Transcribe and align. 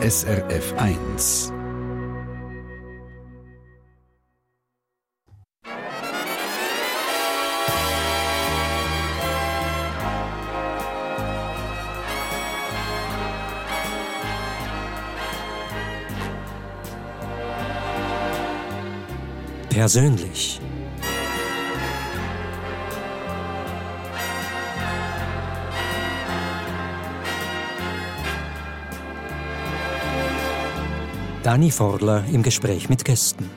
SRF 0.00 0.74
1. 0.76 1.52
Persönlich. 19.68 20.60
Dani 31.48 31.70
Forler 31.70 32.24
im 32.30 32.42
Gespräch 32.42 32.90
mit 32.90 33.06
Gästen. 33.06 33.48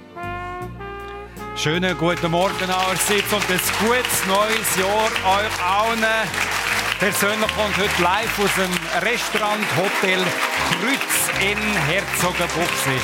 Schönen 1.58 1.98
guten 1.98 2.31
Morgen 2.31 2.70
allerseits 2.70 3.34
und 3.34 3.44
ein 3.52 3.59
gutes 3.86 4.26
neues 4.27 4.77
Jahr 4.77 5.12
euch 5.36 5.62
allen. 5.62 6.05
Persönlich 7.00 7.52
kommt 7.54 7.76
heute 7.76 8.02
live 8.02 8.40
aus 8.40 8.55
dem 8.55 8.72
Restaurant 9.02 9.66
Hotel 9.76 10.20
Kreuz 10.70 11.41
in 11.41 11.58
Herzogenbuchsee. 11.58 13.02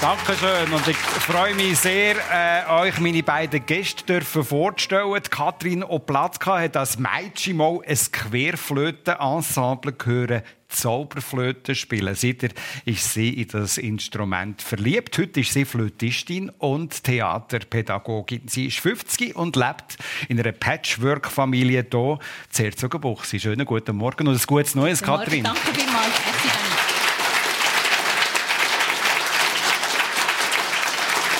Dankeschön 0.00 0.72
und 0.72 0.86
ich 0.86 0.96
freue 0.96 1.56
mich 1.56 1.80
sehr, 1.80 2.14
äh, 2.32 2.70
euch 2.70 3.00
meine 3.00 3.24
beiden 3.24 3.66
Gäste 3.66 4.04
dürfen 4.04 4.44
vorzustellen. 4.44 5.20
Katrin 5.28 5.82
Oplatzka 5.82 6.60
hat 6.60 6.76
als 6.76 6.96
Mädchen 6.96 7.56
mal 7.56 7.80
ein 7.84 7.98
Querflöten-Ensemble 8.12 9.94
gehört. 9.94 10.44
Zauberflöte 10.68 11.74
spielen. 11.74 12.14
Seither 12.14 12.50
ist 12.84 13.12
sie 13.12 13.30
in 13.40 13.48
das 13.48 13.78
Instrument 13.78 14.62
verliebt. 14.62 15.16
Heute 15.18 15.40
ist 15.40 15.52
sie 15.52 15.64
Flötistin 15.64 16.50
und 16.58 17.04
Theaterpädagogin. 17.04 18.42
Sie 18.46 18.66
ist 18.66 18.78
50 18.78 19.34
und 19.34 19.56
lebt 19.56 19.96
in 20.28 20.38
einer 20.38 20.52
Patchwork-Familie 20.52 21.86
hier 21.90 22.18
in 22.58 22.64
Herzogenbuchsee. 22.64 23.40
Schönen 23.40 23.66
guten 23.66 23.96
Morgen 23.96 24.28
und 24.28 24.34
ein 24.34 24.46
gutes 24.46 24.74
Neues. 24.74 25.02
Katrin. 25.02 25.44
Danke 25.44 25.60
vielmals. 25.74 26.12
Merci, 26.26 26.48
Dani. 26.48 26.68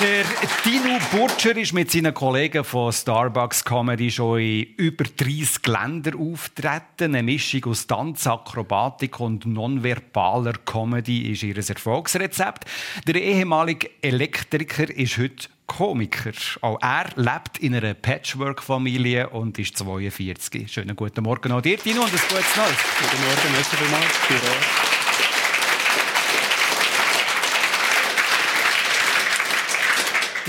Der 0.01 0.23
Dino 0.63 0.97
Burtscher 1.11 1.57
ist 1.57 1.73
mit 1.73 1.91
seinen 1.91 2.13
Kollegen 2.13 2.63
von 2.63 2.93
Starbucks 2.93 3.65
Comedy 3.65 4.09
schon 4.09 4.39
in 4.39 4.63
über 4.77 5.03
30 5.03 5.67
Ländern 5.67 6.15
auftreten. 6.15 7.15
Eine 7.15 7.23
Mischung 7.23 7.65
aus 7.65 7.85
Tanz, 7.85 8.25
Akrobatik 8.25 9.19
und 9.19 9.45
nonverbaler 9.45 10.53
Comedy 10.63 11.33
ist 11.33 11.43
ihr 11.43 11.57
Erfolgsrezept. 11.57 12.63
Der 13.07 13.15
ehemalige 13.15 13.89
Elektriker 14.01 14.89
ist 14.89 15.17
heute 15.17 15.49
Komiker. 15.67 16.31
Auch 16.61 16.79
er 16.81 17.09
lebt 17.17 17.57
in 17.57 17.75
einer 17.75 17.93
Patchwork-Familie 17.93 19.29
und 19.31 19.59
ist 19.59 19.77
42. 19.77 20.71
Schönen 20.71 20.95
guten 20.95 21.23
Morgen 21.25 21.51
auch 21.51 21.61
dir, 21.61 21.75
Dino, 21.75 22.03
und 22.03 22.07
ein 22.07 22.11
gutes 22.11 22.29
Neues. 22.29 22.55
Guten 22.55 23.21
Morgen, 23.21 23.51
merci 23.53 23.75
vielmals. 23.75 24.98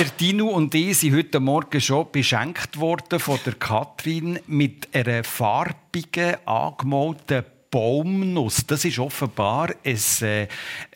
Der 0.00 0.08
Dino 0.08 0.46
und 0.46 0.74
ich 0.74 0.96
sind 0.96 1.14
heute 1.14 1.40
Morgen 1.40 1.78
schon 1.78 2.06
beschenkt 2.10 2.80
worden 2.80 3.20
von 3.20 3.38
der 3.44 3.52
Katrin 3.52 4.38
mit 4.46 4.88
einer 4.94 5.22
farbigen, 5.24 6.36
angemalten 6.46 7.44
Baumnuss. 7.70 8.64
Das 8.66 8.86
ist 8.86 8.98
offenbar 8.98 9.74
ein 9.84 10.48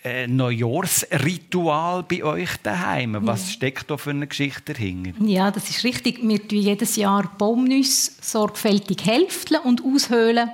äh, 0.04 0.26
Neujahrsritual 0.26 2.04
bei 2.04 2.24
euch 2.24 2.56
daheim. 2.62 3.18
Was 3.20 3.52
steckt 3.52 3.90
da 3.90 3.98
für 3.98 4.08
eine 4.08 4.26
Geschichte 4.26 4.72
dahinter? 4.72 5.22
Ja, 5.22 5.50
das 5.50 5.68
ist 5.68 5.84
richtig. 5.84 6.26
Wir 6.26 6.48
tun 6.48 6.60
jedes 6.60 6.96
Jahr 6.96 7.30
Baumnüsse 7.36 8.12
sorgfältig 8.22 9.04
hälfteln 9.04 9.60
und 9.64 9.84
aushöhlen. 9.84 10.48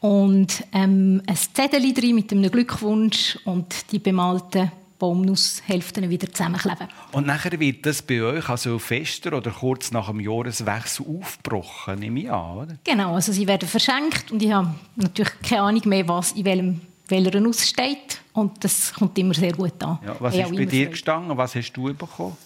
Und 0.00 0.64
ähm, 0.72 1.20
ein 1.26 1.36
Zettel 1.36 1.92
drin 1.92 2.14
mit 2.14 2.32
einem 2.32 2.50
Glückwunsch 2.50 3.38
und 3.44 3.92
die 3.92 3.98
bemalten 3.98 4.72
Baumnusshälften 5.04 6.08
wieder 6.08 6.32
zusammenkleben. 6.32 6.88
Und 7.12 7.26
nachher 7.26 7.60
wird 7.60 7.84
das 7.84 8.00
bei 8.00 8.22
euch 8.22 8.48
also 8.48 8.78
fester 8.78 9.34
oder 9.34 9.50
kurz 9.50 9.90
nach 9.90 10.06
dem 10.06 10.18
Jahreswechsel 10.20 11.04
aufgebrochen, 11.20 11.98
nehme 11.98 12.20
ich 12.20 12.30
an, 12.30 12.56
oder? 12.56 12.76
Genau, 12.84 13.14
also 13.14 13.30
sie 13.30 13.46
werden 13.46 13.68
verschenkt 13.68 14.32
und 14.32 14.42
ich 14.42 14.50
habe 14.50 14.70
natürlich 14.96 15.32
keine 15.46 15.60
Ahnung 15.62 15.82
mehr, 15.84 16.08
was 16.08 16.32
in 16.32 16.44
welchem, 16.46 16.80
welcher 17.08 17.38
Nuss 17.38 17.68
steht. 17.68 18.18
Und 18.32 18.64
das 18.64 18.94
kommt 18.94 19.18
immer 19.18 19.34
sehr 19.34 19.52
gut 19.52 19.82
an. 19.82 19.98
Ja, 20.06 20.16
was 20.18 20.34
ist 20.34 20.50
bei 20.56 20.64
dir 20.64 20.86
gestanden? 20.86 21.36
Was 21.36 21.54
hast 21.54 21.72
du 21.72 21.92
bekommen? 21.92 22.36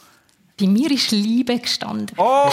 Bei 0.60 0.66
mir 0.66 0.90
ist 0.90 1.12
Liebe 1.12 1.56
gestanden. 1.56 2.08
Oh! 2.16 2.50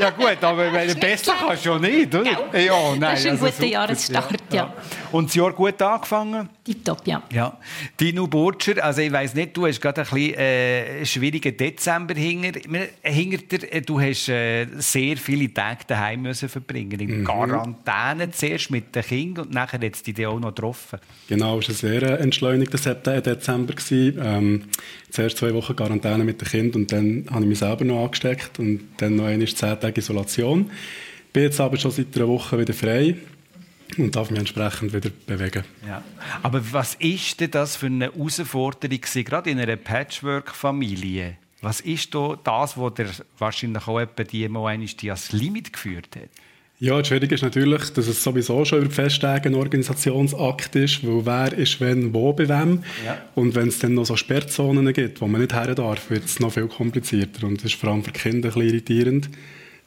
ja 0.00 0.10
gut, 0.10 0.42
aber 0.42 0.68
besser 0.94 1.34
kannst 1.38 1.64
du 1.64 1.70
ja 1.70 1.78
nicht, 1.78 2.12
oder? 2.12 2.24
Gell? 2.24 2.64
Ja, 2.66 2.90
nein, 2.90 3.00
Das 3.00 3.20
ist 3.20 3.26
ein 3.26 3.32
also 3.32 3.46
guter. 3.46 3.66
Jahresstart, 3.66 4.52
ja. 4.52 4.74
Und 5.12 5.28
das 5.28 5.34
Jahr 5.34 5.52
gut 5.52 5.80
angefangen? 5.80 6.48
Tipptopp, 6.64 7.06
ja. 7.06 7.22
Ja. 7.32 7.56
Dino 8.00 8.26
Burtscher, 8.26 8.82
also 8.84 9.00
ich 9.00 9.12
weiss 9.12 9.34
nicht, 9.34 9.56
du 9.56 9.66
hast 9.66 9.80
gerade 9.80 10.02
ein 10.02 10.06
bisschen 10.08 10.34
äh, 10.34 11.06
schwierigen 11.06 11.56
Dezember 11.56 12.14
hinter, 12.14 12.60
hinter 13.02 13.36
dir. 13.58 13.72
Äh, 13.72 13.82
Du 13.82 14.00
hast 14.00 14.28
äh, 14.28 14.66
sehr 14.78 15.16
viele 15.16 15.52
Tage 15.52 15.80
daheim 15.86 16.22
müssen 16.22 16.48
verbringen 16.48 16.98
in 16.98 17.24
Quarantäne 17.24 18.30
zuerst 18.32 18.70
mit 18.70 18.94
den 18.94 19.02
Kindern 19.02 19.46
und 19.46 19.54
nachher 19.54 19.80
hat 19.80 19.94
es 19.94 20.02
dich 20.02 20.26
auch 20.26 20.40
noch 20.40 20.54
getroffen. 20.54 20.98
Genau, 21.28 21.58
es 21.58 21.68
war 21.68 21.74
ein 21.74 22.00
sehr 22.00 22.02
äh, 22.02 22.22
entschleunigter 22.22 22.78
September, 22.78 23.20
Dezember. 23.20 23.74
gewesen. 23.74 24.20
Ähm, 24.22 24.62
zuerst 25.10 25.38
zwei 25.38 25.54
Wochen 25.54 25.76
Quarantäne 25.76 26.24
mit 26.24 26.40
den 26.40 26.48
Kindern 26.48 26.82
und 26.82 26.92
dann 26.92 27.26
habe 27.30 27.42
ich 27.42 27.48
mich 27.48 27.58
selber 27.58 27.84
noch 27.84 28.04
angesteckt 28.04 28.58
und 28.58 28.80
dann 28.98 29.16
noch 29.16 29.26
einmal 29.26 29.46
zehn 29.48 29.78
Tage 29.80 30.00
Isolation. 30.00 30.70
Bin 31.32 31.42
jetzt 31.44 31.60
aber 31.60 31.76
schon 31.76 31.90
seit 31.90 32.16
einer 32.16 32.28
Woche 32.28 32.58
wieder 32.58 32.74
frei 32.74 33.14
und 33.98 34.16
darf 34.16 34.30
mich 34.30 34.38
entsprechend 34.38 34.92
wieder 34.92 35.10
bewegen. 35.26 35.64
Ja. 35.86 36.02
Aber 36.42 36.62
was 36.72 36.94
ist 36.94 37.40
denn 37.40 37.50
das 37.50 37.76
für 37.76 37.86
eine 37.86 38.06
Herausforderung 38.06 39.00
gerade 39.00 39.50
in 39.50 39.58
einer 39.58 39.76
Patchwork-Familie? 39.76 41.36
Was 41.62 41.80
ist 41.80 42.14
da 42.14 42.38
das, 42.42 42.76
was 42.76 42.94
dir 42.94 43.08
wahrscheinlich 43.38 43.86
auch 43.88 43.98
etwa 43.98 44.24
die 44.24 44.48
mal 44.48 44.78
die 44.78 45.10
ans 45.10 45.32
Limit 45.32 45.72
geführt 45.72 46.16
hat? 46.16 46.28
Ja, 46.78 46.98
das 46.98 47.08
Schwierige 47.08 47.34
ist 47.34 47.42
natürlich, 47.42 47.88
dass 47.94 48.06
es 48.06 48.22
sowieso 48.22 48.62
schon 48.66 48.80
über 48.80 48.88
die 48.88 48.94
Festtage 48.94 49.48
ein 49.48 49.54
Organisationsakt 49.54 50.76
ist, 50.76 51.06
weil 51.06 51.24
wer 51.24 51.52
ist 51.56 51.80
wenn, 51.80 52.12
wo, 52.12 52.34
bei 52.34 52.46
wem. 52.50 52.82
Ja. 53.04 53.18
Und 53.34 53.54
wenn 53.54 53.68
es 53.68 53.78
dann 53.78 53.94
noch 53.94 54.04
so 54.04 54.14
Sperrzonen 54.14 54.92
gibt, 54.92 55.22
wo 55.22 55.26
man 55.26 55.40
nicht 55.40 55.54
her 55.54 55.74
darf, 55.74 56.10
wird 56.10 56.26
es 56.26 56.38
noch 56.38 56.52
viel 56.52 56.68
komplizierter. 56.68 57.46
Und 57.46 57.58
das 57.58 57.72
ist 57.72 57.80
vor 57.80 57.90
allem 57.90 58.04
für 58.04 58.12
Kinder 58.12 58.50
ein 58.50 58.54
bisschen 58.54 58.68
irritierend, 58.68 59.30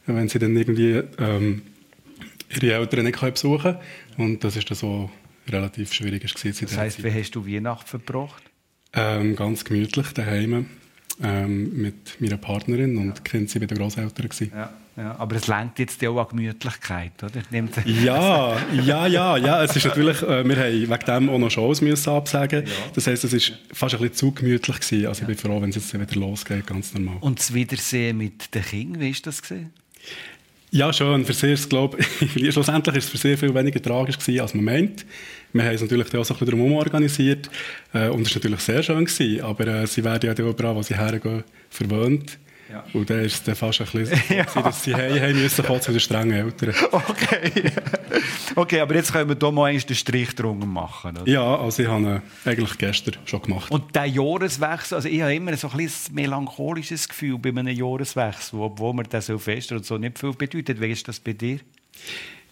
wenn 0.06 0.28
sie 0.28 0.40
dann 0.40 0.56
irgendwie 0.56 1.00
ähm, 1.18 1.62
ihre 2.50 2.74
Eltern 2.74 3.04
nicht 3.04 3.20
besuchen 3.20 3.62
können. 3.62 3.78
Und 4.16 4.44
das 4.44 4.56
ist 4.56 4.70
dann 4.70 4.76
so 4.76 5.10
relativ 5.48 5.92
schwierig. 5.92 6.22
gewesen 6.22 6.66
Das 6.66 6.76
heisst, 6.76 7.02
wie 7.02 7.12
hast 7.12 7.32
du 7.32 7.46
Weihnachten 7.46 7.86
verbracht? 7.86 8.42
ähm, 8.92 9.36
ganz 9.36 9.64
gemütlich 9.64 10.12
daheim 10.12 10.66
ähm, 11.22 11.80
mit 11.80 12.20
meiner 12.20 12.38
Partnerin 12.38 12.96
und 12.96 13.18
die 13.18 13.22
Kinder 13.22 13.52
waren 13.52 13.60
bei 13.60 13.66
den 13.66 13.78
Großeltern. 13.78 14.28
gewesen. 14.28 14.52
Ja, 14.54 14.72
ja. 14.96 15.16
Aber 15.18 15.36
es 15.36 15.46
lenkt 15.46 15.78
jetzt 15.78 16.04
auch 16.04 16.18
an 16.18 16.28
Gemütlichkeit, 16.28 17.22
oder? 17.22 17.42
Nimmt 17.50 17.74
Ja, 17.84 18.56
ja, 18.72 19.06
ja, 19.06 19.36
ja. 19.36 19.62
Es 19.62 19.76
ist 19.76 19.84
natürlich, 19.84 20.22
äh, 20.22 20.44
wir 20.48 20.56
haben 20.56 20.90
wegen 20.90 21.06
dem 21.06 21.30
auch 21.30 21.38
noch 21.38 21.50
Shows 21.50 21.80
müssen 21.80 22.10
absagen. 22.10 22.64
Das 22.94 23.06
heisst, 23.06 23.24
es 23.24 23.32
ist 23.32 23.52
fast 23.72 23.94
ein 23.94 24.00
bisschen 24.00 24.16
zu 24.16 24.32
gemütlich 24.32 24.80
gewesen. 24.80 25.06
Also 25.06 25.22
ich 25.22 25.28
bin 25.28 25.36
froh, 25.36 25.60
wenn 25.62 25.70
es 25.70 25.76
jetzt 25.76 25.94
wieder 25.94 26.20
losgeht, 26.20 26.66
ganz 26.66 26.94
normal. 26.94 27.18
Und 27.20 27.38
das 27.38 27.54
Wiedersehen 27.54 28.18
mit 28.18 28.54
den 28.54 28.62
Kindern, 28.62 29.00
wie 29.00 29.10
ist 29.10 29.26
das 29.26 29.42
gesehen? 29.42 29.72
Ja, 30.72 30.92
schön. 30.92 31.24
Für 31.24 31.32
sehr, 31.32 31.56
glaub, 31.68 31.96
schlussendlich 32.50 32.96
ist 32.96 33.04
es 33.04 33.10
für 33.10 33.18
sehr 33.18 33.36
viel 33.36 33.52
weniger 33.52 33.82
tragisch 33.82 34.18
gewesen, 34.18 34.40
als 34.40 34.54
man 34.54 34.64
meint. 34.64 35.04
Wir 35.52 35.64
haben 35.64 35.74
es 35.74 35.80
natürlich 35.80 36.06
auch 36.14 36.24
so 36.24 36.32
ein 36.32 36.38
bisschen 36.38 36.46
drumherum 36.46 36.74
organisiert. 36.74 37.50
Äh, 37.92 38.08
und 38.08 38.24
es 38.24 38.30
war 38.30 38.36
natürlich 38.36 38.60
sehr 38.60 38.82
schön. 38.84 39.04
Gewesen, 39.04 39.40
aber 39.42 39.66
äh, 39.66 39.86
sie 39.88 40.04
werden 40.04 40.28
ja 40.28 40.32
dann 40.32 40.46
überall, 40.48 40.76
wo 40.76 40.82
sie 40.82 40.96
hergehen, 40.96 41.42
verwöhnt. 41.70 42.38
Ja. 42.70 42.84
Und 42.92 43.10
dann 43.10 43.20
ist 43.20 43.34
es 43.34 43.42
dann 43.42 43.56
fast 43.56 43.80
ein 43.80 43.86
bisschen 43.86 44.06
so, 44.28 44.34
gewesen, 44.34 44.62
dass 44.62 44.84
sie 44.84 44.94
heim 44.94 45.36
müssen, 45.36 45.64
kommen 45.64 45.80
zu 45.80 45.90
den 45.90 46.00
strengen 46.00 46.32
Eltern. 46.32 46.74
Okay. 46.92 47.72
okay, 48.54 48.80
aber 48.80 48.94
jetzt 48.94 49.12
können 49.12 49.28
wir 49.28 49.36
hier 49.38 49.52
mal 49.52 49.76
den 49.76 49.96
Strich 49.96 50.34
drunter 50.34 50.66
machen. 50.66 51.16
Oder? 51.16 51.28
Ja, 51.30 51.56
also 51.56 51.82
ich 51.82 51.88
habe 51.88 52.22
eigentlich 52.44 52.78
gestern 52.78 53.16
schon 53.24 53.42
gemacht. 53.42 53.70
Und 53.70 53.94
der 53.94 54.06
Jahreswechsel, 54.06 54.96
also 54.96 55.08
ich 55.08 55.20
habe 55.20 55.34
immer 55.34 55.56
so 55.56 55.70
ein 55.70 55.76
bisschen 55.76 56.14
melancholisches 56.14 57.08
Gefühl 57.08 57.38
bei 57.38 57.50
einem 57.50 57.68
Jahreswechsel, 57.68 58.60
obwohl 58.60 58.94
man 58.94 59.06
das 59.08 59.26
so 59.26 59.38
fest 59.38 59.72
und 59.72 59.84
so 59.84 59.98
nicht 59.98 60.18
viel 60.18 60.32
bedeutet. 60.32 60.80
Wie 60.80 60.90
ist 60.90 61.08
das 61.08 61.18
bei 61.20 61.32
dir? 61.32 61.60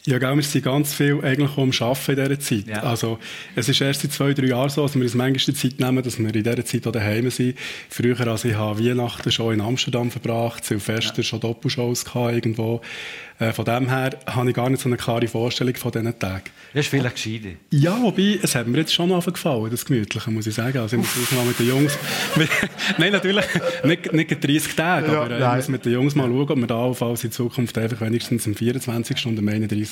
Ja, 0.07 0.19
gell, 0.19 0.37
wir 0.37 0.43
sind 0.43 0.65
ganz 0.65 0.95
viel 0.95 1.21
eigentlich 1.23 1.57
am 1.57 1.71
Arbeiten 1.71 2.11
in 2.11 2.17
dieser 2.17 2.41
Zeit. 2.41 2.67
Ja. 2.67 2.83
Also, 2.83 3.19
es 3.57 3.69
ist 3.69 3.81
erst 3.81 4.03
seit 4.03 4.13
zwei, 4.13 4.33
drei 4.33 4.47
Jahren 4.47 4.71
so, 4.71 4.83
dass 4.83 4.95
wir 4.95 5.03
uns 5.03 5.15
manchmal 5.15 5.55
die 5.55 5.55
Zeit 5.55 5.81
nehmen, 5.81 6.03
dass 6.03 6.19
wir 6.19 6.35
in 6.35 6.43
dieser 6.43 6.65
Zeit 6.65 6.87
auch 6.87 6.93
daheim 6.93 7.31
sind. 7.31 7.59
Früher, 7.91 8.19
also 8.27 8.49
ich 8.49 8.55
habe 8.55 8.83
Weihnachten 8.83 9.31
schon 9.31 9.55
in 9.55 9.61
Amsterdam 9.61 10.11
verbracht, 10.11 10.65
Silvester 10.65 11.23
schon 11.23 11.41
Doppelshows 11.41 12.05
gehabt 12.05 12.35
irgendwo. 12.35 12.81
Äh, 13.41 13.53
von 13.53 13.65
dem 13.65 13.89
her 13.89 14.19
habe 14.27 14.49
ich 14.49 14.57
gar 14.57 14.69
nicht 14.69 14.83
so 14.83 14.89
eine 14.89 14.97
klare 14.97 15.29
Vorstellung 15.29 15.75
von 15.77 15.93
diesen 15.93 16.19
Tagen. 16.19 16.45
Das 16.73 16.87
ist 16.87 16.91
vielleicht 16.91 17.15
gescheiter. 17.15 17.55
Ja, 17.71 17.97
wobei, 18.03 18.39
es 18.43 18.55
hat 18.55 18.67
mir 18.67 18.79
jetzt 18.79 18.93
schon 18.93 19.09
gefallen, 19.09 19.71
das 19.71 19.85
Gemütliche, 19.85 20.31
muss 20.31 20.47
ich 20.47 20.55
sagen. 20.55 20.79
Also 20.79 20.97
ich 20.97 21.03
muss 21.03 21.15
das 21.15 21.33
mal 21.33 21.45
mit 21.45 21.59
den 21.59 21.69
Jungs... 21.69 21.97
nein, 22.99 23.13
natürlich 23.13 23.45
nicht, 23.85 24.13
nicht 24.13 24.45
30 24.45 24.75
Tage, 24.75 25.13
Ja, 25.13 25.23
aber 25.23 25.31
äh, 25.31 25.51
ich 25.51 25.57
muss 25.57 25.69
mit 25.69 25.85
den 25.85 25.93
Jungs 25.93 26.15
mal 26.17 26.27
schauen, 26.27 26.51
ob 26.51 26.57
wir 26.57 26.67
da 26.67 26.83
allenfalls 26.83 27.23
in 27.23 27.31
Zukunft 27.31 27.79
einfach 27.79 28.01
wenigstens 28.01 28.47
am 28.47 28.57
24. 28.57 29.27
und 29.27 29.39
am 29.39 29.49
31. 29.49 29.88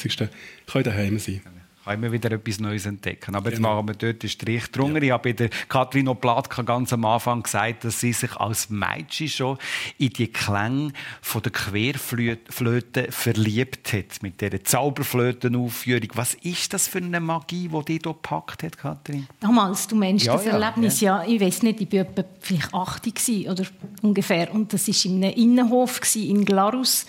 können 0.67 0.85
daheim 0.85 1.19
sein 1.19 1.41
Kann 1.85 1.95
immer 2.03 2.11
wieder 2.11 2.33
etwas 2.33 2.59
Neues 2.59 2.85
entdecken. 2.85 3.37
Aber 3.37 3.49
jetzt 3.49 3.59
Genau. 3.59 3.77
machen 3.77 3.87
wir 3.87 3.95
dort 3.95 4.21
den 4.21 4.29
Strich 4.29 4.67
drunter. 4.73 5.01
Ich 5.01 5.13
habe 5.13 5.23
bei 5.23 5.33
der 5.35 5.51
Katrin 5.69 6.09
Oplatka 6.09 6.63
ganz 6.63 6.93
am 6.93 7.05
Anfang 7.05 7.45
gesagt, 7.45 7.85
dass 7.85 8.01
sie 8.01 8.13
sich 8.13 8.35
als 8.39 8.71
Mädchen 8.71 9.29
schon 9.29 9.57
in 9.97 10.11
die 10.11 10.27
Klänge 10.27 10.91
von 11.23 11.43
der 11.43 11.53
Querflöte 11.53 13.13
verliebt 13.13 13.93
hat. 13.93 14.21
Mit 14.21 14.41
dieser 14.41 14.65
Zauberflötenaufführung. 14.65 16.09
Was 16.15 16.35
ist 16.35 16.73
das 16.73 16.89
für 16.89 16.99
eine 16.99 17.21
Magie, 17.21 17.69
die 17.69 17.85
dich 17.85 18.01
hier 18.03 18.13
gepackt 18.13 18.65
hat, 18.65 18.79
Katrin? 18.79 19.29
Damals, 19.39 19.87
du 19.87 19.95
meinst 19.95 20.27
Ja, 20.27 20.33
das 20.37 20.45
ja, 20.45 20.53
Erlebnis, 20.59 21.01
ja. 21.01 21.25
ich 21.25 21.41
weiß 21.41 21.63
nicht, 21.63 21.81
ich 21.81 21.93
war 21.93 22.01
etwa 22.01 22.25
vielleicht 22.41 22.75
80 22.75 23.15
gewesen, 23.15 23.49
oder 23.51 23.65
ungefähr. 24.03 24.53
Und 24.53 24.73
das 24.73 24.89
war 24.89 25.13
in 25.13 25.25
einem 25.25 25.35
Innenhof 25.37 26.01
in 26.17 26.45
Glarus. 26.45 27.07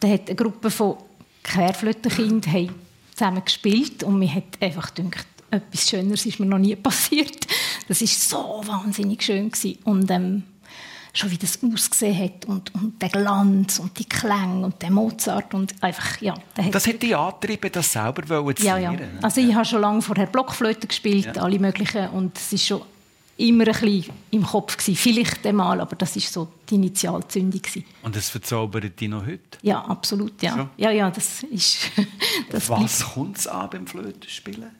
Da 0.00 0.08
hat 0.08 0.26
eine 0.26 0.34
Gruppe 0.36 0.70
von 0.70 0.96
Querflötenkindern 1.46 2.52
haben 2.52 2.74
zusammen 3.14 3.44
gespielt 3.44 4.02
und 4.02 4.18
mir 4.18 4.34
hat 4.34 4.60
einfach 4.60 4.94
gedacht, 4.94 5.26
etwas 5.50 5.88
Schöneres 5.88 6.26
ist 6.26 6.40
mir 6.40 6.46
noch 6.46 6.58
nie 6.58 6.76
passiert. 6.76 7.46
Das 7.88 8.00
war 8.00 8.08
so 8.08 8.62
wahnsinnig 8.66 9.22
schön. 9.22 9.50
Gewesen. 9.50 9.78
Und 9.84 10.10
ähm, 10.10 10.42
schon 11.14 11.30
wie 11.30 11.38
das 11.38 11.58
ausgesehen 11.62 12.18
hat 12.18 12.44
und, 12.46 12.74
und 12.74 13.00
der 13.00 13.08
Glanz 13.08 13.78
und 13.78 13.98
die 13.98 14.04
Klänge 14.04 14.66
und 14.66 14.82
der 14.82 14.90
Mozart 14.90 15.54
und 15.54 15.74
einfach, 15.82 16.20
ja. 16.20 16.34
Das 16.70 16.86
hat 16.86 17.02
dich 17.02 17.16
angetrieben, 17.16 17.70
das 17.72 17.92
selber 17.92 18.22
zu 18.54 18.64
ja, 18.64 18.76
ja. 18.76 18.90
lernen. 18.90 19.18
Also 19.22 19.40
ich 19.40 19.54
habe 19.54 19.64
schon 19.64 19.80
lange 19.80 20.02
vorher 20.02 20.26
Blockflöte 20.26 20.86
gespielt, 20.86 21.38
alle 21.38 21.58
möglichen, 21.58 22.08
und 22.10 22.36
es 22.36 22.52
ist 22.52 22.66
schon 22.66 22.82
immer 23.38 23.64
ein 23.66 23.72
bisschen 23.72 24.12
im 24.30 24.42
Kopf 24.44 24.76
gewesen. 24.76 24.96
Vielleicht 24.96 25.46
einmal, 25.46 25.80
aber 25.80 25.96
das 25.96 26.16
ist 26.16 26.32
so 26.32 26.48
die 26.68 26.76
Initialzündung 26.76 27.60
gewesen. 27.60 27.84
Und 28.02 28.16
das 28.16 28.28
verzaubert 28.28 28.98
dich 28.98 29.08
noch 29.08 29.24
heute. 29.26 29.40
Ja, 29.62 29.84
absolut, 29.84 30.42
ja. 30.42 30.54
So? 30.56 30.68
Ja, 30.76 30.90
ja, 30.90 31.10
das 31.10 31.42
ist... 31.44 31.78
das 32.50 32.68
Was 32.68 33.04
kommt 33.04 33.38
es 33.38 33.46
an 33.46 33.68
beim 33.70 33.86
Flötenspielen? 33.86 34.70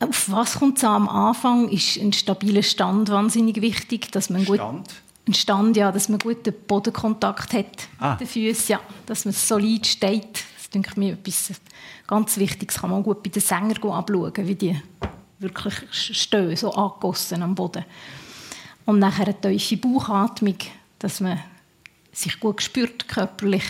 Auf 0.00 0.30
was 0.30 0.54
kommt 0.58 0.78
es 0.78 0.84
an? 0.84 1.02
Am 1.02 1.08
Anfang 1.08 1.68
ist 1.70 1.96
ein 1.96 2.12
stabiler 2.12 2.62
Stand 2.62 3.08
wahnsinnig 3.10 3.60
wichtig, 3.60 4.12
dass 4.12 4.30
man 4.30 4.44
gut... 4.44 4.56
Stand? 4.56 4.88
Ein 5.26 5.34
Stand, 5.34 5.76
ja, 5.76 5.92
dass 5.92 6.08
man 6.08 6.18
guten 6.20 6.54
Bodenkontakt 6.66 7.52
hat 7.52 7.88
Ah. 7.98 8.12
mit 8.12 8.20
den 8.20 8.26
Füßen, 8.28 8.72
ja, 8.72 8.80
dass 9.06 9.24
man 9.26 9.34
solid 9.34 9.86
steht. 9.86 10.44
Das 10.56 10.70
denke 10.72 10.90
ich 10.92 10.96
mir 10.96 11.12
etwas 11.14 11.50
ganz 12.06 12.38
Wichtiges. 12.38 12.78
Kann 12.78 12.90
man 12.90 13.02
gut 13.02 13.22
bei 13.22 13.28
den 13.28 13.42
Sängern 13.42 13.76
anschauen, 13.76 14.32
wie 14.36 14.54
die 14.54 14.80
wirklich 15.38 15.74
stehen, 15.90 16.56
so 16.56 16.72
angegossen 16.72 17.42
am 17.42 17.54
Boden. 17.54 17.84
Und 18.84 18.98
nachher 18.98 19.26
eine 19.26 19.40
tiefe 19.40 19.76
Bauchatmung, 19.76 20.56
dass 20.98 21.20
man 21.20 21.38
sich 22.12 22.38
gut 22.40 22.62
spürt 22.62 23.08
körperlich. 23.08 23.64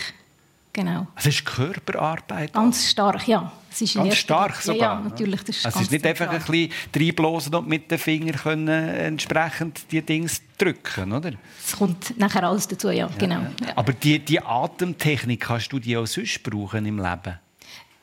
Genau. 0.71 1.07
Es 1.15 1.25
ist 1.25 1.45
Körperarbeit. 1.45 2.53
Ganz 2.53 2.89
stark, 2.89 3.27
ja. 3.27 3.51
Es 3.71 3.81
ist 3.81 3.95
Ganz 3.95 4.15
stark 4.15 4.55
ja, 4.55 4.61
sogar. 4.61 4.99
Ja, 4.99 5.09
natürlich. 5.09 5.41
Das 5.41 5.57
ist 5.57 5.65
es 5.65 5.81
ist 5.81 5.91
nicht 5.91 6.05
einfach 6.05 6.29
ein 6.29 6.39
bisschen 6.39 6.71
reinblasen 6.95 7.55
und 7.55 7.67
mit 7.67 7.89
den 7.91 7.97
Fingern 7.97 8.35
können 8.35 8.67
entsprechend 8.67 9.91
die 9.91 10.01
Dinge 10.01 10.29
drücken, 10.57 11.11
oder? 11.11 11.33
Es 11.65 11.75
kommt 11.75 12.17
nachher 12.17 12.43
alles 12.43 12.67
dazu, 12.67 12.89
ja, 12.89 13.09
genau. 13.17 13.41
Ja. 13.41 13.75
Aber 13.75 13.93
die, 13.93 14.19
die 14.19 14.41
Atemtechnik 14.41 15.41
kannst 15.41 15.71
du 15.71 15.79
die 15.79 15.97
auch 15.97 16.07
sonst 16.07 16.41
brauchen 16.43 16.85
im 16.85 16.97
Leben? 16.97 17.39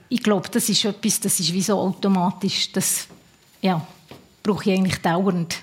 Ich 0.08 0.22
glaube, 0.22 0.48
das 0.50 0.68
ist 0.68 0.84
etwas, 0.84 1.20
das 1.20 1.40
ist 1.40 1.52
wie 1.52 1.62
so 1.62 1.78
automatisch. 1.78 2.70
Das 2.72 3.08
ja, 3.62 3.86
brauche 4.42 4.70
ich 4.70 4.78
eigentlich 4.78 5.00
dauernd. 5.00 5.62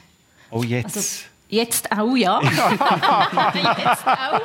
Oh, 0.49 0.63
jetzt. 0.63 0.97
Also, 0.97 1.25
jetzt 1.49 1.91
auch, 1.91 2.15
ja. 2.15 2.41
jetzt 2.43 4.07
auch. 4.07 4.41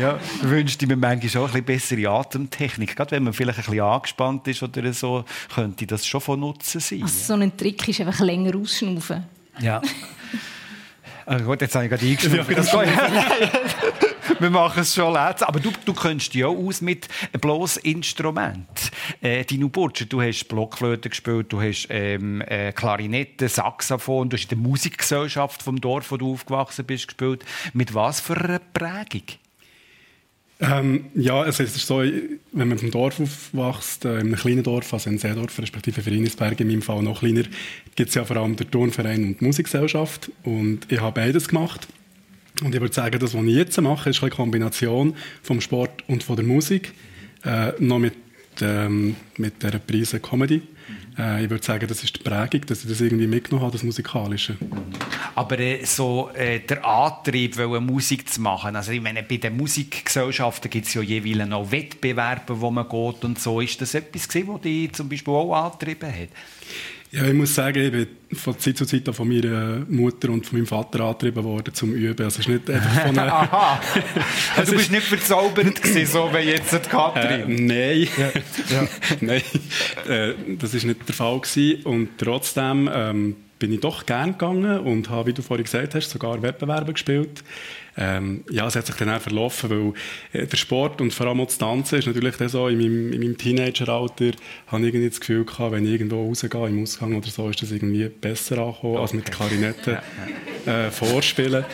ja, 0.00 0.18
ich 0.36 0.48
wünschte 0.48 0.86
mir 0.86 0.96
manchmal 0.96 1.30
schon 1.30 1.50
ein 1.50 1.64
bisschen 1.64 1.98
bessere 1.98 2.10
Atemtechnik. 2.10 2.96
Gerade 2.96 3.12
wenn 3.12 3.24
man 3.24 3.32
vielleicht 3.32 3.58
ein 3.58 3.64
bisschen 3.64 3.80
angespannt 3.80 4.48
ist 4.48 4.62
oder 4.62 4.92
so, 4.92 5.24
könnte 5.54 5.86
das 5.86 6.06
schon 6.06 6.20
von 6.20 6.40
Nutzen 6.40 6.80
sein. 6.80 7.02
Also, 7.02 7.34
so 7.34 7.40
ein 7.40 7.56
Trick 7.56 7.88
ist 7.88 8.00
einfach 8.00 8.20
länger 8.20 8.56
ausschnaufen. 8.56 9.24
Ja. 9.60 9.82
Also 11.26 11.44
gut, 11.46 11.60
jetzt 11.60 11.74
habe 11.74 11.84
ich 11.84 11.90
gerade 11.90 12.06
eingeschnupft. 12.06 12.56
Das 12.56 12.70
geht. 12.70 14.09
Wir 14.38 14.50
machen 14.50 14.80
es 14.80 14.94
schon 14.94 15.12
letzt. 15.12 15.42
Aber 15.46 15.60
du, 15.60 15.70
du 15.84 15.92
kennst 15.92 16.34
dich 16.34 16.44
auch 16.44 16.56
aus 16.56 16.80
mit 16.80 17.08
bloß 17.40 17.78
Instrument. 17.78 18.90
Äh, 19.20 19.44
Dino 19.44 19.68
Burtscher, 19.68 20.06
du 20.06 20.20
hast 20.22 20.44
Blockflöte 20.44 21.08
gespielt, 21.10 21.52
du 21.52 21.60
hast 21.60 21.88
ähm, 21.90 22.40
äh, 22.42 22.72
Klarinette, 22.72 23.48
Saxophon, 23.48 24.28
du 24.28 24.36
hast 24.36 24.44
in 24.44 24.48
der 24.48 24.58
Musikgesellschaft 24.58 25.62
vom 25.62 25.80
Dorf, 25.80 26.10
wo 26.10 26.16
du 26.16 26.32
aufgewachsen 26.32 26.84
bist, 26.84 27.08
gespielt. 27.08 27.44
Mit 27.72 27.94
was 27.94 28.20
für 28.20 28.36
einer 28.36 28.58
Prägung? 28.58 29.24
Ähm, 30.62 31.06
ja, 31.14 31.40
also 31.40 31.62
es 31.62 31.74
ist 31.74 31.86
so, 31.86 32.02
wenn 32.52 32.68
man 32.68 32.78
vom 32.78 32.90
Dorf 32.90 33.18
aufwächst, 33.18 34.04
äh, 34.04 34.20
in 34.20 34.26
einem 34.26 34.36
kleinen 34.36 34.62
Dorf, 34.62 34.92
also 34.92 35.08
in 35.08 35.16
Seedorf, 35.16 35.58
respektive 35.58 36.02
Vereinsberg 36.02 36.60
in 36.60 36.68
meinem 36.68 36.82
Fall 36.82 37.02
noch 37.02 37.20
kleiner, 37.20 37.44
gibt 37.96 38.10
es 38.10 38.14
ja 38.14 38.24
vor 38.24 38.36
allem 38.36 38.56
den 38.56 38.70
Turnverein 38.70 39.24
und 39.24 39.40
die 39.40 39.44
Musikgesellschaft. 39.46 40.30
Und 40.42 40.80
ich 40.92 41.00
habe 41.00 41.18
beides 41.18 41.48
gemacht. 41.48 41.88
Und 42.62 42.74
ich 42.74 42.80
würde 42.80 42.94
sagen, 42.94 43.18
das, 43.18 43.34
was 43.34 43.44
ich 43.44 43.54
jetzt 43.54 43.80
mache, 43.80 44.10
ist 44.10 44.22
eine 44.22 44.30
Kombination 44.30 45.14
vom 45.42 45.60
Sport 45.60 46.04
und 46.08 46.22
von 46.22 46.36
der 46.36 46.44
Musik. 46.44 46.92
Äh, 47.44 47.72
noch 47.78 47.98
mit, 47.98 48.14
ähm, 48.60 49.16
mit 49.36 49.62
der 49.62 49.78
Prise 49.78 50.20
Comedy. 50.20 50.62
Äh, 51.18 51.44
ich 51.44 51.50
würde 51.50 51.64
sagen, 51.64 51.86
das 51.86 52.04
ist 52.04 52.18
die 52.18 52.22
Prägung, 52.22 52.66
dass 52.66 52.82
ich 52.82 52.90
das 52.90 53.00
irgendwie 53.00 53.26
mitgenommen 53.26 53.64
habe, 53.64 53.72
das 53.72 53.82
Musikalische. 53.82 54.56
Aber 55.34 55.58
äh, 55.58 55.84
so 55.84 56.30
äh, 56.34 56.60
der 56.60 56.84
Antrieb, 56.84 57.56
wollen 57.56 57.84
Musik 57.84 58.28
zu 58.28 58.40
machen, 58.40 58.76
also 58.76 58.92
ich 58.92 59.00
meine, 59.00 59.22
bei 59.22 59.36
den 59.36 59.56
Musikgesellschaften 59.56 60.70
gibt 60.70 60.86
es 60.86 60.94
ja 60.94 61.02
jeweils 61.02 61.48
noch 61.48 61.70
Wettbewerbe, 61.70 62.60
wo 62.60 62.70
man 62.70 62.88
geht 62.88 63.24
und 63.24 63.38
so. 63.38 63.60
Ist 63.60 63.80
das 63.80 63.94
etwas 63.94 64.28
gewesen, 64.28 64.48
was 64.48 64.60
dich 64.60 64.92
zum 64.92 65.08
Beispiel 65.08 65.34
auch 65.34 65.54
angetrieben 65.54 66.08
hat? 66.08 66.28
Ja, 67.12 67.24
ich 67.24 67.34
muss 67.34 67.54
sagen, 67.56 67.82
ich 67.84 67.90
bin 67.90 68.06
von 68.36 68.56
Zeit 68.60 68.76
zu 68.76 68.86
Zeit 68.86 69.08
auch 69.08 69.14
von 69.14 69.26
meiner 69.28 69.84
Mutter 69.88 70.30
und 70.30 70.46
von 70.46 70.58
meinem 70.58 70.66
Vater 70.68 71.00
angetrieben 71.00 71.42
worden 71.42 71.74
zum 71.74 71.92
Üben. 71.92 72.22
Also 72.24 72.38
es 72.38 72.46
ist 72.46 72.48
nicht 72.48 72.70
einfach 72.70 73.06
von 73.06 73.18
einer... 73.18 73.32
Aha. 73.32 73.80
Also, 74.56 74.72
du 74.72 74.78
bist 74.78 74.92
nicht 74.92 75.02
verzaubert 75.06 75.82
gewesen, 75.82 76.06
so 76.12 76.30
wie 76.32 76.38
jetzt 76.38 76.72
die 76.72 76.76
Äh, 76.76 76.80
Katrin. 76.88 77.66
nein, 77.66 78.08
nein, 79.20 79.42
äh, 80.08 80.34
das 80.58 80.74
ist 80.74 80.84
nicht 80.84 81.08
der 81.08 81.14
Fall 81.14 81.40
gewesen. 81.40 81.82
Und 81.82 82.10
trotzdem 82.18 82.88
ähm, 82.92 83.36
bin 83.60 83.72
ich 83.72 83.80
doch 83.80 84.06
gern 84.06 84.32
gegangen 84.32 84.80
und 84.80 85.10
habe, 85.10 85.28
wie 85.28 85.32
du 85.32 85.42
vorhin 85.42 85.64
gesagt 85.64 85.94
hast, 85.94 86.10
sogar 86.10 86.42
Wettbewerbe 86.42 86.94
gespielt. 86.94 87.44
Ähm, 87.96 88.44
ja, 88.50 88.66
es 88.66 88.74
hat 88.74 88.86
sich 88.86 88.96
dann 88.96 89.10
auch 89.10 89.20
verlaufen, 89.20 89.70
weil 89.70 90.40
äh, 90.40 90.46
der 90.46 90.56
Sport 90.56 91.00
und 91.00 91.12
vor 91.12 91.26
allem 91.26 91.40
auch 91.40 91.46
das 91.46 91.58
Tanzen 91.58 91.98
ist 91.98 92.06
natürlich 92.06 92.36
dann 92.36 92.48
so, 92.48 92.68
in 92.68 92.78
meinem, 92.78 93.12
in 93.12 93.20
meinem 93.20 93.36
Teenageralter 93.36 94.30
habe 94.68 94.82
ich 94.82 94.94
irgendwie 94.94 95.08
das 95.08 95.20
Gefühl 95.20 95.44
gehabt, 95.44 95.72
wenn 95.72 95.84
ich 95.84 95.92
irgendwo 95.92 96.26
rausgehe, 96.26 96.68
im 96.68 96.82
Ausgang 96.82 97.14
oder 97.14 97.28
so, 97.28 97.50
ist 97.50 97.62
das 97.62 97.70
irgendwie 97.70 98.08
besser 98.08 98.58
angekommen, 98.58 98.96
als 98.96 99.12
mit 99.12 99.30
Klarinette 99.30 100.02
äh, 100.64 100.90
vorspielen. 100.90 101.64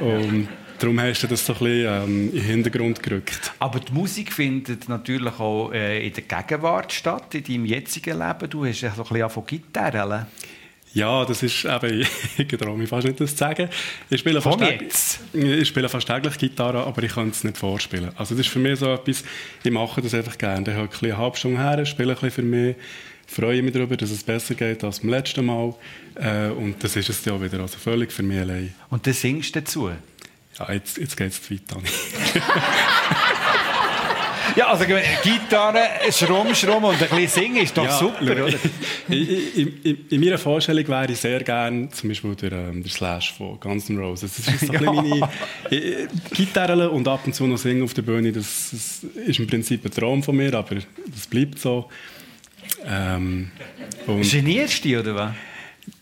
Und 0.00 0.48
darum 0.80 1.00
hast 1.00 1.22
du 1.22 1.28
das 1.28 1.46
so 1.46 1.52
ein 1.52 1.58
bisschen 1.60 1.86
ähm, 1.86 2.28
in 2.30 2.32
den 2.32 2.42
Hintergrund 2.42 3.02
gerückt. 3.02 3.52
Aber 3.60 3.78
die 3.78 3.92
Musik 3.92 4.32
findet 4.32 4.88
natürlich 4.88 5.38
auch 5.38 5.72
äh, 5.72 6.04
in 6.04 6.12
der 6.12 6.24
Gegenwart 6.24 6.92
statt, 6.92 7.34
in 7.34 7.44
deinem 7.44 7.66
jetzigen 7.66 8.18
Leben. 8.18 8.50
Du 8.50 8.64
hast 8.66 8.80
ja 8.80 8.90
so 8.90 9.04
ein 9.04 9.08
bisschen 9.08 9.30
von 9.30 9.46
Gitarre. 9.46 10.26
Ja, 10.96 11.26
das 11.26 11.42
ist 11.42 11.66
eben, 11.66 12.06
ich 12.38 12.48
traue 12.48 12.78
mich 12.78 12.88
fast 12.88 13.06
nicht, 13.06 13.20
das 13.20 13.32
zu 13.32 13.36
sagen. 13.36 13.68
Ich 14.08 14.20
spiele, 14.20 14.40
fast 14.40 14.58
Komm 14.58 14.66
jetzt. 14.66 15.20
ich 15.34 15.68
spiele 15.68 15.90
fast 15.90 16.06
täglich 16.06 16.38
Gitarre, 16.38 16.84
aber 16.86 17.02
ich 17.02 17.12
kann 17.12 17.28
es 17.28 17.44
nicht 17.44 17.58
vorspielen. 17.58 18.12
Also 18.16 18.34
das 18.34 18.46
ist 18.46 18.48
für 18.50 18.58
mich 18.58 18.78
so 18.78 18.90
etwas, 18.94 19.22
ich 19.62 19.70
mache 19.70 20.00
das 20.00 20.14
einfach 20.14 20.38
gerne. 20.38 20.62
Ich 20.62 20.68
habe 20.68 20.84
ein 20.84 20.88
bisschen 20.88 21.10
eine 21.10 21.18
halbe 21.18 21.36
Stunde 21.36 21.60
her, 21.60 21.84
spiele 21.84 22.12
ein 22.12 22.14
bisschen 22.14 22.30
für 22.30 22.42
mich, 22.42 22.76
freue 23.26 23.62
mich 23.62 23.74
darüber, 23.74 23.94
dass 23.98 24.10
es 24.10 24.24
besser 24.24 24.54
geht 24.54 24.82
als 24.84 25.00
beim 25.00 25.10
letzten 25.10 25.44
Mal. 25.44 25.74
Äh, 26.14 26.48
und 26.48 26.82
das 26.82 26.96
ist 26.96 27.10
es 27.10 27.22
ja 27.26 27.38
wieder, 27.42 27.60
also 27.60 27.76
völlig 27.76 28.10
für 28.10 28.22
mich 28.22 28.40
allein. 28.40 28.74
Und 28.88 29.06
dann 29.06 29.12
singst 29.12 29.54
du 29.54 29.60
dazu. 29.60 29.90
Ja, 30.58 30.72
jetzt, 30.72 30.96
jetzt 30.96 31.14
geht 31.14 31.28
es 31.28 31.42
zu 31.42 31.52
weit, 31.52 31.60
Dani. 31.70 31.88
Ja, 34.56 34.68
also 34.68 34.84
Gitarre, 35.22 35.80
Schrumm, 36.10 36.54
Schrumm 36.54 36.84
und 36.84 36.94
ein 36.94 37.08
bisschen 37.08 37.28
singen 37.28 37.62
ist 37.62 37.76
doch 37.76 37.84
Ja, 37.84 37.98
super, 37.98 38.22
oder? 38.22 38.48
in, 39.08 39.80
in, 39.82 40.06
in 40.08 40.20
meiner 40.20 40.38
Vorstellung 40.38 40.88
wäre 40.88 41.12
ich 41.12 41.18
sehr 41.18 41.42
gerne 41.42 41.90
zum 41.90 42.08
Beispiel 42.08 42.34
der, 42.36 42.52
ähm, 42.52 42.82
der 42.82 42.90
Slash 42.90 43.34
von 43.34 43.60
Guns 43.60 43.90
N' 43.90 43.98
Roses. 43.98 44.34
Das 44.36 44.48
ist 44.48 44.66
so 44.66 44.72
bisschen 44.72 44.94
meine 44.94 45.28
äh, 45.70 46.06
Gitarre 46.32 46.88
und 46.90 47.06
ab 47.06 47.20
und 47.26 47.34
zu 47.34 47.46
noch 47.46 47.58
singen 47.58 47.82
auf 47.82 47.92
der 47.92 48.02
Bühne. 48.02 48.32
Das, 48.32 48.70
das 48.72 49.04
ist 49.26 49.38
im 49.38 49.46
Prinzip 49.46 49.84
ein 49.84 49.90
Traum 49.90 50.22
von 50.22 50.34
mir, 50.34 50.54
aber 50.54 50.76
das 50.76 51.26
bleibt 51.28 51.58
so. 51.58 51.90
Ähm, 52.86 53.50
Genierst 54.06 54.84
du 54.84 54.88
dich, 54.88 54.98
oder 54.98 55.14
was? 55.14 55.32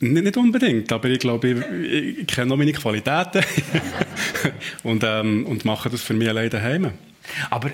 Nicht, 0.01 0.37
unbedingt, 0.37 0.93
aber 0.93 1.09
ich 1.09 1.19
glaube, 1.19 1.51
ich, 1.51 2.19
ich 2.21 2.27
kenne 2.27 2.49
noch 2.49 2.57
meine 2.57 2.73
Qualitäten 2.73 3.43
und, 4.83 5.03
ähm, 5.05 5.47
und 5.47 5.65
mache 5.65 5.91
das 5.91 6.03
für 6.03 6.15
mich 6.15 6.29
alleine 6.29 6.51
daheim. 6.51 6.93
Aber 7.51 7.71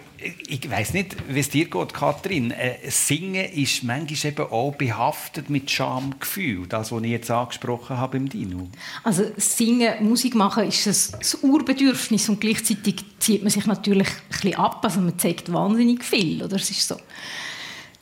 ich 0.47 0.71
weiß 0.71 0.95
nicht, 0.95 1.17
wie 1.29 1.41
es 1.41 1.51
dir 1.51 1.65
geht, 1.65 1.95
Kathrin. 1.95 2.51
Äh, 2.53 2.77
Singen 2.89 3.47
ist 3.53 3.83
manchmal 3.83 4.33
eben 4.33 4.51
auch 4.51 4.75
behaftet 4.77 5.51
mit 5.51 5.71
Schamgefühl. 5.71 6.67
Das, 6.69 6.93
was 6.93 7.03
ich 7.03 7.11
jetzt 7.11 7.31
angesprochen 7.31 7.97
habe 7.97 8.17
im 8.17 8.29
Dino. 8.29 8.69
Also 9.03 9.25
singen, 9.37 10.09
Musik 10.09 10.35
machen 10.35 10.69
ist 10.69 10.87
ein, 10.87 11.51
Urbedürfnis 11.51 12.29
und 12.29 12.41
gleichzeitig 12.41 13.05
zieht 13.19 13.43
man 13.43 13.51
sich 13.51 13.67
natürlich 13.67 14.09
ein 14.09 14.29
bisschen 14.31 14.55
ab. 14.55 14.81
Also 14.85 15.01
man 15.01 15.19
zeigt 15.19 15.53
wahnsinnig 15.53 16.05
viel, 16.05 16.43
oder? 16.43 16.57
Es 16.57 16.71
ist 16.71 16.87
so 16.87 16.97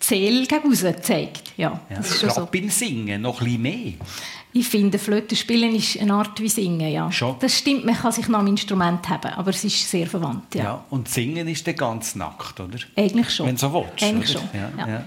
Seele 0.08 0.46
raus 0.64 0.84
zeigt. 1.02 1.52
Ja, 1.56 1.80
Ja. 1.90 1.96
das 1.96 2.10
ist 2.10 2.20
schon 2.20 2.30
so. 2.30 2.48
beim 2.50 2.68
Singen 2.70 3.22
noch 3.22 3.40
ein 3.42 3.60
mehr. 3.60 3.92
Ich 4.50 4.66
finde, 4.66 4.98
Flöte 4.98 5.36
spielen 5.36 5.74
ist 5.74 6.00
eine 6.00 6.14
Art 6.14 6.40
wie 6.40 6.48
Singen, 6.48 6.90
ja. 6.90 7.12
Schon. 7.12 7.36
Das 7.38 7.58
stimmt, 7.58 7.84
man 7.84 7.94
kann 7.94 8.12
sich 8.12 8.28
nach 8.28 8.38
dem 8.38 8.48
Instrument 8.48 9.06
haben, 9.08 9.30
aber 9.34 9.50
es 9.50 9.62
ist 9.62 9.88
sehr 9.90 10.06
verwandt, 10.06 10.54
ja. 10.54 10.64
Ja. 10.64 10.84
Und 10.88 11.08
Singen 11.08 11.46
ist 11.48 11.66
dann 11.66 11.76
ganz 11.76 12.14
nackt, 12.14 12.58
oder? 12.58 12.78
Eigentlich 12.96 13.30
schon. 13.30 13.46
Wenn 13.46 13.56
du 13.56 13.60
so 13.60 13.72
willst. 13.74 14.02
Eigentlich 14.02 14.30
oder? 14.36 14.48
schon, 14.50 14.60
ja, 14.78 14.88
ja. 14.88 15.04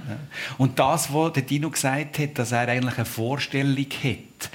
Und 0.59 0.77
das, 0.77 1.11
was 1.11 1.33
der 1.33 1.43
Dino 1.43 1.71
gesagt 1.71 2.19
hat, 2.19 2.37
dass 2.37 2.51
er 2.51 2.67
eigentlich 2.67 2.95
eine 2.97 3.05
Vorstellung 3.05 3.77
hat, 4.03 4.49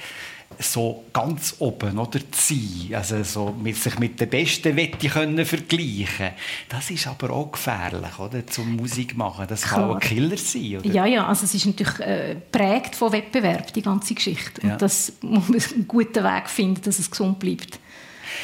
so 0.59 1.05
ganz 1.13 1.55
oben 1.59 1.97
oder 1.99 2.19
zu 2.31 2.53
sein, 2.55 2.95
also 2.95 3.23
so 3.23 3.55
mit 3.61 3.75
sich 3.75 3.99
mit 3.99 4.19
der 4.19 4.25
Besten 4.25 4.75
Wette 4.75 5.07
können 5.07 5.45
vergleichen, 5.45 6.31
das 6.69 6.89
ist 6.89 7.07
aber 7.07 7.29
auch 7.31 7.51
gefährlich, 7.51 8.17
oder? 8.17 8.45
Zum 8.47 8.75
Musik 8.75 9.15
machen. 9.15 9.45
Das 9.47 9.61
kann 9.63 9.79
Klar. 9.83 9.89
auch 9.91 9.93
ein 9.95 9.99
Killer 9.99 10.37
sein, 10.37 10.77
oder? 10.77 10.87
Ja, 10.89 11.05
ja, 11.05 11.27
also 11.27 11.45
es 11.45 11.53
ist 11.53 11.65
natürlich 11.65 11.99
äh, 11.99 12.35
prägt 12.51 12.95
von 12.95 13.11
Wettbewerb, 13.11 13.71
die 13.73 13.81
ganze 13.81 14.13
Geschichte. 14.15 14.61
Und 14.61 14.69
Ja. 14.69 14.75
das 14.77 15.13
muss 15.21 15.47
man 15.49 15.61
einen 15.61 15.87
guten 15.87 16.23
Weg 16.23 16.49
finden, 16.49 16.81
dass 16.81 16.99
es 16.99 17.09
gesund 17.11 17.39
bleibt. 17.39 17.79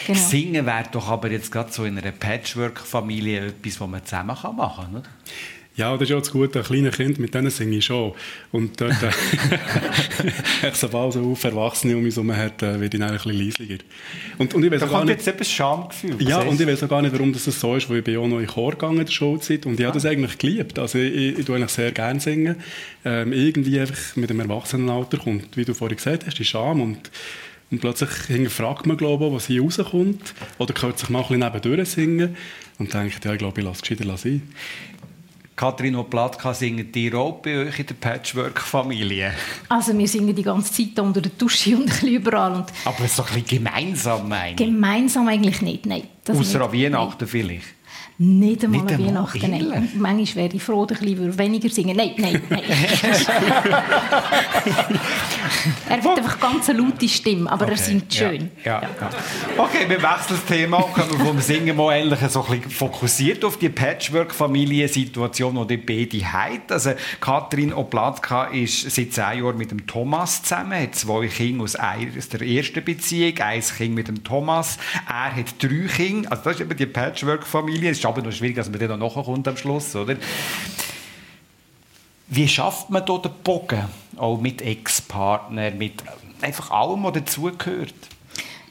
Genau. 0.07 0.19
Singen 0.19 0.65
wäre 0.65 0.85
doch 0.91 1.09
aber 1.09 1.29
jetzt 1.31 1.51
gerade 1.51 1.71
so 1.71 1.85
in 1.85 1.97
einer 1.97 2.11
Patchwork-Familie 2.11 3.47
etwas, 3.47 3.79
was 3.81 3.87
man 3.89 4.05
zusammen 4.05 4.27
machen 4.27 4.55
kann, 4.57 4.95
oder? 4.95 5.03
Ja, 5.75 5.93
das 5.93 6.03
ist 6.03 6.09
ja 6.09 6.19
das 6.19 6.31
Gute, 6.31 6.59
ein 6.59 6.65
kleines 6.65 6.95
Kind, 6.95 7.17
mit 7.17 7.33
denen 7.33 7.49
singe 7.49 7.77
ich 7.77 7.85
schon. 7.85 8.13
Und 8.51 8.79
dort, 8.79 9.01
äh, 9.01 9.09
ich 10.67 10.73
sobald 10.75 11.13
so 11.13 11.31
auf 11.31 11.43
Erwachsene 11.43 11.97
um 11.97 12.03
mich 12.03 12.15
herum 12.15 12.35
hat, 12.35 12.61
äh, 12.61 12.79
werde 12.79 12.85
ich 12.85 12.89
dann 12.91 13.03
ein 13.03 13.13
bisschen 13.15 13.33
leislicher. 13.33 13.83
Und, 14.37 14.53
und 14.53 14.63
ich 14.63 14.71
weiß 14.71 14.81
Da 14.81 14.85
auch 14.85 14.91
gar 14.91 14.99
kommt 14.99 15.09
nicht, 15.09 15.25
jetzt 15.25 15.39
das 15.39 15.49
Schamgefühl. 15.49 16.21
ja, 16.21 16.39
und 16.41 16.61
ich 16.61 16.67
weiß 16.67 16.83
auch 16.83 16.89
gar 16.89 17.01
nicht, 17.01 17.13
warum 17.13 17.33
das 17.33 17.45
so 17.45 17.75
ist, 17.75 17.89
weil 17.89 17.97
ich 17.97 18.03
bin 18.03 18.17
auch 18.17 18.27
noch 18.27 18.39
in 18.39 18.45
Chor 18.45 18.71
gegangen 18.71 18.99
in 18.99 19.05
der 19.05 19.11
Schulzeit 19.11 19.65
und 19.65 19.79
ich 19.79 19.85
habe 19.85 19.95
das 19.95 20.05
eigentlich 20.05 20.37
geliebt. 20.37 20.77
Also 20.77 20.99
ich, 20.99 21.13
ich, 21.13 21.39
ich 21.39 21.45
tue 21.45 21.55
eigentlich 21.55 21.71
sehr 21.71 21.91
gerne 21.91 22.19
singen. 22.19 22.57
Ähm, 23.03 23.33
irgendwie 23.33 23.79
einfach 23.79 24.15
mit 24.15 24.29
dem 24.29 24.39
Erwachsenenalter 24.39 25.17
kommt, 25.17 25.57
wie 25.57 25.65
du 25.65 25.73
vorhin 25.73 25.97
gesagt 25.97 26.27
hast, 26.27 26.37
die 26.37 26.45
Scham 26.45 26.81
und 26.81 27.09
und 27.71 27.79
plötzlich 27.79 28.11
hinterfragt 28.27 28.85
man, 28.85 28.97
glaube 28.97 29.25
ich, 29.25 29.33
was 29.33 29.47
hier 29.47 29.63
rauskommt. 29.63 30.35
Oder 30.59 30.79
hört 30.79 30.99
sich 30.99 31.09
mal 31.09 31.21
ein 31.23 31.27
bisschen 31.27 31.39
nebendurch 31.39 31.89
singen. 31.89 32.37
Und 32.77 32.93
denkt, 32.93 33.25
ja, 33.25 33.33
ich 33.33 33.39
glaube, 33.39 33.61
ich 33.61 33.65
lasse 33.65 33.81
es 33.83 33.89
gescheiter 33.89 34.15
sein. 34.15 34.43
Kathrin 35.55 35.95
Oplatka 35.95 36.53
singen 36.53 36.91
die 36.91 37.13
auch 37.13 37.33
bei 37.33 37.57
euch 37.67 37.79
in 37.79 37.85
der 37.85 37.93
Patchwork-Familie. 37.93 39.33
Also 39.69 39.95
wir 39.97 40.07
singen 40.07 40.35
die 40.35 40.41
ganze 40.41 40.73
Zeit 40.73 40.99
unter 40.99 41.21
der 41.21 41.31
Dusche 41.37 41.75
und 41.75 41.83
ein 41.83 41.85
bisschen 41.85 42.09
überall. 42.09 42.53
Und 42.55 42.65
Aber 42.85 43.07
so 43.07 43.23
ein 43.23 43.41
bisschen 43.41 43.59
gemeinsam, 43.59 44.27
meine 44.27 44.51
ich. 44.51 44.57
gemeinsam 44.57 45.27
eigentlich 45.27 45.61
nicht, 45.61 45.85
nein. 45.85 46.03
Außer 46.27 46.61
an 46.61 46.73
Weihnachten 46.73 47.27
vielleicht. 47.27 47.65
Nicht 48.19 48.63
einmal 48.63 48.81
Nicht 48.81 48.93
einmal, 48.93 49.07
Weihnachten, 49.07 49.51
nein. 49.51 49.89
manchmal 49.95 50.45
wäre 50.45 50.55
ich 50.55 50.61
froh, 50.63 50.85
dass 50.85 51.01
ich 51.01 51.17
weniger 51.37 51.69
singen 51.69 51.97
Nein, 51.97 52.13
nein, 52.17 52.39
nein. 52.47 52.61
er 55.89 55.97
hat 55.97 56.17
einfach 56.17 56.39
ganz 56.39 56.69
eine 56.69 56.79
laute 56.79 57.09
Stimme, 57.09 57.51
aber 57.51 57.69
er 57.69 57.77
singt 57.77 58.13
schön. 58.13 58.51
Ja, 58.63 58.83
ja, 58.83 58.89
ja. 59.01 59.09
Okay, 59.57 59.89
wir 59.89 59.97
wechseln 59.97 60.27
das 60.29 60.45
Thema 60.45 60.77
und 60.77 60.93
kommen 60.93 61.19
vom 61.25 61.39
Singen 61.39 61.75
mal 61.75 61.93
endlich 61.95 62.19
so 62.29 62.43
ein 62.43 62.59
bisschen 62.59 62.71
fokussiert 62.71 63.43
auf 63.43 63.57
die 63.57 63.69
Patchwork-Familiensituation, 63.69 65.67
die 65.67 65.77
die 65.77 66.07
beide 66.07 66.31
haben. 66.31 66.61
Also 66.69 66.91
Katrin 67.19 67.73
Oplatka 67.73 68.45
ist 68.45 68.91
seit 68.91 69.13
zehn 69.13 69.43
Jahren 69.43 69.57
mit 69.57 69.71
dem 69.71 69.87
Thomas 69.87 70.43
zusammen, 70.43 70.79
hat 70.79 70.93
zwei 70.95 71.25
Kinder 71.27 71.63
aus 71.63 71.73
der 71.73 72.41
ersten 72.41 72.83
Beziehung, 72.83 73.39
ein 73.39 73.61
Kind 73.61 73.95
mit 73.95 74.07
dem 74.07 74.23
Thomas. 74.23 74.77
Er 75.07 75.35
hat 75.35 75.55
drei 75.61 75.87
Kinder, 75.87 76.31
also 76.31 76.43
das 76.43 76.55
ist 76.55 76.61
eben 76.61 76.77
die 76.77 76.85
Patchwork-Familie. 76.85 78.02
Es 78.03 78.09
ist 78.09 78.17
aber 78.17 78.21
noch 78.21 78.33
schwierig, 78.33 78.57
dass 78.57 78.69
man 78.69 78.79
dann 78.79 78.99
noch 78.99 79.15
nachkommt 79.15 79.47
am 79.47 79.55
Schluss, 79.55 79.95
oder? 79.95 80.17
Wie 82.27 82.47
schafft 82.49 82.89
man 82.89 83.05
da 83.05 83.17
den 83.17 83.31
Bogen? 83.45 83.85
Auch 84.17 84.41
mit 84.41 84.61
Ex-Partner, 84.61 85.71
mit 85.71 86.03
einfach 86.41 86.69
allem, 86.71 87.01
was 87.03 87.13
dazugehört. 87.13 87.93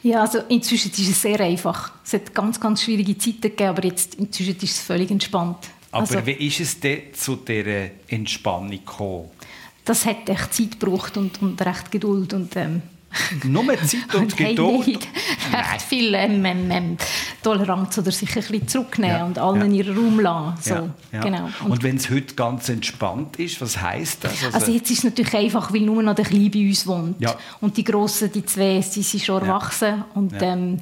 Ja, 0.03 0.21
also 0.21 0.41
inzwischen 0.51 0.91
ist 0.91 0.99
es 0.99 1.23
sehr 1.23 1.41
einfach. 1.41 1.93
Es 2.05 2.13
hat 2.13 2.35
ganz, 2.35 2.61
ganz 2.61 2.83
schwierige 2.83 3.17
Zeiten 3.17 3.41
gegeben, 3.41 3.71
aber 3.71 3.85
jetzt 3.87 4.17
inzwischen 4.17 4.57
ist 4.57 4.65
es 4.65 4.81
völlig 4.81 5.11
entspannt. 5.11 5.71
Aber 5.93 6.03
also, 6.03 6.27
wie 6.27 6.33
ist 6.33 6.61
es 6.61 6.79
denn 6.79 7.15
zu 7.15 7.37
dieser 7.37 7.89
Entspannung 8.09 8.71
gekommen? 8.71 9.31
das 9.85 10.07
hat 10.07 10.29
echt 10.29 10.55
Zeit 10.55 10.81
gebraucht 10.81 11.17
und, 11.17 11.43
und 11.43 11.61
recht 11.63 11.91
Geduld 11.91 12.35
und 12.35 12.55
ähm, 12.57 12.83
Nur 13.45 13.65
Zeit 13.85 14.15
und 14.15 14.39
hey, 14.39 14.55
Geduld? 14.55 14.87
nicht. 14.87 15.09
Echt 15.75 15.83
viel 15.83 16.15
ähm, 16.15 16.45
ähm, 16.45 16.71
ähm, 16.71 16.97
Toleranz 17.43 17.99
oder 17.99 18.11
sich 18.11 18.31
ein 18.31 18.43
bisschen 18.43 18.69
zurücknehmen 18.69 19.17
Ja, 19.17 19.25
und 19.25 19.39
allen 19.39 19.75
ja. 19.75 19.85
ihren 19.85 19.97
Raum 19.97 20.21
lassen. 20.21 20.57
So, 20.63 20.91
Ja. 21.17 21.21
Genau. 21.23 21.49
Und, 21.69 21.83
wenn 21.83 21.97
es 21.97 22.11
heute 22.11 22.35
ganz 22.35 22.69
entspannt 22.69 23.39
ist, 23.39 23.61
was 23.61 23.81
heisst 23.81 24.25
das? 24.25 24.33
Also 24.53 24.73
jetzt 24.73 24.91
ist 24.91 24.99
es 24.99 25.05
natürlich 25.05 25.35
einfach, 25.35 25.73
weil 25.73 25.81
nur 25.81 26.03
noch 26.03 26.15
der 26.15 26.25
Kleine 26.25 26.51
bei 26.51 26.61
uns 26.69 26.87
wohnt. 26.87 27.17
Und 27.61 27.77
die 27.77 27.85
Grossen, 27.85 28.31
die 28.33 28.45
zwei, 28.45 28.81
sie 28.81 29.03
sind 29.03 29.23
schon 29.25 29.43
erwachsen. 29.43 30.05
Und 30.15 30.35
ähm, 30.41 30.79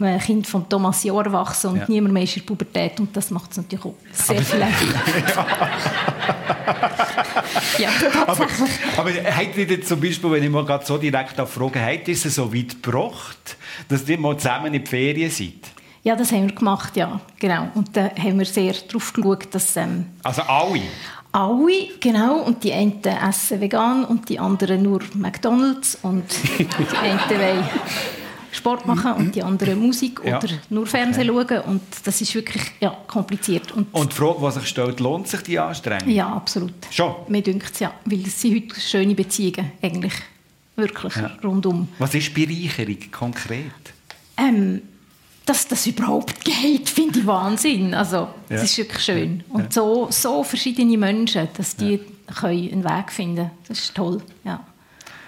die 0.00 0.18
Kind 0.18 0.46
von 0.48 0.68
Thomas 0.68 1.04
ist 1.04 1.10
auch 1.12 1.22
erwachsen 1.24 1.70
und 1.70 1.76
Ja. 1.76 1.84
niemand 1.86 2.14
mehr 2.14 2.24
ist 2.24 2.36
in 2.36 2.42
der 2.42 2.46
Pubertät. 2.48 2.98
Und 2.98 3.16
das 3.16 3.30
macht 3.30 3.52
es 3.52 3.58
natürlich 3.58 3.84
auch 3.84 3.94
sehr 4.12 4.42
viel 4.42 4.62
einfacher. 4.62 5.68
ja, 7.78 7.90
aber, 8.26 8.46
aber 8.96 9.10
ihr 9.10 9.66
jetzt 9.66 9.88
zum 9.88 10.00
Beispiel, 10.00 10.30
wenn 10.30 10.42
ich 10.42 10.50
mal 10.50 10.64
gerade 10.64 10.84
so 10.84 10.98
direkt 10.98 11.36
frage, 11.36 11.80
habt 11.80 12.08
ihr 12.08 12.14
es 12.14 12.22
so 12.22 12.52
weit 12.54 12.82
gebracht, 12.82 13.56
dass 13.88 14.08
ihr 14.08 14.18
mal 14.18 14.36
zusammen 14.36 14.74
in 14.74 14.82
die 14.82 14.88
Ferien 14.88 15.30
seid? 15.30 15.70
Ja, 16.04 16.16
das 16.16 16.32
haben 16.32 16.48
wir 16.48 16.54
gemacht, 16.54 16.96
ja. 16.96 17.20
Genau. 17.38 17.68
Und 17.74 17.96
da 17.96 18.10
haben 18.18 18.38
wir 18.38 18.46
sehr 18.46 18.72
darauf 18.72 19.12
geschaut, 19.12 19.54
dass 19.54 19.76
ähm, 19.76 20.06
Also 20.24 20.42
alle? 20.42 20.82
alle, 21.32 21.88
genau, 22.00 22.40
und 22.40 22.62
die 22.62 22.72
einen 22.72 23.02
essen 23.02 23.60
vegan 23.60 24.04
und 24.04 24.28
die 24.28 24.38
anderen 24.38 24.82
nur 24.82 25.00
McDonalds 25.14 25.98
und 26.02 26.24
die 26.58 26.96
einen 26.96 27.20
wollen 27.30 27.64
Sport 28.52 28.86
machen 28.86 29.12
und 29.14 29.34
die 29.34 29.42
anderen 29.42 29.78
Musik 29.80 30.20
Ja. 30.24 30.38
oder 30.38 30.48
nur 30.70 30.86
Fernsehen 30.86 31.26
schauen 31.26 31.60
und 31.62 31.80
das 32.04 32.20
ist 32.20 32.34
wirklich 32.34 32.62
ja, 32.80 32.96
kompliziert. 33.06 33.72
Und, 33.72 33.92
Und 33.92 34.12
die 34.12 34.16
Frage, 34.16 34.38
die 34.44 34.50
sich 34.52 34.68
stellt, 34.68 35.00
lohnt 35.00 35.26
sich 35.26 35.40
die 35.42 35.58
Anstrengung? 35.58 36.10
ja, 36.10 36.28
absolut. 36.28 36.74
Schon? 36.90 37.14
Mir 37.28 37.42
dünkt 37.42 37.72
es, 37.72 37.80
ja, 37.80 37.92
weil 38.04 38.20
es 38.26 38.40
sind 38.40 38.54
heute 38.70 38.80
schöne 38.80 39.14
Beziehungen, 39.14 39.72
eigentlich, 39.82 40.12
wirklich, 40.76 41.16
Ja. 41.16 41.30
rundum. 41.42 41.88
Was 41.98 42.14
ist 42.14 42.32
Bereicherung 42.34 42.98
konkret? 43.10 43.72
Ähm, 44.36 44.82
dass 45.46 45.66
das 45.66 45.86
überhaupt 45.86 46.44
geht, 46.44 46.88
finde 46.88 47.18
ich 47.20 47.26
Wahnsinn. 47.26 47.94
Also, 47.94 48.28
es 48.48 48.58
Ja. 48.58 48.62
ist 48.64 48.78
wirklich 48.78 49.02
schön. 49.02 49.44
Und 49.48 49.72
so, 49.72 50.06
so 50.10 50.44
verschiedene 50.44 50.96
Menschen, 50.96 51.48
dass 51.56 51.74
die 51.74 51.98
können 52.38 52.72
einen 52.72 52.84
Weg 52.84 53.10
finden 53.10 53.50
Das 53.66 53.78
ist 53.80 53.94
toll, 53.94 54.20
ja. 54.44 54.60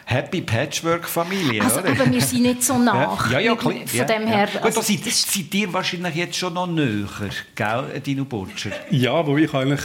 Happy 0.07 0.43
Patchwork-Familie, 0.43 1.63
Also, 1.63 1.81
oder? 1.81 1.91
aber 1.91 2.13
wir 2.13 2.21
sind 2.21 2.43
nicht 2.43 2.63
so 2.63 2.77
nach. 2.79 3.31
Ja, 3.31 3.39
ja, 3.39 3.55
klar. 3.57 3.73
Von 3.73 3.83
ja, 3.99 4.05
dem 4.05 4.23
ja. 4.23 4.29
her... 4.29 4.49
Gut, 4.53 4.63
also, 4.65 4.81
da 4.81 4.87
seid, 4.87 5.07
das- 5.07 5.23
seid 5.23 5.55
ihr 5.55 5.73
wahrscheinlich 5.73 6.15
jetzt 6.15 6.37
schon 6.37 6.53
noch 6.55 6.67
näher, 6.67 7.09
gell, 7.55 8.01
Dino 8.05 8.25
Burtscher? 8.25 8.71
Ja, 8.91 9.27
wo 9.27 9.37
ich 9.39 9.53
eigentlich 9.55 9.81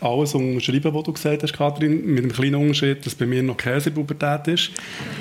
alles 0.00 0.34
unterschreiben, 0.34 0.94
was 0.94 1.02
du 1.04 1.12
gesagt 1.14 1.42
hast, 1.42 1.52
Kathrin, 1.54 2.04
mit 2.04 2.22
dem 2.24 2.32
kleinen 2.32 2.56
Unterschied, 2.56 3.04
dass 3.06 3.14
bei 3.14 3.24
mir 3.26 3.42
noch 3.42 3.56
Käsepubertät 3.56 4.46
ist. 4.48 4.70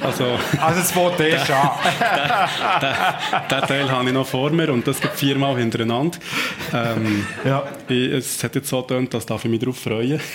Also, 0.01 0.25
Also 0.60 0.81
es 0.81 0.91
fängt 0.91 1.19
erst 1.22 1.50
an. 1.51 1.69
den 3.50 3.62
Teil 3.62 3.89
habe 3.89 4.07
ich 4.07 4.13
noch 4.13 4.27
vor 4.27 4.50
mir 4.51 4.72
und 4.74 4.86
das 4.86 5.00
gibt 5.00 5.15
viermal 5.17 5.57
hintereinander. 5.57 6.17
Ähm, 6.74 7.25
Ja. 7.45 7.63
ich, 7.88 8.12
es 8.12 8.43
hat 8.43 8.55
jetzt 8.55 8.67
so 8.69 8.81
getönt, 8.81 9.13
dass 9.13 9.25
darf 9.25 9.45
ich 9.45 9.51
mich 9.51 9.62
darauf 9.62 9.79
freuen. 9.79 10.19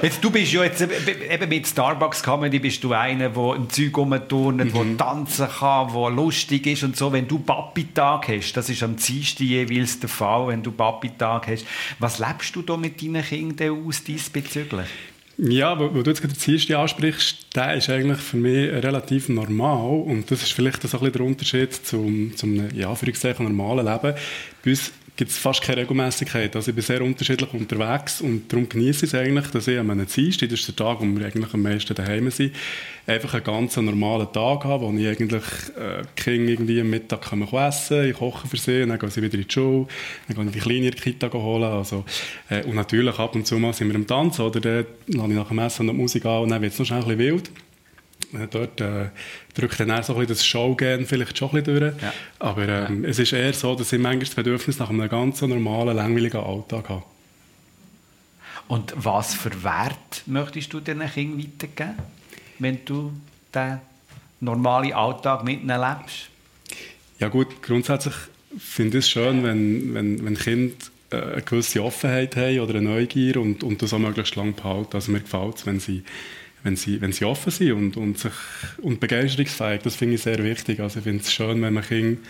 Jetzt, 0.00 0.22
du 0.22 0.30
bist 0.30 0.52
ja 0.52 0.64
jetzt 0.64 0.80
eben 0.80 1.48
mit 1.48 1.66
Starbucks 1.66 2.22
Comedy 2.22 2.58
bist 2.58 2.82
du 2.84 2.92
einer, 2.92 3.28
der 3.30 3.54
im 3.56 3.68
Zeug 3.68 3.96
rumturnt, 3.96 4.64
mhm. 4.64 4.72
der 4.72 4.96
tanzen 4.96 5.48
kann, 5.48 5.92
der 5.92 6.10
lustig 6.10 6.66
ist 6.66 6.82
und 6.84 6.96
so. 6.96 7.12
Wenn 7.12 7.28
du 7.28 7.38
Papi-Tag 7.38 8.28
hast, 8.28 8.52
das 8.54 8.70
ist 8.70 8.82
am 8.82 8.96
Dienstag 8.96 9.40
jeweils 9.40 10.00
der 10.00 10.08
Fall, 10.08 10.48
wenn 10.48 10.62
du 10.62 10.72
Papi-Tag 10.72 11.48
hast, 11.48 11.66
was 11.98 12.18
lebst 12.18 12.56
du 12.56 12.62
da 12.62 12.76
mit 12.76 13.02
deinen 13.02 13.22
Kindern 13.22 13.86
aus 13.86 14.02
diesbezüglich? 14.04 14.88
Ja, 15.38 15.78
wo, 15.78 15.94
wo 15.94 16.02
du 16.02 16.10
jetzt 16.10 16.20
gerade 16.20 16.34
den 16.34 16.42
Dienstag 16.42 16.76
ansprichst, 16.76 17.56
der 17.56 17.74
ist 17.74 17.88
eigentlich 17.88 18.18
für 18.18 18.36
mich 18.36 18.70
relativ 18.70 19.28
normal 19.28 20.02
und 20.02 20.30
das 20.30 20.42
ist 20.42 20.52
vielleicht 20.52 20.82
so 20.82 20.88
ein 20.88 20.90
bisschen 21.00 21.12
der 21.12 21.22
Unterschied 21.22 21.72
zum, 21.72 22.36
zum 22.36 22.70
ja, 22.74 22.94
normalen 23.38 23.86
Leben. 23.86 24.14
Bei 24.64 24.70
uns 24.70 24.92
gibt 25.16 25.30
es 25.30 25.36
fast 25.36 25.60
keine 25.60 25.82
Regelmäßigkeit. 25.82 26.56
Also 26.56 26.70
ich 26.70 26.74
bin 26.74 26.82
sehr 26.82 27.02
unterschiedlich 27.02 27.52
unterwegs 27.52 28.22
und 28.22 28.50
darum 28.50 28.68
genieße 28.68 29.04
ich 29.04 29.12
es 29.12 29.18
eigentlich, 29.18 29.46
dass 29.48 29.68
ich 29.68 29.78
an 29.78 29.90
einem 29.90 30.06
Dienstag, 30.06 30.48
das 30.48 30.60
ist 30.60 30.68
der 30.68 30.76
Tag, 30.76 31.00
wo 31.00 31.04
wir 31.04 31.26
eigentlich 31.26 31.52
am 31.52 31.62
meisten 31.62 31.94
daheim 31.94 32.30
sind, 32.30 32.54
einfach 33.06 33.34
einen 33.34 33.44
ganz 33.44 33.76
normalen 33.76 34.32
Tag 34.32 34.64
habe, 34.64 34.86
wo 34.86 34.92
ich 34.96 35.06
eigentlich 35.06 35.42
äh, 35.76 36.02
Kinder 36.16 36.52
irgendwie 36.52 36.80
am 36.80 36.88
Mittag 36.88 37.22
kann 37.22 37.42
essen 37.42 38.08
ich 38.08 38.16
koche 38.16 38.48
für 38.48 38.56
sie, 38.56 38.86
dann 38.86 38.98
gehen 38.98 39.10
sie 39.10 39.22
wieder 39.22 39.34
in 39.34 39.44
die 39.46 39.52
Schule, 39.52 39.86
dann 40.28 40.36
gehe 40.36 40.46
ich 40.46 40.52
die 40.52 40.60
Kleine 40.60 40.86
in 40.86 40.92
die 40.92 41.00
Kita 41.00 41.30
holen. 41.32 41.64
Also, 41.64 42.04
äh, 42.48 42.64
und 42.64 42.74
natürlich 42.74 43.18
ab 43.18 43.34
und 43.34 43.46
zu 43.46 43.58
mal 43.58 43.74
sind 43.74 43.88
wir 43.88 43.96
am 43.96 44.06
Tanzen 44.06 44.42
oder 44.42 44.60
dann 44.60 44.86
lasse 45.08 45.28
ich 45.28 45.36
nach 45.36 45.48
dem 45.48 45.58
Essen 45.58 45.86
noch 45.86 45.92
die 45.92 46.00
Musik 46.00 46.24
an 46.24 46.42
und 46.44 46.48
dann 46.48 46.62
wird 46.62 46.72
es 46.72 46.78
noch 46.78 46.86
schnell 46.86 47.02
ein 47.02 47.16
bisschen 47.16 47.34
wild. 47.34 47.50
Dort 48.50 48.80
äh, 48.80 49.10
drückt 49.54 49.78
dann 49.80 49.90
auch 49.90 50.02
so 50.02 50.14
ein 50.14 50.20
bisschen 50.20 50.34
das 50.34 50.46
Showgehen 50.46 51.06
vielleicht 51.06 51.36
schon 51.36 51.50
ein 51.50 51.62
bisschen 51.62 51.80
durch. 51.80 52.02
Ja. 52.02 52.12
Aber 52.38 52.68
ähm, 52.68 53.04
ja. 53.04 53.10
es 53.10 53.18
ist 53.18 53.32
eher 53.32 53.52
so, 53.52 53.74
dass 53.74 53.92
ich 53.92 54.00
manchmal 54.00 54.26
das 54.26 54.34
Bedürfnis 54.34 54.78
nach 54.78 54.90
einem 54.90 55.08
ganz 55.08 55.42
normalen, 55.42 55.96
langweiligen 55.96 56.40
Alltag 56.40 56.88
habe. 56.88 57.02
Und 58.68 58.94
was 58.96 59.34
für 59.34 59.62
Wert 59.62 60.22
möchtest 60.26 60.72
du 60.72 60.80
deinen 60.80 61.10
Kindern 61.10 61.38
weitergeben, 61.38 61.94
wenn 62.58 62.84
du 62.84 63.12
den 63.54 63.80
normalen 64.40 64.92
Alltag 64.92 65.44
mit 65.44 65.62
ihnen 65.62 65.80
lebst? 65.80 66.28
Ja 67.18 67.28
gut, 67.28 67.62
grundsätzlich 67.62 68.14
finde 68.58 68.98
ich 68.98 69.04
es 69.04 69.10
schön, 69.10 69.44
wenn, 69.44 69.94
wenn, 69.94 70.24
wenn 70.24 70.36
Kinder 70.36 70.74
äh, 71.10 71.16
eine 71.16 71.42
gewisse 71.42 71.82
Offenheit 71.82 72.36
haben 72.36 72.60
oder 72.60 72.76
eine 72.76 72.88
Neugier 72.88 73.36
und, 73.36 73.62
und 73.62 73.82
das 73.82 73.92
auch 73.92 73.98
möglichst 73.98 74.36
lange 74.36 74.52
behalten. 74.52 74.94
Also 74.94 75.12
mir 75.12 75.20
gefällt 75.20 75.56
es, 75.56 75.66
wenn 75.66 75.80
sie 75.80 76.02
wenn 76.62 76.76
sie, 76.76 77.00
wenn 77.00 77.12
sie 77.12 77.24
offen 77.24 77.50
sind 77.50 77.72
und, 77.72 77.96
und, 77.96 78.18
sich, 78.18 78.32
und 78.82 79.00
begeisterungsfähig. 79.00 79.82
Das 79.82 79.96
finde 79.96 80.14
ich 80.14 80.22
sehr 80.22 80.42
wichtig. 80.42 80.80
Also 80.80 80.98
ich 80.98 81.04
finde 81.04 81.22
es 81.22 81.32
schön, 81.32 81.60
wenn 81.62 81.74
man 81.74 81.84
Kinder 81.84 82.20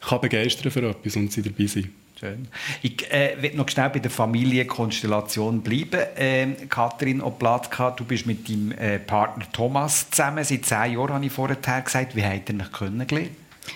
kann 0.00 0.20
begeistern 0.20 0.70
für 0.70 0.88
etwas 0.88 1.16
und 1.16 1.32
sie 1.32 1.42
dabei 1.42 1.66
sind. 1.66 1.90
Schön. 2.18 2.48
Ich 2.82 3.10
äh, 3.12 3.36
will 3.40 3.54
noch 3.54 3.68
schnell 3.68 3.90
bei 3.90 4.00
der 4.00 4.10
Familienkonstellation 4.10 5.60
bleiben. 5.60 6.00
Ähm, 6.16 6.56
Kathrin 6.68 7.20
Oplatka, 7.20 7.92
du 7.92 8.04
bist 8.04 8.26
mit 8.26 8.48
deinem 8.48 8.72
äh, 8.72 8.98
Partner 8.98 9.46
Thomas 9.52 10.10
zusammen. 10.10 10.42
Seit 10.42 10.66
zehn 10.66 10.94
Jahren 10.94 11.14
habe 11.14 11.26
ich 11.26 11.32
vorher 11.32 11.56
gesagt. 11.56 12.16
Wie 12.16 12.24
habt 12.24 12.50
ihr 12.50 12.56
euch 12.56 12.72
kennengelernt? 12.72 13.30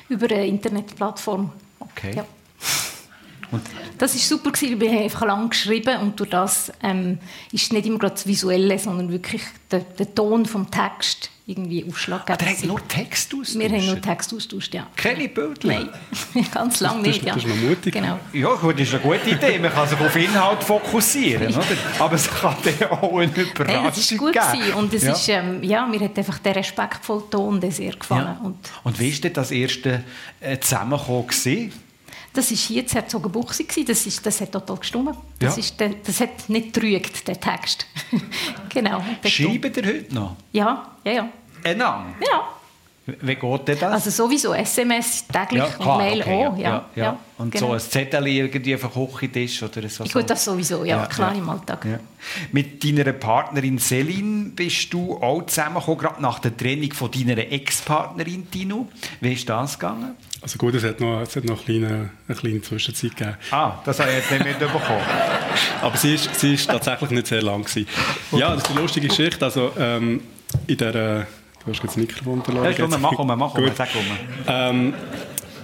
Über 0.09 0.27
eine 0.27 0.47
Internetplattform. 0.47 1.53
Okay. 1.79 2.17
Ja. 2.17 2.27
Und 3.53 3.63
das 3.99 4.15
ist 4.15 4.29
super 4.29 4.51
gewesen, 4.51 4.81
wir 4.81 4.91
haben 4.91 5.03
einfach 5.05 5.27
lang 5.27 5.51
geschrieben 5.51 6.01
und 6.01 6.19
durch 6.19 6.31
das 6.31 6.73
ähm, 6.83 7.19
ist 7.53 7.73
nicht 7.73 7.87
immer 7.87 7.99
gerade 7.99 8.15
das 8.15 8.27
Visuelle, 8.27 8.79
sondern 8.79 9.11
wirklich 9.11 9.43
der, 9.71 9.81
der 9.81 10.15
Ton 10.15 10.47
vom 10.47 10.71
Text 10.71 11.31
irgendwie 11.45 11.85
ausschlaggebend. 11.89 12.43
Aber 12.43 12.51
ihr 12.51 12.67
nur 12.67 12.89
Text 12.89 13.35
austauscht? 13.35 13.59
Wir 13.59 13.69
haben 13.69 13.87
nur 13.87 14.01
Text 14.01 14.33
austauscht, 14.33 14.75
ja. 14.75 14.87
Keine 14.97 15.29
Bilder? 15.29 15.55
Nein, 15.65 15.89
ganz 16.55 16.81
lange 16.81 17.03
nicht. 17.03 17.27
Das, 17.27 17.35
das 17.35 17.45
ist 17.45 17.49
noch 17.49 17.57
mutig. 17.57 17.93
Genau. 17.93 18.19
Ja, 18.33 18.55
gut, 18.55 18.75
das 18.75 18.89
ist 18.89 18.95
eine 18.95 19.03
gute 19.03 19.31
Idee. 19.31 19.59
Man 19.59 19.73
kann 19.73 19.89
sich 19.89 19.99
auf 19.99 20.17
Inhalt 20.17 20.63
fokussieren, 20.63 21.49
oder? 21.53 21.67
Aber 21.99 22.15
es 22.15 22.31
kann 22.31 22.57
dann 22.65 22.91
auch 22.91 23.19
eine 23.19 23.27
Überraschung 23.27 23.67
Nein, 23.67 23.85
das 23.85 23.99
ist 23.99 24.19
gut 24.19 24.33
geben. 24.33 24.75
Und 24.75 24.95
es 24.95 25.03
ja. 25.03 25.13
ist, 25.13 25.29
ähm, 25.29 25.63
ja, 25.63 25.87
mir 25.87 26.01
hat 26.01 26.17
einfach 26.17 26.39
der 26.39 26.57
respektvolle 26.57 27.29
Ton 27.29 27.71
sehr 27.71 27.93
gefallen. 27.93 28.37
Ja. 28.41 28.41
Und, 28.43 28.57
und 28.85 29.01
wie 29.01 29.23
war 29.23 29.31
das 29.31 29.51
erste 29.51 30.05
äh, 30.41 30.59
Zusammenkommen? 30.59 31.27
Gewesen? 31.27 31.73
Das 32.35 32.51
war 32.51 32.57
hier 32.57 32.87
zu 32.87 32.97
Herzogenbuchsee. 32.97 33.67
Das, 33.87 34.07
ist, 34.07 34.25
das 34.25 34.41
hat 34.41 34.53
total 34.53 34.77
gestimmt. 34.79 35.17
Das, 35.39 35.57
ja. 35.57 35.61
ist, 35.61 35.75
das 36.07 36.21
hat 36.21 36.49
nicht 36.49 36.73
getrügt, 36.73 37.29
der 37.29 37.39
Text. 37.39 37.87
genau. 38.69 39.03
Schreiben 39.25 39.73
ihr 39.75 39.87
heute 39.87 40.15
noch? 40.15 40.37
Ja, 40.53 40.91
ja, 41.05 41.13
ja. 41.13 41.29
Enorm? 41.65 42.15
Ja. 42.21 42.49
Wie 43.05 43.35
geht 43.35 43.69
denn 43.69 43.79
das? 43.81 43.93
Also 43.93 44.11
sowieso 44.11 44.55
SMS 44.55 45.27
täglich 45.27 45.61
ja, 45.61 45.69
klar, 45.71 45.97
und 45.97 46.05
Mail 46.05 46.21
okay, 46.21 46.47
auch. 46.47 46.57
Ja, 46.57 46.87
ja, 46.95 47.03
ja. 47.03 47.19
Und 47.37 47.51
genau. 47.51 47.67
so 47.67 47.73
ein 47.73 47.81
Zettel 47.81 48.27
irgendwie 48.29 48.75
auf 48.77 48.81
dem 48.81 48.91
Küchentisch 48.91 49.61
oder 49.65 49.89
so? 49.89 50.05
Gut, 50.05 50.31
das 50.31 50.45
sowieso, 50.45 50.85
ja, 50.85 51.07
klar 51.07 51.35
im 51.35 51.49
Alltag. 51.49 51.85
Mit 52.53 52.85
deiner 52.85 53.13
Partnerin 53.13 53.81
Celine 53.81 54.51
bist 54.51 54.93
du 54.95 55.17
auch 55.17 55.45
zusammengekommen, 55.47 55.99
gerade 55.99 56.23
nach 56.23 56.39
der 56.39 56.57
Trennung 56.57 56.93
von 56.93 57.11
deiner 57.11 57.39
Ex-Partnerin 57.39 58.49
Tino. 58.49 58.87
Wie 59.21 59.33
ist 59.33 59.49
das 59.49 59.77
gegangen? 59.77 60.15
Also 60.43 60.59
gut, 60.59 60.75
es 60.75 60.83
hat 60.83 61.01
noch, 61.01 61.21
es 61.21 61.37
hat 61.37 61.45
noch 61.45 61.67
eine, 61.69 61.79
kleine, 61.79 62.11
eine 62.27 62.37
kleine 62.37 62.63
Zwischenzeit 62.63 63.17
gegeben. 63.17 63.37
Ah, 63.53 63.79
das 63.85 64.01
habe 64.01 64.11
ich 64.11 64.17
jetzt 64.17 64.31
nicht 64.33 64.45
mitbekommen. 64.45 65.01
Aber 65.81 65.97
sie 65.97 66.15
ist, 66.15 66.35
sie 66.39 66.55
ist 66.55 66.67
tatsächlich 66.67 67.11
nicht 67.11 67.29
sehr 67.29 67.43
lang 67.43 67.63
gewesen. 67.65 67.87
Ja, 68.33 68.55
das 68.55 68.65
ist 68.65 68.71
eine 68.71 68.81
lustige 68.81 69.07
Geschichte. 69.07 69.45
Also 69.45 69.73
ähm, 69.79 70.21
in 70.67 70.77
der 70.77 71.27
Du 71.65 71.71
hast 71.71 71.79
jetzt 71.79 71.91
das 71.91 71.97
Mikrofon 71.97 72.43
verloren. 72.43 72.75
Ja, 72.77 72.87
mach 72.99 73.13
um, 73.13 73.27
mach 73.27 73.55
um, 73.55 73.71
sag 73.77 73.89
um. 73.95 74.05
Ähm, 74.49 74.95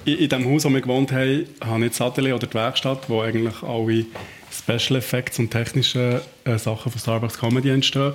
in, 0.04 0.18
in 0.18 0.28
dem 0.28 0.48
Haus, 0.48 0.64
wo 0.64 0.68
wir 0.68 0.80
gewohnt 0.80 1.10
haben, 1.10 1.46
habe 1.64 1.84
ich 1.84 1.90
das 1.90 2.00
Atelier 2.00 2.36
oder 2.36 2.46
die 2.46 2.54
Werkstatt, 2.54 3.08
wo 3.08 3.22
eigentlich 3.22 3.62
alle 3.64 4.06
Special 4.52 4.98
Effects 4.98 5.40
und 5.40 5.50
technische 5.50 6.22
äh, 6.44 6.56
Sachen 6.56 6.92
von 6.92 7.00
Starbucks 7.00 7.38
Comedy 7.38 7.70
entstehen. 7.70 8.12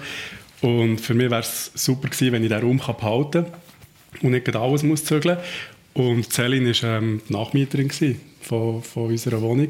Und 0.61 0.99
für 0.99 1.13
mich 1.13 1.29
wäre 1.29 1.41
es 1.41 1.71
super 1.75 2.07
gewesen, 2.07 2.31
wenn 2.31 2.43
ich 2.43 2.49
diesen 2.49 2.63
Raum 2.63 2.79
kann 2.79 2.95
behalten 2.95 3.45
kann 3.45 4.21
und 4.21 4.31
nicht 4.31 4.55
alles 4.55 4.83
muss 4.83 5.03
zügeln. 5.03 5.37
Und 5.93 6.31
Celine 6.31 6.71
war 6.71 6.97
ähm, 6.97 7.21
die 7.27 7.33
Nachmieterin 7.33 7.91
von, 8.41 8.81
von 8.81 9.07
unserer 9.07 9.41
Wohnung. 9.41 9.69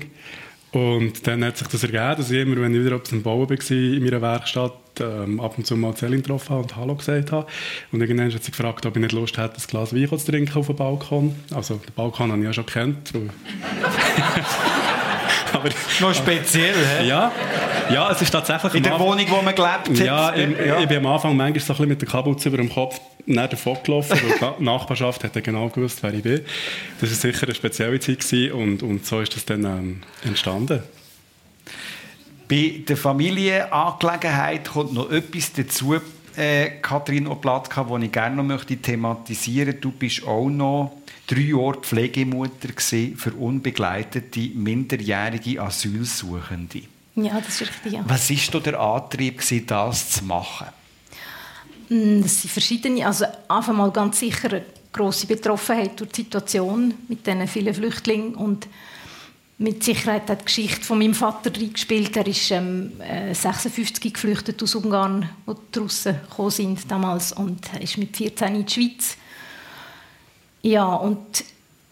Und 0.71 1.27
dann 1.27 1.43
hat 1.45 1.57
sich 1.57 1.67
das 1.67 1.83
ergeben, 1.83 2.15
dass 2.17 2.31
ich 2.31 2.41
immer, 2.41 2.59
wenn 2.61 2.73
ich 2.73 2.83
wieder 2.83 2.95
etwas 2.95 3.13
am 3.13 3.21
Bauen 3.21 3.47
war 3.47 3.71
in 3.71 4.03
meiner 4.03 4.21
Werkstatt, 4.21 4.73
ähm, 4.99 5.39
ab 5.39 5.55
und 5.57 5.67
zu 5.67 5.75
mal 5.75 5.95
Celine 5.95 6.21
getroffen 6.21 6.49
habe 6.49 6.63
und 6.63 6.75
Hallo 6.75 6.95
gesagt 6.95 7.31
habe. 7.31 7.45
Und 7.91 8.01
irgendwann 8.01 8.33
hat 8.33 8.43
sie 8.43 8.51
gefragt, 8.51 8.85
ob 8.85 8.95
ich 8.95 9.01
nicht 9.01 9.11
Lust 9.11 9.37
hätte, 9.37 9.57
ein 9.57 9.63
Glas 9.67 9.93
Wein 9.93 10.09
zu 10.09 10.31
trinken 10.31 10.57
auf 10.57 10.65
dem 10.67 10.75
Balkon. 10.75 11.35
Also 11.53 11.75
den 11.75 11.93
Balkon 11.93 12.31
habe 12.31 12.41
ich 12.41 12.47
ja 12.47 12.53
schon 12.53 12.65
kennt. 12.65 13.13
Aber, 15.53 15.69
Noch 15.99 16.15
speziell, 16.15 16.73
hä? 16.73 17.07
Ja, 17.07 17.31
ja, 17.91 18.11
es 18.11 18.21
ist 18.23 18.31
tatsächlich... 18.31 18.73
In 18.73 18.83
der 18.83 18.99
Wohnung, 18.99 19.25
wo 19.29 19.41
man 19.43 19.53
gelebt 19.53 19.89
hat? 19.89 19.99
Ja, 19.99 20.33
ich, 20.33 20.49
ja. 20.65 20.79
ich 20.79 20.87
bin 20.87 20.97
am 20.97 21.05
Anfang 21.05 21.37
manchmal 21.37 21.59
so 21.59 21.73
ein 21.73 21.77
bisschen 21.77 21.89
mit 21.89 22.01
der 22.01 22.09
Kapuze 22.09 22.49
über 22.49 22.57
dem 22.57 22.73
Kopf 22.73 22.99
nicht 23.25 23.53
davon 23.53 23.77
gelaufen, 23.83 24.19
weil 24.21 24.57
die 24.57 24.63
Nachbarschaft 24.63 25.23
hat 25.23 25.43
genau 25.43 25.69
gewusst, 25.69 26.03
wer 26.03 26.13
ich 26.13 26.23
bin. 26.23 26.41
Das 26.99 27.09
war 27.09 27.17
sicher 27.17 27.45
eine 27.45 27.55
spezielle 27.55 27.99
Zeit 27.99 28.19
gewesen 28.19 28.51
und, 28.53 28.83
und 28.83 29.05
so 29.05 29.21
ist 29.21 29.35
das 29.35 29.45
dann 29.45 29.63
ähm, 29.65 30.01
entstanden. 30.23 30.83
Bei 32.47 32.81
der 32.87 32.97
Familienangelegenheit 32.97 34.69
kommt 34.69 34.93
noch 34.93 35.09
etwas 35.11 35.53
dazu, 35.53 35.95
äh, 36.35 36.71
Kathrin 36.81 37.27
Oplatka, 37.27 37.83
das 37.83 38.03
ich 38.03 38.11
gerne 38.11 38.35
noch 38.35 38.43
möchte 38.43 38.77
thematisieren 38.77 39.67
möchte. 39.67 39.81
Du 39.81 39.91
bist 39.91 40.25
auch 40.27 40.49
noch 40.49 40.97
drei 41.27 41.41
Jahre 41.41 41.79
Pflegemutter 41.81 42.69
für 42.77 43.33
unbegleitete 43.33 44.49
minderjährige 44.55 45.61
Asylsuchende. 45.61 46.81
Ja, 47.15 47.39
das 47.39 47.61
ist 47.61 47.69
richtig. 47.69 47.93
Ja. 47.93 48.03
Was 48.07 48.29
war 48.53 48.61
der 48.61 48.79
Antrieb, 48.79 49.41
das 49.67 50.09
zu 50.09 50.25
machen? 50.25 50.67
Mm, 51.89 52.21
das 52.21 52.41
sind 52.41 52.51
verschiedene. 52.51 53.05
Also 53.05 53.25
einfach 53.47 53.73
mal 53.73 53.91
ganz 53.91 54.19
sicher 54.19 54.49
eine 54.49 54.65
grosse 54.91 55.27
Betroffenheit 55.27 55.99
durch 55.99 56.11
die 56.11 56.21
Situation 56.21 56.93
mit 57.07 57.25
diesen 57.25 57.47
vielen 57.47 57.73
Flüchtlingen 57.73 58.35
und 58.35 58.67
mit 59.57 59.83
Sicherheit 59.83 60.29
hat 60.29 60.41
die 60.41 60.45
Geschichte 60.45 60.83
von 60.83 60.97
meinem 60.97 61.13
Vater 61.13 61.51
reingespielt. 61.55 62.17
Er 62.17 62.27
ist 62.27 62.51
ähm, 62.51 62.91
56 63.31 64.03
äh, 64.03 64.09
geflüchtet 64.09 64.61
aus 64.61 64.75
Ungarn, 64.75 65.29
wo 65.45 65.53
die 65.53 65.79
Russen 65.79 66.19
gekommen 66.21 66.49
sind 66.49 66.91
damals 66.91 67.31
und 67.31 67.61
ist 67.79 67.97
mit 67.97 68.15
14 68.15 68.55
in 68.55 68.65
die 68.65 68.73
Schweiz. 68.73 69.17
Ja, 70.63 70.95
und 70.95 71.43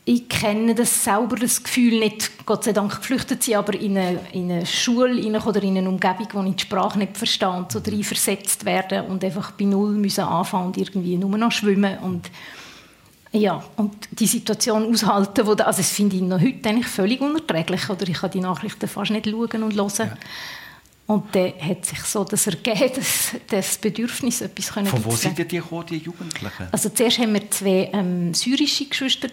ich 0.03 0.27
kenne 0.27 0.73
das 0.73 1.03
selber, 1.03 1.35
das 1.35 1.63
Gefühl, 1.63 1.99
nicht 1.99 2.45
Gott 2.45 2.63
sei 2.63 2.73
Dank 2.73 2.95
geflüchtet 2.95 3.43
sein, 3.43 3.55
aber 3.55 3.73
in 3.73 3.97
eine, 3.97 4.19
in 4.33 4.51
eine 4.51 4.65
Schule 4.65 5.39
oder 5.43 5.61
in 5.61 5.77
eine 5.77 5.87
Umgebung, 5.87 6.27
wo 6.33 6.43
ich 6.43 6.55
die 6.55 6.63
Sprache 6.63 6.97
nicht 6.97 7.17
verstehe 7.17 7.51
und 7.51 7.71
so 7.71 7.79
drin 7.79 8.03
versetzt 8.03 8.65
werden 8.65 9.05
und 9.05 9.23
einfach 9.23 9.51
bei 9.51 9.65
Null 9.65 9.91
müssen 9.91 10.23
anfangen 10.23 10.67
und 10.67 10.77
irgendwie 10.77 11.17
nur 11.17 11.37
noch 11.37 11.51
schwimmen 11.51 11.99
und 11.99 12.31
ja, 13.33 13.63
und 13.77 14.09
die 14.11 14.27
Situation 14.27 14.91
aushalten, 14.91 15.47
wo 15.47 15.55
da, 15.55 15.63
also 15.65 15.77
das 15.77 15.91
finde 15.91 16.17
ich 16.17 16.21
noch 16.21 16.41
heute 16.41 16.67
eigentlich 16.67 16.87
völlig 16.87 17.21
unerträglich, 17.21 17.89
oder 17.89 18.05
ich 18.07 18.19
kann 18.19 18.31
die 18.31 18.41
Nachrichten 18.41 18.89
fast 18.89 19.11
nicht 19.11 19.25
schauen 19.25 19.63
und 19.63 19.73
hören. 19.73 19.91
Ja. 19.97 20.17
Und 21.11 21.35
dann 21.35 21.51
hat 21.59 21.85
sich 21.85 21.99
so 22.03 22.23
das 22.23 22.47
ergeben, 22.47 22.89
dass 22.95 23.35
das 23.49 23.77
Bedürfnis 23.77 24.39
etwas 24.39 24.71
können 24.71 24.87
Von 24.87 25.03
wo 25.03 25.11
sind 25.11 25.37
die 25.37 25.45
gekommen, 25.45 25.85
die 25.89 25.97
Jugendlichen? 25.97 26.67
Also 26.71 26.87
zuerst 26.87 27.19
haben 27.19 27.33
wir 27.33 27.51
zwei 27.51 27.89
ähm, 27.91 28.33
syrische 28.33 28.85
Geschwister 28.85 29.27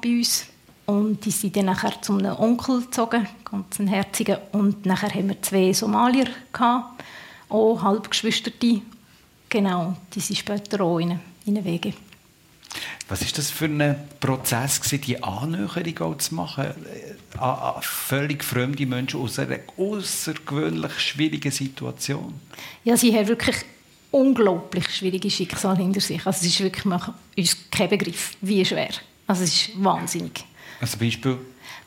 bei 0.00 0.08
uns 0.08 0.46
und 0.86 1.24
die 1.24 1.32
sind 1.32 1.56
dann 1.56 1.64
nachher 1.64 2.00
zu 2.00 2.16
einem 2.16 2.36
Onkel 2.36 2.82
gezogen, 2.82 3.26
ganz 3.44 3.80
ein 3.80 3.88
herzigen. 3.88 4.36
Und 4.52 4.86
nachher 4.86 5.12
haben 5.12 5.30
wir 5.30 5.42
zwei 5.42 5.72
Somalier 5.72 6.28
gehabt. 6.52 7.02
auch 7.48 7.82
Halbgeschwisterte. 7.82 8.80
Genau, 9.48 9.96
die 10.14 10.20
sind 10.20 10.36
später 10.36 10.80
auch 10.80 11.00
in, 11.00 11.18
in 11.44 11.64
Wege. 11.64 11.92
Was 13.08 13.22
ist 13.22 13.36
das 13.38 13.50
für 13.50 13.64
ein 13.64 13.96
Prozess, 14.20 14.80
gewesen, 14.80 15.00
die 15.02 15.22
Annäherung 15.22 16.18
zu 16.18 16.34
machen 16.34 16.64
äh, 16.64 17.38
an, 17.38 17.82
völlig 17.82 18.44
fremde 18.44 18.86
Menschen 18.86 19.20
aus 19.20 19.38
einer 19.38 19.58
außergewöhnlich 19.76 20.98
schwierigen 20.98 21.50
Situation? 21.50 22.34
Ja, 22.84 22.96
sie 22.96 23.14
haben 23.16 23.26
wirklich 23.26 23.56
unglaublich 24.12 24.88
schwierige 24.88 25.30
Schicksal 25.30 25.76
hinter 25.76 26.00
sich. 26.00 26.24
Also 26.26 26.40
es 26.40 26.52
ist 26.52 26.60
wirklich, 26.60 26.84
man 26.84 27.14
uns 27.36 27.56
kein 27.70 27.88
Begriff, 27.88 28.32
wie 28.40 28.64
schwer. 28.64 28.90
Also 29.26 29.44
es 29.44 29.54
ist 29.54 29.84
wahnsinnig. 29.84 30.44
Also 30.80 30.96
Beispiel? 30.98 31.38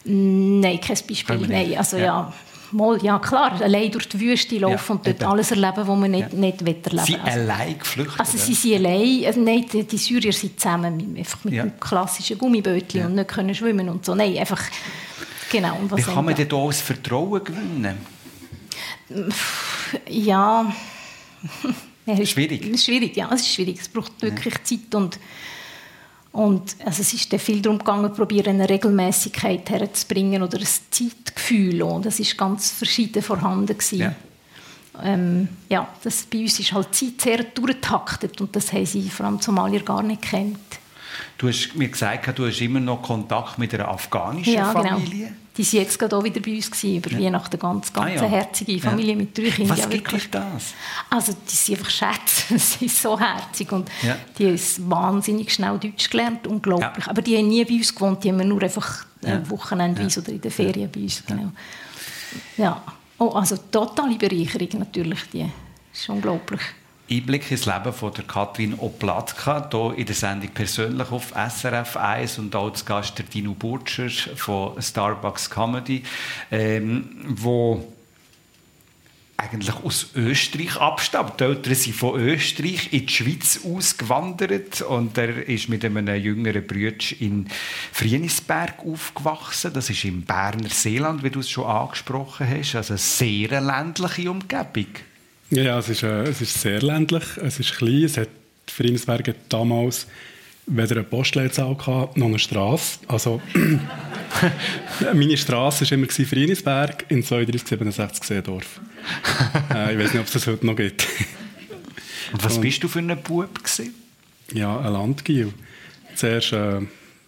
Nein, 0.05 0.79
kein 0.81 0.97
Beispiel. 1.07 1.47
Nein, 1.47 1.77
also 1.77 1.97
ja. 1.97 2.03
ja. 2.03 2.33
Mal, 2.73 3.03
ja 3.03 3.19
klar, 3.19 3.61
allein 3.61 3.91
durch 3.91 4.09
die 4.09 4.19
Wüste 4.19 4.57
laufen 4.57 4.75
ja, 4.75 4.95
und 4.95 5.07
dort 5.07 5.21
eben. 5.21 5.31
alles 5.31 5.51
erleben, 5.51 5.77
was 5.77 5.87
man 5.87 6.11
nicht, 6.11 6.33
ja. 6.33 6.39
nicht 6.39 6.61
erleben 6.61 7.05
Sie 7.05 7.15
also, 7.15 7.39
allein 7.39 7.79
geflüchtet? 7.79 8.19
Also 8.19 8.37
sie 8.37 8.53
sind 8.53 8.85
allein, 8.85 9.25
also 9.25 9.39
nein, 9.41 9.65
die, 9.71 9.83
die 9.83 9.97
Syrier 9.97 10.33
sind 10.33 10.59
zusammen 10.59 10.97
mit, 10.97 11.19
einfach 11.19 11.43
mit 11.43 11.53
ja. 11.53 11.63
einem 11.63 11.79
klassischen 11.79 12.37
Gummibötchen 12.37 13.01
ja. 13.01 13.05
und 13.07 13.15
nicht 13.15 13.27
können 13.27 13.53
schwimmen 13.53 13.89
und 13.89 14.05
so. 14.05 14.15
Nein, 14.15 14.37
einfach, 14.37 14.61
genau. 15.51 15.77
Wie 15.95 16.01
kann 16.01 16.25
man 16.25 16.35
denn 16.35 16.49
da 16.49 16.65
das 16.65 16.81
Vertrauen 16.81 17.43
gewinnen? 17.43 17.97
Ja... 20.09 20.73
schwierig? 22.25 22.81
Schwierig, 22.81 23.15
ja, 23.15 23.29
es 23.33 23.41
ist 23.41 23.53
schwierig. 23.53 23.79
Es 23.79 23.89
braucht 23.89 24.21
wirklich 24.21 24.63
Zeit 24.63 24.93
und 24.95 25.19
und 26.33 26.75
also 26.83 27.01
es 27.01 27.13
ist 27.13 27.33
viel 27.39 27.61
darum 27.61 27.77
gegangen, 27.77 28.11
probieren 28.11 28.55
eine 28.55 28.67
Regelmäßigkeit 28.67 29.69
herzubringen 29.69 30.41
oder 30.41 30.57
ein 30.57 30.65
Zeitgefühl. 30.89 31.83
Und 31.83 32.07
das 32.07 32.19
ist 32.19 32.35
ganz 32.35 32.71
verschieden 32.71 33.21
vorhanden 33.21 33.77
Ja. 33.91 34.15
Ähm, 35.03 35.47
ja, 35.69 35.87
das, 36.03 36.23
bei 36.23 36.39
uns 36.39 36.59
ist 36.59 36.73
halt 36.73 36.93
Zeit 36.93 37.21
sehr 37.21 37.43
durchgetaktet 37.43 38.41
und 38.41 38.55
das 38.55 38.73
haben 38.73 38.85
sie 38.85 39.09
vor 39.09 39.27
allem 39.27 39.39
Somalier 39.39 39.83
gar 39.83 40.01
nicht 40.01 40.23
kennt. 40.23 40.57
Du 41.37 41.47
hast 41.47 41.75
mir 41.75 41.89
gesagt, 41.89 42.37
du 42.37 42.47
hast 42.47 42.61
immer 42.61 42.79
noch 42.79 43.03
Kontakt 43.03 43.59
mit 43.59 43.73
einer 43.75 43.87
afghanischen 43.87 44.53
ja, 44.53 44.73
genau. 44.73 44.89
Familie. 44.89 45.27
Genau. 45.27 45.37
Die 45.55 45.63
waren 45.63 45.81
jetzt 45.83 45.99
gerade 45.99 46.17
auch 46.17 46.23
wieder 46.23 46.41
bei 46.41 46.55
uns 46.55 46.71
gewesen, 46.71 46.97
über 46.97 47.11
ja. 47.11 47.19
Weihnachten. 47.19 47.59
Ganz, 47.59 47.93
ganz 47.93 48.21
ah, 48.21 48.23
ja. 48.23 48.29
herzige 48.29 48.79
Familie 48.79 49.11
ja. 49.11 49.17
mit 49.17 49.37
drei 49.37 49.51
Kindern. 49.51 49.77
Was 49.77 49.89
gibt 49.89 50.13
euch 50.13 50.29
das? 50.31 50.73
Also, 51.09 51.33
die 51.33 51.55
sind 51.55 51.77
einfach 51.77 51.91
Schätze. 51.91 52.57
Sie 52.57 52.87
sind 52.87 52.91
so 52.91 53.19
herzig. 53.19 53.71
Und 53.71 53.89
die 54.37 54.47
haben 54.47 54.59
wahnsinnig 54.89 55.53
schnell 55.53 55.77
Deutsch 55.77 56.09
gelernt. 56.09 56.47
Unglaublich. 56.47 57.07
Aber 57.07 57.21
die 57.21 57.37
haben 57.37 57.47
nie 57.47 57.63
bei 57.65 57.75
uns 57.75 57.93
gewohnt. 57.93 58.23
Die 58.23 58.31
haben 58.31 58.47
nur 58.47 58.63
einfach 58.63 59.05
ja. 59.21 59.47
wochenendweise 59.49 60.21
oder 60.21 60.31
in 60.31 60.41
den 60.41 60.51
Ferien 60.51 60.89
bei 60.91 61.01
uns. 61.01 61.23
Genau. 61.25 61.51
Ja. 62.57 62.81
Oh, 63.19 63.29
also, 63.29 63.57
totale 63.71 64.15
Bereicherung 64.15 64.79
natürlich. 64.79 65.19
Die 65.31 65.47
ist 65.93 66.09
unglaublich. 66.09 66.61
Einblick 67.13 67.51
ins 67.51 67.65
Leben 67.65 67.93
von 67.93 68.13
der 68.13 68.23
Katrin 68.23 68.73
Oplatka, 68.79 69.69
hier 69.71 69.93
in 69.97 70.05
der 70.05 70.15
Sendung 70.15 70.49
persönlich 70.49 71.11
auf 71.11 71.31
SRF 71.31 71.97
1 71.97 72.39
und 72.39 72.55
auch 72.55 72.69
als 72.69 72.85
Gast 72.85 73.17
der 73.17 73.25
Dino 73.25 73.53
Burtscher 73.53 74.09
von 74.35 74.81
Starbucks 74.81 75.49
Comedy, 75.49 76.03
ähm, 76.51 77.09
wo 77.27 77.93
eigentlich 79.43 79.75
aus 79.75 80.11
Österreich 80.15 80.77
abstammt. 80.77 81.39
Die 81.39 81.43
Eltern 81.43 81.75
sind 81.75 81.95
von 81.95 82.19
Österreich 82.19 82.93
in 82.93 83.05
die 83.05 83.13
Schweiz 83.13 83.59
ausgewandert 83.65 84.81
und 84.81 85.17
er 85.17 85.47
ist 85.47 85.69
mit 85.69 85.83
einem 85.83 86.07
jüngeren 86.15 86.65
Bruder 86.65 86.95
in 87.19 87.47
Frienisberg 87.91 88.79
aufgewachsen. 88.79 89.73
Das 89.73 89.89
ist 89.89 90.05
im 90.05 90.23
Berner 90.23 90.69
Seeland, 90.69 91.23
wie 91.23 91.29
du 91.29 91.39
es 91.39 91.49
schon 91.49 91.65
angesprochen 91.65 92.47
hast. 92.49 92.75
Also 92.75 92.93
eine 92.93 92.99
sehr 92.99 93.61
ländliche 93.61 94.31
Umgebung. 94.31 94.87
Ja, 95.55 95.77
es 95.77 95.89
ist, 95.89 96.03
äh, 96.03 96.23
es 96.23 96.41
ist 96.41 96.59
sehr 96.59 96.81
ländlich, 96.81 97.23
es 97.37 97.59
ist 97.59 97.75
klein, 97.77 98.03
es 98.05 98.17
hat 98.17 98.29
Friedensberg 98.67 99.35
damals 99.49 100.07
weder 100.65 100.95
eine 100.95 101.03
Postleitzahl 101.03 101.75
gehabt, 101.75 102.17
noch 102.17 102.27
eine 102.27 102.39
Straße. 102.39 102.99
Also, 103.07 103.39
meine 105.13 105.37
Straße 105.37 105.85
war 105.85 105.91
immer 105.91 106.07
Friedensberg, 106.07 107.05
in 107.09 107.21
3267 107.21 108.23
Seedorf. 108.23 108.81
äh, 109.73 109.93
ich 109.93 109.99
weiß 109.99 110.13
nicht, 110.13 110.21
ob 110.21 110.27
es 110.27 110.33
das 110.33 110.47
heute 110.47 110.65
noch 110.65 110.75
gibt. 110.75 111.07
Und 112.31 112.43
was 112.43 112.55
Und, 112.55 112.61
bist 112.61 112.83
du 112.83 112.87
für 112.87 112.99
ein 112.99 113.15
Bub? 113.21 113.53
Gewesen? 113.63 113.93
Ja, 114.53 114.79
ein 114.79 114.93
Landgil. 114.93 115.53
Zuerst, 116.15 116.53
äh, 116.53 116.79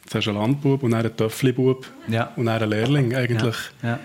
zuerst 0.07 0.27
ein 0.27 0.33
Landbub 0.35 0.81
und 0.81 0.91
dann 0.91 1.05
ein 1.05 1.15
Töfflibub 1.15 1.85
ja. 2.07 2.31
und 2.35 2.47
dann 2.47 2.63
ein 2.63 2.69
Lehrling 2.69 3.13
eigentlich. 3.13 3.55
Ja. 3.83 3.89
Ja. 3.89 3.99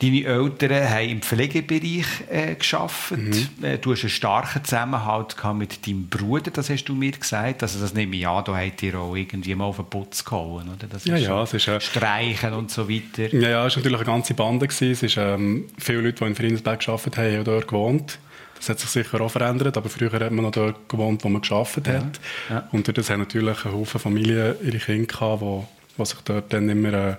Deine 0.00 0.24
Eltern 0.24 0.88
haben 0.88 1.08
im 1.08 1.22
Pflegebereich 1.22 2.06
äh, 2.30 2.54
geschafft. 2.54 3.12
Mhm. 3.12 3.48
Äh, 3.62 3.78
du 3.78 3.92
hast 3.92 4.02
einen 4.02 4.10
starken 4.10 4.64
Zusammenhalt 4.64 5.36
mit 5.54 5.86
deinem 5.86 6.08
Bruder, 6.08 6.50
das 6.50 6.70
hast 6.70 6.84
du 6.84 6.94
mir 6.94 7.12
gesagt. 7.12 7.62
Also 7.62 7.80
das 7.80 7.94
nehme 7.94 8.16
ich 8.16 8.26
an, 8.26 8.44
da 8.44 8.56
habt 8.56 8.82
ihr 8.82 8.98
auch 8.98 9.14
irgendwie 9.14 9.54
mal 9.54 9.66
auf 9.66 9.76
den 9.76 9.86
Putz 9.86 10.24
gehauen, 10.24 10.68
oder? 10.68 10.86
Das 10.88 11.04
ja, 11.04 11.16
ja, 11.16 11.42
es 11.42 11.54
ist 11.54 11.68
äh, 11.68 11.80
Streichen 11.80 12.52
und 12.52 12.70
so 12.70 12.88
weiter. 12.88 13.34
Ja, 13.34 13.48
ja, 13.48 13.66
es 13.66 13.76
war 13.76 13.82
natürlich 13.82 13.98
eine 13.98 14.06
ganze 14.06 14.34
Bande 14.34 14.66
gewesen. 14.66 14.92
Es 14.92 15.02
ist 15.02 15.16
ähm, 15.16 15.66
viele 15.78 16.00
Leute, 16.00 16.18
die 16.18 16.24
in 16.24 16.34
Friedensberg 16.34 16.80
gearbeitet 16.80 17.16
haben, 17.16 17.36
haben 17.36 17.44
dort 17.44 17.68
gewohnt. 17.68 18.18
Das 18.62 18.68
hat 18.68 18.78
sich 18.78 18.90
sicher 18.90 19.20
auch 19.20 19.28
verändert, 19.28 19.76
aber 19.76 19.88
früher 19.88 20.12
hat 20.12 20.30
man 20.30 20.44
noch 20.44 20.52
dort 20.52 20.88
gewohnt, 20.88 21.24
wo 21.24 21.28
man 21.28 21.42
gearbeitet 21.42 21.88
hat. 21.88 22.20
Ja, 22.48 22.54
ja. 22.54 22.68
Und 22.70 22.86
dort 22.86 23.10
haben 23.10 23.18
natürlich 23.18 23.64
ein 23.64 23.72
Haufen 23.72 23.98
Familien 23.98 24.54
ihre 24.62 24.78
Kinder 24.78 25.06
gehabt, 25.06 25.42
die, 25.42 25.62
die 25.98 26.06
sich 26.06 26.18
dort 26.24 26.52
dann 26.52 26.68
immer 26.68 26.92
äh, 26.92 27.16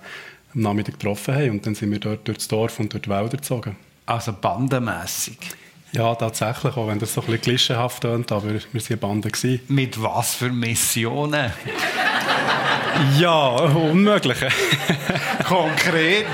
am 0.56 0.62
Nachmittag 0.62 1.00
getroffen 1.00 1.36
haben. 1.36 1.50
Und 1.52 1.66
dann 1.66 1.76
sind 1.76 1.92
wir 1.92 2.00
dort 2.00 2.28
durch 2.28 2.38
das 2.39 2.48
Dorf 2.48 2.80
und 2.80 2.94
durch 2.94 3.04
die 3.04 3.10
Wälder 3.10 3.38
gezogen. 3.38 3.76
Also 4.06 4.34
bandenmässig? 4.34 5.38
Ja, 5.94 6.16
tatsächlich, 6.16 6.76
auch 6.76 6.88
wenn 6.88 6.98
das 6.98 7.13
so 7.13 7.22
ein 7.22 7.28
bisschen 7.28 7.42
klischeehaft 7.42 8.02
tönt, 8.02 8.32
aber 8.32 8.46
wir 8.50 8.54
waren 8.62 8.84
eine 8.88 8.98
Bande. 8.98 9.30
Mit 9.68 10.02
was 10.02 10.34
für 10.34 10.50
Missionen? 10.50 11.54
Ja, 13.17 13.49
Unmögliche. 13.49 14.49
Konkret? 15.45 16.25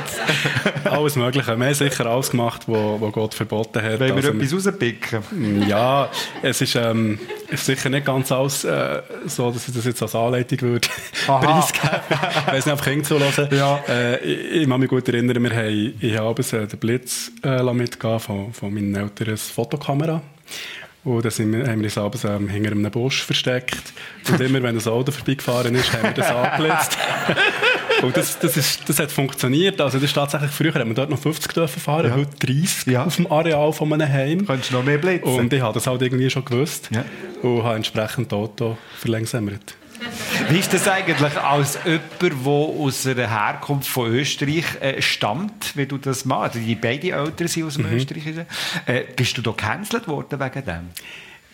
alles 0.85 1.15
Mögliche. 1.15 1.57
Wir 1.57 1.65
haben 1.65 1.73
sicher 1.73 2.05
alles 2.05 2.31
gemacht, 2.31 2.63
was 2.67 3.11
Gott 3.13 3.33
verboten 3.33 3.81
hat. 3.81 3.99
Wollen 3.99 4.15
wir 4.15 4.15
also, 4.15 4.29
etwas 4.29 4.53
rauspicken? 4.53 5.67
Ja, 5.67 6.09
es 6.41 6.61
ist, 6.61 6.75
ähm, 6.75 7.19
ist 7.49 7.65
sicher 7.65 7.89
nicht 7.89 8.05
ganz 8.05 8.31
alles 8.31 8.63
äh, 8.63 9.01
so, 9.25 9.51
dass 9.51 9.67
ich 9.67 9.73
das 9.73 9.85
jetzt 9.85 10.01
als 10.01 10.15
Anleitung 10.15 10.61
würde 10.61 10.87
preisgeben. 11.25 11.99
Nicht, 12.53 12.67
ob 12.67 12.83
Kinder 12.83 13.03
zuhören. 13.03 13.49
Ja. 13.51 13.79
Äh, 13.87 14.19
ich, 14.19 14.61
ich 14.61 14.69
kann 14.69 14.79
mich 14.79 14.89
gut 14.89 15.07
erinnern, 15.07 15.43
wir 15.43 15.55
haben, 15.55 15.93
ich 15.99 16.17
habe 16.17 16.41
äh, 16.41 16.67
den 16.67 16.79
Blitz 16.79 17.31
äh, 17.43 17.63
mitgegeben 17.73 18.19
von, 18.19 18.53
von 18.53 18.73
meinen 18.73 18.95
Eltern, 18.95 19.27
eine 19.27 19.37
Fotokamera. 19.37 20.21
Und 21.03 21.31
sind 21.31 21.53
wir, 21.53 21.65
haben 21.65 21.79
wir 21.79 21.85
uns 21.85 21.97
abends 21.97 22.23
ähm, 22.25 22.49
hinter 22.49 22.71
einem 22.71 22.91
Busch 22.91 23.23
versteckt. 23.23 23.93
Und 24.29 24.41
immer, 24.41 24.61
wenn 24.61 24.77
ein 24.77 24.87
Auto 24.87 25.11
vorbeigefahren 25.11 25.73
ist, 25.75 25.93
haben 25.93 26.03
wir 26.03 26.11
das 26.11 26.29
angeblitzt. 26.29 26.97
Und 28.01 28.15
das, 28.15 28.39
das, 28.39 28.55
ist, 28.55 28.87
das 28.87 28.99
hat 28.99 29.11
funktioniert. 29.11 29.79
Also 29.81 29.97
das 29.97 30.05
ist 30.05 30.13
tatsächlich, 30.13 30.51
früher 30.51 30.73
hat 30.73 30.85
man 30.85 30.95
dort 30.95 31.09
noch 31.09 31.19
50 31.19 31.53
dürfen 31.53 31.81
fahren, 31.81 32.07
ja. 32.07 32.15
heute 32.15 32.31
30 32.45 32.87
ja. 32.87 33.03
auf 33.03 33.15
dem 33.15 33.31
Areal 33.31 33.73
von 33.73 33.91
einem 33.91 34.07
Heim. 34.07 34.45
Könntest 34.45 34.71
du 34.71 34.75
noch 34.75 34.83
mehr 34.83 34.97
blitzen. 34.97 35.27
Und 35.27 35.51
ich 35.51 35.61
habe 35.61 35.73
das 35.73 35.87
halt 35.87 36.01
irgendwie 36.01 36.29
schon 36.29 36.45
gewusst. 36.45 36.89
Ja. 36.91 37.03
Und 37.41 37.63
habe 37.63 37.75
entsprechend 37.75 38.31
das 38.31 38.37
Auto 38.37 38.77
verlangsamt. 38.99 39.75
Wie 40.49 40.59
ist 40.59 40.73
das 40.73 40.87
eigentlich 40.87 41.37
als 41.37 41.77
jemand, 41.85 42.45
der 42.45 42.49
aus 42.49 43.05
einer 43.05 43.29
Herkunft 43.29 43.89
von 43.89 44.11
Österreich 44.11 44.65
äh, 44.79 45.01
stammt, 45.01 45.75
wie 45.75 45.85
du 45.85 45.97
das 45.97 46.25
machst? 46.25 46.55
Also 46.55 46.65
die 46.65 46.75
beiden 46.75 47.11
Eltern 47.11 47.47
sind 47.47 47.65
aus 47.65 47.75
dem 47.75 47.89
mhm. 47.89 47.97
Österreichischen. 47.97 48.45
Äh, 48.85 49.03
bist 49.15 49.37
du 49.37 49.41
da 49.41 49.51
gecancelt 49.51 50.07
worden 50.07 50.39
wegen 50.39 50.65
dem? 50.65 50.89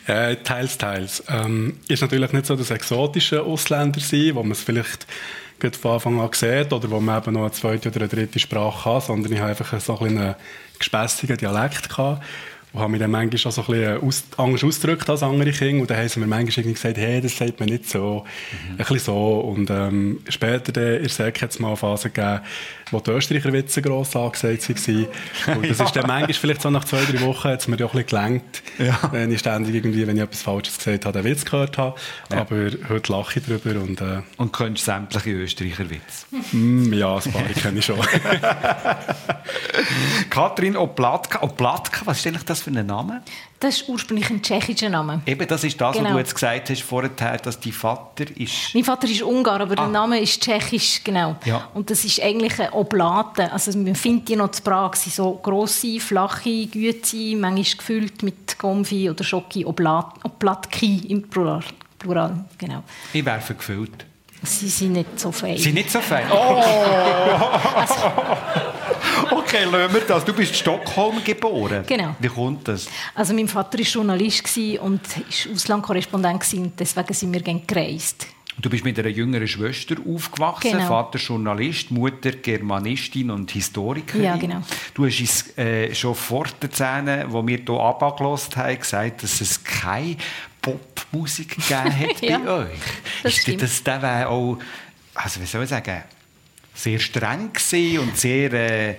Äh, 0.07 0.35
teils, 0.37 0.77
teils. 0.77 1.23
Ähm, 1.27 1.79
ist 1.87 2.01
natürlich 2.01 2.31
nicht 2.31 2.45
so 2.45 2.55
das 2.55 2.69
exotische 2.69 3.41
Ausländer 3.41 3.99
sein, 3.99 4.35
wo 4.35 4.43
man 4.43 4.51
es 4.51 4.61
vielleicht 4.61 5.07
von 5.81 5.91
Anfang 5.91 6.19
an 6.19 6.29
sieht 6.33 6.71
oder 6.71 6.91
wo 6.91 6.99
man 6.99 7.21
eben 7.21 7.33
noch 7.33 7.41
eine 7.41 7.51
zweite 7.51 7.89
oder 7.89 8.01
eine 8.01 8.09
dritte 8.09 8.37
Sprache 8.37 8.93
hat, 8.93 9.05
sondern 9.05 9.31
ich 9.31 9.39
habe 9.39 9.49
einfach 9.49 9.79
so 9.79 9.99
ein 9.99 10.17
einen 10.17 10.35
gespässigen 10.77 11.37
Dialekt 11.37 11.89
gehabt 11.89 12.23
und 12.75 12.81
habe 12.81 12.91
mich 12.91 12.99
dann 12.99 13.11
manchmal 13.11 13.39
auch 13.39 13.55
so 13.55 13.61
ein 13.61 13.67
bisschen 13.67 14.03
aus, 14.03 14.23
anders 14.35 14.63
ausgedrückt 14.65 15.09
als 15.09 15.23
andere 15.23 15.51
Kinder. 15.51 15.81
Und 15.81 15.89
dann 15.89 15.97
haben 15.97 16.09
sie 16.09 16.19
mir 16.19 16.27
manchmal 16.27 16.65
irgendwie 16.65 16.73
gesagt, 16.73 16.97
hey, 16.97 17.21
das 17.21 17.37
sagt 17.37 17.57
man 17.61 17.69
nicht 17.69 17.89
so. 17.89 18.25
Mhm. 18.51 18.71
Ein 18.71 18.77
bisschen 18.77 18.99
so. 18.99 19.39
Und 19.39 19.69
ähm, 19.69 20.19
später 20.27 20.73
dann, 20.73 21.01
ihr 21.01 21.07
sagt 21.07 21.39
jetzt 21.39 21.61
mal 21.61 21.69
eine 21.69 21.77
Phase 21.77 22.09
gegeben, 22.09 22.41
wo 22.91 22.99
die 22.99 23.11
Österreicher 23.11 23.53
Witze 23.53 23.81
gross 23.81 24.13
angesagt 24.15 24.69
waren. 24.69 25.07
Und 25.55 25.69
das 25.69 25.77
ja. 25.77 25.85
ist 25.85 25.95
dann 25.95 26.05
manchmal 26.05 26.33
vielleicht 26.33 26.61
so 26.61 26.69
nach 26.69 26.83
zwei, 26.83 27.05
drei 27.05 27.21
Wochen 27.21 27.47
hat 27.47 27.61
es 27.61 27.69
mir 27.69 27.77
ja 27.77 27.85
auch 27.85 27.93
ein 27.93 28.03
bisschen 28.03 28.19
gelenkt, 28.19 28.61
ja. 28.77 28.99
wenn 29.13 29.31
ich 29.31 29.39
ständig 29.39 29.73
irgendwie, 29.75 30.05
wenn 30.05 30.17
ich 30.17 30.23
etwas 30.23 30.41
Falsches 30.41 30.77
gesagt 30.77 31.05
habe, 31.05 31.21
den 31.21 31.31
Witz 31.31 31.45
gehört 31.45 31.77
habe. 31.77 31.97
Ja. 32.29 32.41
Aber 32.41 32.57
heute 32.89 33.11
lache 33.11 33.39
ich 33.39 33.45
drüber. 33.45 33.81
Und, 33.81 34.01
äh, 34.01 34.21
und 34.35 34.51
kennst 34.51 34.83
sämtliche 34.83 35.31
Österreicher 35.31 35.89
Witze? 35.89 36.25
Mm, 36.51 36.91
ja, 36.91 37.15
ein 37.15 37.31
paar 37.31 37.43
kenne 37.43 37.79
ich 37.79 37.85
schon. 37.85 37.99
Kathrin 40.29 40.75
Oplatka, 40.75 41.41
Oplatka, 41.41 42.01
was 42.05 42.19
ist 42.19 42.27
eigentlich 42.27 42.43
das 42.43 42.64
für 42.65 42.71
ein 42.71 42.85
Name? 42.85 43.21
Das 43.59 43.77
ist 43.81 43.87
ursprünglich 43.89 44.29
ein 44.29 44.41
tschechischer 44.41 44.89
Name. 44.89 45.21
Eben, 45.25 45.47
das 45.47 45.63
ist 45.63 45.79
das, 45.79 45.93
Genau. 45.95 46.05
was 46.09 46.11
du 46.13 46.17
jetzt 46.19 46.33
gesagt 46.35 46.69
hast 46.69 46.81
vorher, 46.83 47.09
dass 47.37 47.59
dein 47.59 47.71
Vater 47.73 48.25
ist... 48.37 48.73
Mein 48.73 48.83
Vater 48.83 49.07
ist 49.07 49.21
Ungar, 49.21 49.61
aber 49.61 49.71
Ah. 49.73 49.75
der 49.83 49.87
Name 49.87 50.19
ist 50.19 50.41
tschechisch, 50.43 51.01
genau. 51.03 51.35
Ja. 51.45 51.69
Und 51.73 51.89
das 51.89 52.03
ist 52.03 52.21
eigentlich 52.21 52.59
eine 52.59 52.73
Oblate. 52.73 53.51
Also 53.51 53.77
man 53.77 53.95
findet 53.95 54.27
die 54.29 54.35
noch 54.35 54.51
zu 54.51 54.61
Prag. 54.61 54.95
Sie 54.95 55.09
sind 55.09 55.15
so 55.15 55.39
grosse, 55.41 55.99
flache 55.99 56.67
Güte, 56.67 57.35
manchmal 57.37 57.77
gefüllt 57.77 58.23
mit 58.23 58.57
Gomfi 58.59 59.09
oder 59.09 59.23
Schoki, 59.23 59.65
Oblat, 59.65 60.13
Oblatki 60.23 61.05
im 61.07 61.29
Plural. 61.29 61.61
Plural, 61.97 62.45
genau. 62.57 62.83
Ich 63.13 63.23
werfe 63.25 63.55
gefüllt. 63.55 64.05
Sie 64.45 64.69
sind 64.69 64.93
nicht 64.93 65.19
so 65.19 65.31
fein. 65.31 65.57
Sie 65.57 65.63
sind 65.63 65.73
nicht 65.75 65.91
so 65.91 65.99
fein. 65.99 66.25
Oh! 66.31 66.61
okay, 69.37 69.65
lassen 69.65 69.93
wir 69.93 70.01
das. 70.07 70.25
Du 70.25 70.33
bist 70.33 70.51
in 70.51 70.57
Stockholm 70.57 71.23
geboren. 71.23 71.83
Genau. 71.87 72.15
Wie 72.19 72.27
kommt 72.27 72.67
das? 72.67 72.87
Also 73.13 73.33
mein 73.33 73.47
Vater 73.47 73.77
war 73.77 73.85
Journalist 73.85 74.57
und 74.81 75.01
ist 75.29 75.49
Auslandkorrespondent 75.53 76.53
und 76.53 76.79
deswegen 76.79 77.13
sind 77.13 77.33
wir 77.33 77.41
gerne 77.41 77.61
gereist. 77.65 78.27
Du 78.57 78.69
bist 78.69 78.85
mit 78.85 78.97
einer 78.97 79.09
jüngeren 79.09 79.47
Schwester 79.47 79.95
aufgewachsen, 80.07 80.71
Genau. 80.71 80.87
Vater 80.87 81.19
Journalist, 81.19 81.91
Mutter 81.91 82.31
Germanistin 82.31 83.29
und 83.29 83.51
Historikerin. 83.51 84.23
Ja, 84.23 84.37
genau. 84.37 84.61
Du 84.93 85.05
hast 85.05 85.19
uns 85.19 85.57
äh, 85.57 85.93
schon 85.93 86.15
vor 86.15 86.45
den 86.61 86.71
Zähnen, 86.71 87.25
wo 87.27 87.45
wir 87.45 87.57
hier 87.57 87.79
abgelost 87.79 88.55
haben, 88.55 88.79
gesagt, 88.79 89.23
dass 89.23 89.41
es 89.41 89.61
keine 89.61 90.15
Popmusik 90.65 91.49
gegeben 91.55 91.99
hat 91.99 92.21
Ja, 92.21 92.37
bei 92.39 92.49
euch. 92.51 92.79
das 93.23 93.33
Ist 93.33 93.41
stimmt. 93.41 93.61
das 93.61 93.83
der 93.83 94.29
auch, 94.29 94.57
also 95.13 95.41
wie 95.41 95.45
soll 95.45 95.63
ich 95.63 95.69
sagen, 95.69 96.03
sehr 96.73 96.99
streng 96.99 97.53
gewesen 97.53 97.99
und 97.99 98.17
sehr 98.17 98.51
äh, 98.53 98.95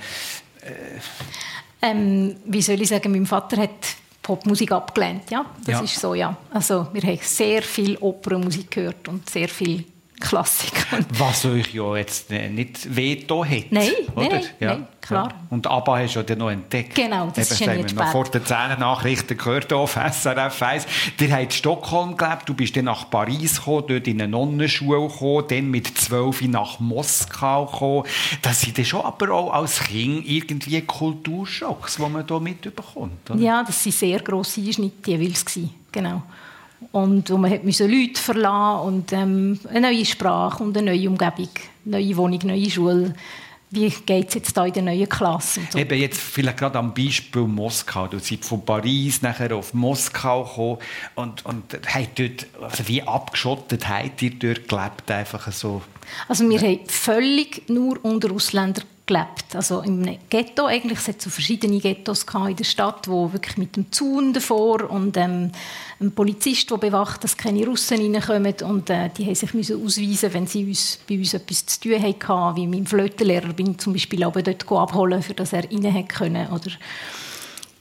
Ähm, 1.83 2.37
wie 2.47 2.63
soll 2.63 2.81
ich 2.81 2.89
sagen, 2.89 3.13
mein 3.13 3.27
Vater 3.27 3.59
hat 3.63 3.97
Popmusik 4.23 4.73
abgelehnt, 4.73 5.31
ja, 5.31 5.45
das 5.65 5.69
Ja. 5.75 5.81
ist 5.83 6.01
so, 6.01 6.15
ja. 6.15 6.37
Also 6.51 6.89
wir 6.93 7.03
haben 7.03 7.19
sehr 7.23 7.63
viel 7.63 7.97
Opernmusik 7.99 8.71
gehört 8.71 9.07
und 9.09 9.29
sehr 9.29 9.49
viel 9.49 9.85
Klassik. 10.21 10.73
Und 10.93 11.07
was 11.21 11.45
euch 11.45 11.75
ja 11.75 11.97
jetzt 11.97 12.31
äh, 12.31 12.49
nicht 12.49 12.95
veto 12.97 13.45
hat. 13.45 13.65
Nein, 13.71 13.91
oder? 14.15 14.29
nein, 14.29 14.31
nein, 14.31 14.51
nein, 14.61 14.89
klar. 15.01 15.29
Ja. 15.29 15.47
Und 15.51 15.67
ABBA 15.67 15.99
hast 15.99 16.17
du 16.17 16.21
ja 16.21 16.37
noch 16.37 16.51
entdeckt. 16.51 16.95
Genau, 16.95 17.31
das 17.35 17.51
ist 17.51 17.61
ja 17.61 17.75
nicht 17.75 17.91
spät. 17.91 18.09
vor 18.09 18.25
den 18.25 18.45
10 18.45 18.57
Nachrichten 18.79 19.37
gehört 19.37 19.73
auf 19.73 19.93
SRF 19.95 20.63
1. 20.63 20.87
Ihr 21.21 21.33
habt 21.33 21.43
in 21.43 21.51
Stockholm 21.51 22.17
gelebt, 22.17 22.49
du 22.49 22.55
bist 22.55 22.77
dann 22.77 22.87
nach 22.87 23.11
Paris 23.11 23.57
gekommen, 23.59 23.85
dort 23.89 24.07
in 24.09 24.21
eine 24.23 24.31
Nonnenschule 24.31 25.07
gekommen, 25.09 25.45
dann 25.49 25.71
mit 25.71 25.87
12 25.99 26.43
nach 26.43 26.81
Moskau 26.81 27.67
gekommen. 27.67 28.05
Das 28.43 28.63
sind 28.63 28.79
dann 28.79 28.85
schon 28.85 29.03
aber 29.03 29.31
auch 29.33 29.53
als 29.53 29.81
Kind 29.81 30.27
irgendwie 30.27 30.81
Kulturschocks, 30.81 31.97
die 31.97 32.03
man 32.03 32.27
hier 32.27 32.41
mitbekommt. 32.41 33.31
oder? 33.31 33.41
ja, 33.41 33.63
das 33.65 33.85
waren 33.85 33.93
sehr 33.93 34.21
grosse 34.21 34.61
Einschnitte 34.61 35.11
jeweils. 35.11 35.45
gewesen, 35.45 35.75
Genau. 35.93 36.23
Und 36.93 37.31
wo 37.31 37.37
man 37.37 37.51
hat 37.51 37.65
müssen 37.65 37.91
Leute 37.91 38.21
verlassen 38.21 38.87
und 38.87 39.13
ähm, 39.13 39.59
eine 39.71 39.93
neue 39.93 40.05
Sprache 40.05 40.63
und 40.63 40.77
eine 40.77 40.93
neue 40.93 41.09
Umgebung, 41.09 41.49
neue 41.85 42.17
Wohnung, 42.17 42.41
neue 42.45 42.71
Schule. 42.71 43.15
Wie 43.71 43.89
geht 43.91 44.29
es 44.29 44.35
jetzt 44.35 44.57
da 44.57 44.65
in 44.65 44.73
der 44.73 44.83
neuen 44.85 45.09
Klasse? 45.09 45.61
Und 45.61 45.73
so. 45.73 45.79
Eben 45.79 45.99
jetzt 45.99 46.21
vielleicht 46.21 46.59
gerade 46.59 46.79
am 46.79 46.95
Beispiel 46.95 47.43
Moskau. 47.43 48.07
Du 48.07 48.19
seid 48.19 48.45
von 48.45 48.65
Paris 48.65 49.23
nachher 49.23 49.57
auf 49.57 49.75
Moskau 49.75 50.45
gekommen 50.45 50.79
und, 51.17 51.45
und 51.45 51.65
habt 51.93 52.19
dort, 52.19 52.47
also 52.63 52.87
wie 52.87 53.03
abgeschottet 53.03 53.89
habt 53.89 54.23
ihr 54.23 54.31
dort 54.31 54.69
gelebt, 54.69 55.11
einfach 55.11 55.51
so. 55.51 55.83
Also 56.29 56.49
wir 56.49 56.61
haben 56.61 56.81
völlig 56.87 57.69
nur 57.69 58.03
unter 58.05 58.31
Ausländern 58.31 58.85
gelebt. 59.07 59.55
Also 59.55 59.81
im 59.83 60.19
Ghetto 60.29 60.67
eigentlich, 60.67 60.99
es 60.99 61.09
hat 61.09 61.23
so 61.23 61.31
verschiedene 61.31 61.79
Ghettos 61.79 62.27
in 62.49 62.57
der 62.57 62.65
Stadt, 62.65 63.09
wo 63.09 63.33
wirklich 63.33 63.57
mit 63.57 63.77
dem 63.77 63.91
Zaun 63.93 64.33
davor 64.33 64.91
und 64.91 65.17
ähm, 65.17 65.53
ein 66.01 66.11
Polizist, 66.13 66.71
der 66.71 66.77
bewacht, 66.77 67.23
dass 67.23 67.37
keine 67.37 67.65
Russen 67.65 67.99
reinkommen 67.99 68.55
und 68.65 68.91
äh, 68.91 69.09
die 69.17 69.25
haben 69.25 69.35
sich 69.35 69.55
müssen 69.55 69.85
ausweisen, 69.85 70.35
wenn 70.35 70.47
sie 70.47 70.65
uns, 70.65 70.99
bei 71.09 71.17
uns 71.17 71.35
etwas 71.35 71.67
zu 71.67 71.81
tun 71.81 72.03
hatten, 72.03 72.57
wie 72.57 72.67
mein 72.67 72.87
Flötenlehrer 72.87 73.53
bin 73.53 73.73
ich 73.73 73.79
zum 73.79 73.93
Beispiel 73.93 74.25
auch 74.25 74.33
dort 74.33 74.71
abholen, 74.73 75.23
für 75.23 75.35
dass 75.35 75.53
er 75.53 75.65
rein 75.65 76.09
können 76.09 76.49
oder 76.49 76.71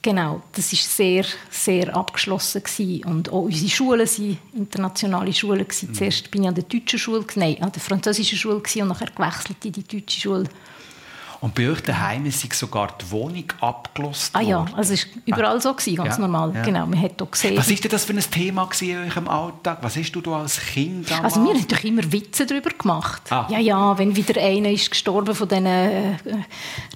Genau, 0.02 0.40
das 0.52 0.72
ist 0.72 0.96
sehr, 0.96 1.24
sehr 1.50 1.96
abgeschlossen 1.96 2.62
gewesen. 2.62 3.04
und 3.06 3.28
auch 3.32 3.42
unsere 3.42 3.68
Schulen 3.68 4.06
waren 4.06 4.38
internationale 4.54 5.32
Schulen 5.32 5.66
gewesen. 5.66 5.92
Zuerst 5.92 6.30
bin 6.30 6.44
ich 6.44 6.48
an 6.48 6.54
der 6.54 6.62
deutschen 6.62 7.00
Schule, 7.00 7.24
nein, 7.34 7.60
an 7.60 7.72
der 7.72 7.82
französischen 7.82 8.38
Schule 8.38 8.60
gewesen 8.60 8.82
und 8.82 8.88
nachher 8.90 9.10
gewechselt 9.10 9.64
in 9.64 9.72
die 9.72 9.82
deutsche 9.82 10.20
Schule. 10.20 10.44
Und 11.40 11.54
bei 11.54 11.68
euch 11.70 11.80
daheim 11.82 12.24
ist 12.26 12.52
sogar 12.54 12.88
die 13.00 13.10
Wohnung 13.10 13.44
abgelost 13.60 14.30
Ah 14.34 14.40
ja, 14.40 14.58
worden. 14.60 14.74
also 14.74 14.94
es 14.94 15.06
war 15.06 15.22
überall 15.26 15.60
so 15.60 15.72
gewesen, 15.74 15.96
ganz 15.96 16.14
Ja, 16.16 16.20
normal. 16.20 16.52
ja. 16.54 16.62
Genau, 16.62 16.86
man 16.86 17.00
hat 17.00 17.20
auch 17.20 17.30
gesehen. 17.30 17.56
Was 17.56 17.70
ist 17.70 17.84
denn 17.84 17.90
das 17.90 18.04
für 18.04 18.12
ein 18.12 18.20
Thema 18.30 18.68
in 18.80 18.96
eurem 18.96 19.28
Alltag? 19.28 19.78
Was 19.82 19.96
hast 19.96 20.12
du 20.12 20.20
da 20.20 20.40
als 20.42 20.58
Kind 20.60 21.10
damals? 21.10 21.34
Also 21.34 21.44
wir 21.44 21.54
haben 21.54 21.68
doch 21.68 21.84
immer 21.84 22.12
Witze 22.12 22.46
darüber 22.46 22.70
gemacht. 22.70 23.22
Ah. 23.30 23.46
Ja, 23.50 23.58
ja, 23.58 23.98
wenn 23.98 24.14
wieder 24.16 24.40
einer 24.40 24.70
ist 24.70 24.90
gestorben 24.90 25.34
von 25.34 25.48
diesen 25.48 25.66
äh, 25.66 26.14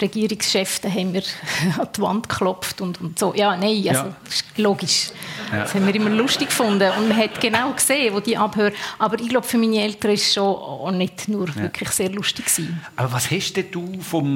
Regierungschefs, 0.00 0.80
dann 0.80 0.92
haben 0.92 1.12
wir 1.12 1.22
an 1.78 1.88
die 1.96 2.00
Wand 2.00 2.28
geklopft 2.28 2.80
und, 2.80 3.00
und 3.00 3.18
so. 3.18 3.34
Ja, 3.34 3.56
nein, 3.56 3.76
also 3.88 4.04
Ja. 4.06 4.16
das 4.24 4.34
ist 4.34 4.44
logisch. 4.58 5.10
Das 5.50 5.74
haben 5.74 5.86
wir 5.86 5.94
immer 5.94 6.10
lustig 6.10 6.48
gefunden 6.48 6.90
und 6.98 7.08
man 7.08 7.16
hat 7.16 7.40
genau 7.40 7.72
gesehen, 7.72 8.14
wo 8.14 8.20
die 8.20 8.36
abhören. 8.36 8.72
Aber 8.98 9.18
ich 9.18 9.28
glaube, 9.28 9.46
für 9.46 9.58
meine 9.58 9.80
Eltern 9.82 10.12
ist 10.12 10.28
es 10.28 10.34
schon 10.34 10.44
auch 10.44 10.90
nicht 10.92 11.28
nur 11.28 11.54
wirklich 11.56 11.90
sehr 11.90 12.10
lustig 12.10 12.46
gewesen. 12.46 12.80
Aber 12.96 13.12
was 13.12 13.30
hast 13.30 13.54
denn 13.54 13.70
du 13.70 14.00
vom 14.00 14.29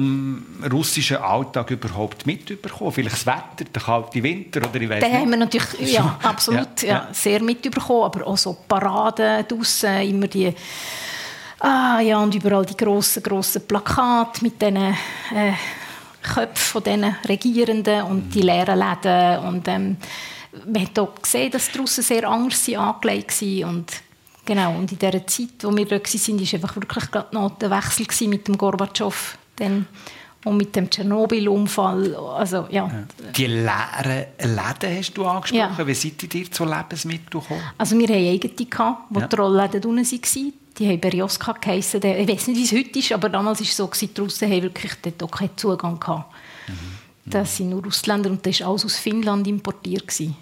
russischen 0.71 1.17
Alltag 1.17 1.71
überhaupt 1.71 2.25
mitbekommen? 2.25 2.91
Vielleicht 2.91 3.15
das 3.15 3.25
Wetter, 3.25 3.65
der 3.73 3.81
kalte 3.81 4.23
Winter 4.23 4.61
oder 4.67 4.81
ich 4.81 4.89
weiß 4.89 5.03
Den 5.03 5.13
haben 5.13 5.29
wir 5.29 5.37
nicht. 5.37 5.53
natürlich 5.53 5.93
ja, 5.93 6.19
absolut 6.23 6.81
Ja, 6.81 6.87
ja, 6.87 7.07
sehr 7.11 7.41
mitbekommen, 7.41 8.03
aber 8.03 8.27
auch 8.27 8.37
so 8.37 8.57
Paraden 8.67 9.47
draussen, 9.47 10.01
immer 10.01 10.27
die 10.27 10.53
ah, 11.59 11.99
ja, 11.99 12.21
und 12.21 12.35
überall 12.35 12.65
die 12.65 12.77
grossen, 12.77 13.23
grossen 13.23 13.65
Plakate 13.67 14.43
mit 14.43 14.61
diesen 14.61 14.77
äh, 14.77 15.53
Köpfen 16.21 16.55
von 16.55 16.83
diesen 16.83 17.15
Regierenden 17.27 18.03
und 18.03 18.33
die 18.33 18.41
leeren 18.41 18.79
Läden 18.79 19.39
und 19.45 19.67
ähm, 19.67 19.97
man 20.65 20.83
hat 20.83 20.97
auch 20.99 21.15
gesehen, 21.21 21.51
dass 21.51 21.71
draussen 21.71 22.03
sehr 22.03 22.27
anders 22.27 22.67
angelegt 22.69 23.41
waren 23.41 23.63
und 23.65 23.91
genau, 24.45 24.75
und 24.75 24.91
in 24.91 24.99
dieser 24.99 25.27
Zeit, 25.27 25.63
wo 25.63 25.75
wir 25.75 25.85
da 25.85 25.95
waren, 25.95 26.39
war 26.39 26.53
einfach 26.53 26.75
wirklich 26.75 27.11
gerade 27.11 27.35
noch 27.35 27.57
der 27.57 27.71
Wechsel 27.71 28.27
mit 28.27 28.47
dem 28.47 28.57
Gorbatschow 28.57 29.37
dann 29.55 29.87
und 30.43 30.57
mit 30.57 30.75
dem 30.75 30.89
Tschernobyl-Unfall, 30.91 32.15
also 32.15 32.67
ja, 32.69 32.89
Die 33.35 33.47
leeren 33.47 34.25
Läden 34.39 34.97
hast 34.97 35.13
du 35.15 35.25
angesprochen. 35.25 35.75
Ja. 35.77 35.87
Wie 35.87 35.93
seid 35.95 36.33
ihr 36.35 36.51
zu 36.51 36.65
Lebensmitteln 36.65 37.41
gekommen? 37.41 37.61
Also 37.77 37.97
wir 37.97 38.07
hatten 38.07 38.27
eigene, 38.29 38.53
gehabt, 38.69 39.01
wo 39.09 39.19
Ja. 39.21 39.27
die 39.27 39.35
Rollläden 39.35 39.83
unten 39.85 40.05
waren. 40.05 40.53
Die 40.77 40.87
haben 40.87 40.99
Berioska 40.99 41.53
geheissen. 41.53 42.01
Ich 42.03 42.27
weiß 42.27 42.47
nicht, 42.47 42.57
wie 42.57 42.63
es 42.63 42.71
heute 42.73 42.99
ist, 42.99 43.11
aber 43.13 43.29
damals 43.29 43.59
war 43.59 43.65
es 43.67 43.75
so, 43.75 43.87
die 43.89 44.21
Russen 44.21 44.51
haben 44.51 44.61
wirklich 44.61 44.91
dort 45.01 45.23
auch 45.23 45.31
keinen 45.31 45.55
Zugang 45.57 45.99
gehabt. 45.99 46.31
Mhm. 46.67 46.73
Das 47.31 47.57
sind 47.57 47.69
nur 47.69 47.87
Ausländer 47.87 48.29
und 48.29 48.45
das 48.45 48.59
war 48.59 48.67
alles 48.67 48.85
aus 48.85 48.97
Finnland 48.97 49.47
importiert. 49.47 50.07
Gewesen. 50.07 50.35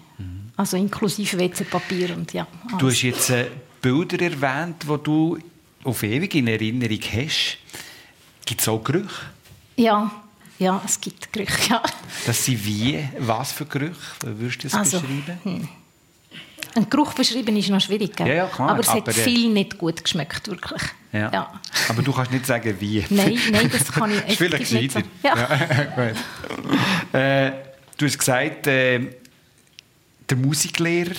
Also 0.56 0.76
inklusive 0.76 1.38
WC-Papier 1.38 2.14
und 2.14 2.32
ja. 2.34 2.46
Mhm. 2.64 2.78
Du 2.78 2.86
alles. 2.86 2.96
hast 2.96 3.02
jetzt 3.02 3.30
äh, 3.30 3.46
Bilder 3.80 4.20
erwähnt, 4.20 4.82
die 4.82 5.02
du 5.02 5.38
auf 5.84 6.02
ewig 6.02 6.34
in 6.34 6.46
Erinnerung 6.48 7.00
hast. 7.00 7.58
Gibt 8.44 8.60
es 8.60 8.68
auch 8.68 8.82
Gerüche? 8.82 9.08
Ja, 9.76 10.10
ja, 10.58 10.80
es 10.84 11.00
gibt 11.00 11.32
Gerüche, 11.32 11.70
ja. 11.70 11.82
Das 12.26 12.44
sind 12.44 12.64
wie? 12.64 13.08
Was 13.18 13.52
für 13.52 13.66
Gerüche? 13.66 13.96
Würdest 14.22 14.64
du 14.64 14.68
das 14.68 14.74
Also, 14.74 15.00
beschreiben? 15.00 15.68
Ein 16.76 16.90
Geruch 16.90 17.14
beschreiben 17.14 17.56
ist 17.56 17.68
noch 17.70 17.80
schwierig? 17.80 18.18
Ja, 18.18 18.26
ja, 18.26 18.46
klar, 18.46 18.70
aber 18.70 18.80
es 18.80 18.88
aber, 18.88 19.00
hat 19.00 19.08
äh, 19.08 19.12
viel 19.12 19.50
nicht 19.50 19.78
gut 19.78 20.02
geschmeckt, 20.02 20.48
wirklich. 20.48 20.82
Ja. 21.12 21.30
ja. 21.32 21.60
Aber 21.88 22.02
du 22.02 22.12
kannst 22.12 22.32
nicht 22.32 22.46
sagen, 22.46 22.74
wie. 22.80 23.04
Nein, 23.10 23.38
nein, 23.50 23.70
das 23.70 23.92
kann 23.92 24.10
ich 24.10 24.24
ist 24.28 24.36
vielleicht 24.38 24.72
nicht 24.72 24.92
sagen. 24.92 25.08
Ja. 25.22 25.34
gut. 25.94 27.20
äh, 27.20 27.52
du 27.96 28.06
hast 28.06 28.18
gesagt, 28.18 28.66
äh, 28.66 29.00
der 30.28 30.36
Musiklehrer, 30.36 31.14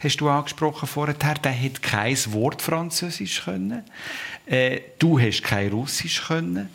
hast 0.00 0.16
du 0.18 0.28
angesprochen 0.28 0.86
vorher, 0.86 1.14
der 1.14 1.62
hat 1.62 1.82
kein 1.82 2.16
Wort 2.32 2.62
Französisch 2.62 3.44
können. 3.44 3.84
Äh, 4.46 4.80
du 4.98 5.18
hast 5.18 5.42
kein 5.42 5.70
Russisch 5.70 6.26
können. 6.26 6.68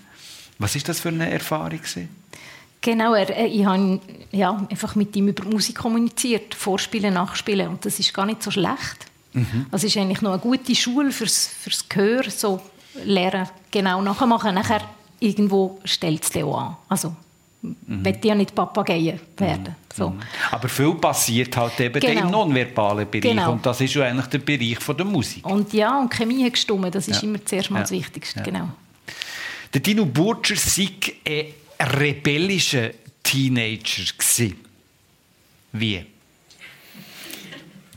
Was 0.57 0.75
ist 0.75 0.87
das 0.87 0.99
für 0.99 1.09
eine 1.09 1.29
Erfahrung? 1.29 1.77
gewesen? 1.77 2.09
Genau, 2.81 3.13
er, 3.13 3.29
äh, 3.35 3.47
ich 3.47 3.65
habe 3.65 3.99
ja, 4.31 4.65
einfach 4.69 4.95
mit 4.95 5.15
ihm 5.15 5.27
über 5.27 5.43
Musik 5.45 5.77
kommuniziert, 5.77 6.53
Vorspielen, 6.53 7.13
Nachspielen 7.13 7.67
und 7.69 7.85
das 7.85 7.99
ist 7.99 8.13
gar 8.13 8.25
nicht 8.25 8.43
so 8.43 8.51
schlecht. 8.51 9.07
Also 9.71 9.87
es 9.87 9.95
ist 9.95 9.97
eigentlich 9.97 10.21
noch 10.21 10.31
eine 10.31 10.39
gute 10.39 10.73
Schule 10.75 11.11
fürs, 11.11 11.47
fürs 11.47 11.89
Gehör, 11.89 12.23
so 12.29 12.61
lernen, 13.03 13.49
genau 13.69 14.01
nachmachen. 14.01 14.55
Nachher 14.55 14.81
irgendwo 15.19 15.79
stellt 15.83 16.23
es 16.23 16.41
auch 16.41 16.57
an. 16.57 16.77
Also, 16.87 17.15
mhm. 17.87 18.13
ja 18.23 18.35
nicht 18.35 18.53
Papageien 18.55 19.19
werden. 19.37 19.75
So. 19.93 20.13
Aber 20.51 20.67
viel 20.67 20.93
passiert 20.95 21.55
halt 21.55 21.79
eben 21.79 21.99
Genau. 21.99 22.21
im 22.21 22.31
nonverbalen 22.31 23.09
Bereich 23.09 23.23
Genau. 23.31 23.53
und 23.53 23.65
das 23.65 23.79
ist 23.81 23.93
ja 23.93 24.03
eigentlich 24.03 24.27
der 24.27 24.39
Bereich 24.39 24.79
von 24.79 24.97
der 24.97 25.05
Musik. 25.05 25.45
Und 25.45 25.71
ja, 25.73 25.99
und 26.01 26.09
Chemie 26.13 26.43
hat 26.45 26.53
gestimmt, 26.53 26.93
das 26.93 27.07
ist 27.07 27.21
Ja. 27.21 27.27
immer 27.29 27.43
zuerst 27.45 27.71
mal 27.71 27.79
Ja. 27.79 27.83
das 27.83 27.91
Wichtigste. 27.91 28.39
Ja. 28.39 28.43
Genau. 28.45 28.69
Der 29.73 29.81
Dino 29.81 30.05
Burger 30.05 30.55
war 30.55 30.87
ein 31.25 31.45
rebellischer 31.97 32.89
Teenager. 33.23 34.03
gewesen. 34.17 34.55
Wie? 35.71 36.05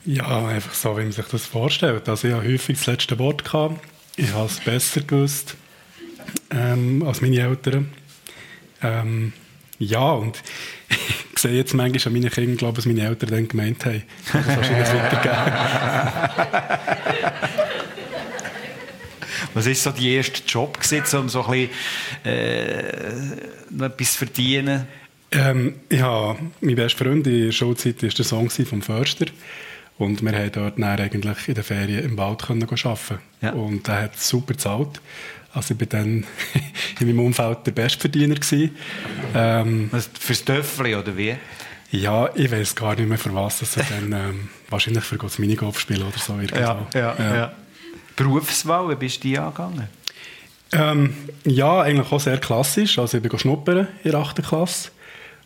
Ja, 0.05 0.47
einfach 0.47 0.75
so, 0.75 0.97
wie 0.97 1.03
man 1.03 1.13
sich 1.13 1.27
das 1.27 1.47
vorstellt. 1.47 2.09
Also 2.09 2.29
ich 2.29 2.35
habe 2.35 2.47
häufig 2.47 2.79
das 2.79 2.87
letzte 2.87 3.19
Wort 3.19 3.45
gehabt. 3.45 3.81
Ich 4.17 4.33
habe 4.33 4.47
es 4.47 4.59
besser 4.61 5.03
gewusst 5.03 5.55
ähm, 6.51 7.05
als 7.07 7.21
meine 7.21 7.39
Eltern. 7.41 7.93
Ähm, 8.83 9.33
ja, 9.79 10.13
und 10.13 10.43
ich 10.89 11.39
sehe 11.39 11.53
jetzt 11.53 11.75
manchmal 11.75 12.07
an 12.07 12.13
meinen 12.13 12.31
Kindern, 12.31 12.57
glaube 12.57 12.79
was 12.79 12.87
meine 12.87 13.03
Eltern 13.03 13.31
dann 13.31 13.49
gemeint 13.49 13.85
haben. 13.85 14.03
Das 14.33 14.47
wahrscheinlich 14.47 14.89
weitergeben. 14.89 15.37
Was 19.55 19.67
war 19.67 19.75
so 19.75 19.91
der 19.91 20.03
erste 20.03 20.43
Job, 20.47 20.81
gewesen, 20.81 21.19
um 21.19 21.29
so 21.29 21.45
ein 21.45 21.69
bisschen, 22.23 22.33
äh, 22.33 23.85
etwas 23.85 24.13
zu 24.13 24.19
verdienen? 24.19 24.87
Ähm, 25.31 25.75
habe, 25.93 26.39
mein 26.61 26.77
bester 26.77 27.05
Freund 27.05 27.27
in 27.27 27.47
der 27.47 27.53
Schulzeit 27.53 28.03
war 28.03 28.09
der 28.09 28.25
Song 28.25 28.51
vom 28.51 28.83
Förster. 28.83 29.27
Und 29.99 30.23
wir 30.23 30.33
haben 30.33 30.53
dort 30.53 30.81
eigentlich 30.81 31.49
in 31.49 31.55
den 31.55 31.65
Ferien 31.65 32.05
im 32.05 32.17
Wald 32.17 32.43
können 32.43 32.63
arbeiten. 32.63 33.19
Ja. 33.43 33.53
Und 33.53 33.89
er 33.89 34.03
hat 34.03 34.19
super 34.19 34.55
gezahlt. 34.55 35.01
Also 35.59 35.75
ich 35.75 35.81
war 35.81 35.87
dann 35.89 36.25
in 37.01 37.07
meinem 37.07 37.21
Umfeld 37.21 37.67
der 37.67 37.73
Bestverdiener. 37.73 38.37
Gewesen. 38.37 38.77
Ähm, 39.35 39.89
was, 39.91 40.09
fürs 40.19 40.45
Töffel 40.45 40.95
oder 40.95 41.17
wie? 41.17 41.35
Ja, 41.91 42.31
ich 42.35 42.51
weiß 42.51 42.75
gar 42.77 42.95
nicht 42.95 43.09
mehr 43.09 43.19
für 43.19 43.35
was. 43.35 43.61
Also 43.61 43.81
dann, 43.89 44.13
ähm, 44.13 44.49
wahrscheinlich 44.69 45.05
für 45.05 45.17
das 45.17 45.39
Minigolf 45.39 45.81
spielen 45.81 46.03
oder 46.03 46.19
so. 46.19 46.39
Ja, 46.39 46.87
ja, 46.95 47.17
ja. 47.19 47.37
ja. 47.37 47.53
Berufswahl, 48.15 48.89
wie 48.91 48.95
bist 48.95 49.19
du 49.19 49.29
die 49.29 49.39
angegangen? 49.39 49.89
Ähm, 50.73 51.15
ja, 51.45 51.81
eigentlich 51.81 52.13
auch 52.13 52.21
sehr 52.21 52.39
klassisch. 52.39 52.99
Also 52.99 53.17
ich 53.17 53.23
bin 53.23 53.39
schnuppern 53.39 53.89
in 54.05 54.11
der 54.13 54.21
8. 54.21 54.43
Klasse 54.47 54.91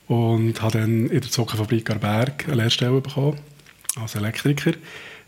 und 0.08 0.60
habe 0.60 0.78
dann 0.78 1.06
in 1.06 1.20
der 1.20 1.30
Zuckerfabrik 1.30 1.88
Arberg 1.90 2.44
eine 2.46 2.56
Lehrstelle 2.56 3.00
bekommen 3.00 3.38
als 4.00 4.14
Elektriker. 4.14 4.72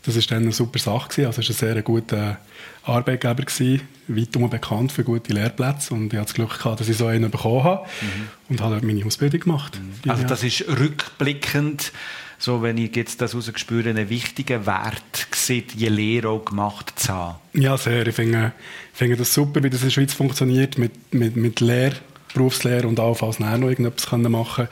Das 0.06 0.16
war 0.16 0.22
dann 0.28 0.42
eine 0.42 0.52
super 0.52 0.78
Sache. 0.78 1.08
Gewesen. 1.08 1.26
Also 1.26 1.40
es 1.40 1.48
war 1.48 1.68
ein 1.68 1.74
sehr 1.74 1.82
guter 1.82 2.38
Arbeitgeber, 2.84 3.42
gewesen, 3.42 3.80
weit 4.08 4.50
bekannt 4.50 4.92
für 4.92 5.04
gute 5.04 5.32
Lehrplätze. 5.32 5.94
Und 5.94 6.12
ich 6.12 6.18
hatte 6.18 6.26
das 6.26 6.34
Glück, 6.34 6.58
gehabt, 6.58 6.80
dass 6.80 6.88
ich 6.88 6.96
so 6.96 7.06
einen 7.06 7.30
bekommen 7.30 7.64
habe 7.64 7.86
mhm. 8.02 8.28
und 8.50 8.60
habe 8.60 8.74
dort 8.74 8.84
meine 8.84 9.04
Ausbildung 9.04 9.40
gemacht. 9.40 9.80
Mhm. 10.04 10.10
Also 10.10 10.24
das 10.24 10.42
ist 10.42 10.66
rückblickend, 10.68 11.92
so 12.38 12.62
wenn 12.62 12.76
ich 12.76 12.94
jetzt 12.94 13.20
das 13.22 13.34
rausgespüre, 13.34 13.88
ein 13.90 14.10
wichtiger 14.10 14.66
Wert 14.66 15.30
gewesen, 15.30 15.66
die 15.74 15.88
Lehre 15.88 16.28
auch 16.28 16.44
gemacht 16.44 16.92
zu 16.96 17.12
haben? 17.12 17.38
Ja, 17.54 17.78
sehr. 17.78 18.06
Ich 18.06 18.14
finde, 18.14 18.52
finde 18.92 19.16
das 19.16 19.32
super, 19.32 19.62
wie 19.62 19.70
das 19.70 19.80
in 19.80 19.86
der 19.86 19.92
Schweiz 19.92 20.12
funktioniert 20.12 20.76
mit, 20.76 21.14
mit, 21.14 21.36
mit 21.36 21.60
Lehre, 21.60 21.96
Berufslehre 22.34 22.86
und 22.86 23.00
auch 23.00 23.14
falls 23.14 23.38
noch 23.38 23.50
irgendetwas 23.52 24.12
machen 24.12 24.66
können. 24.66 24.68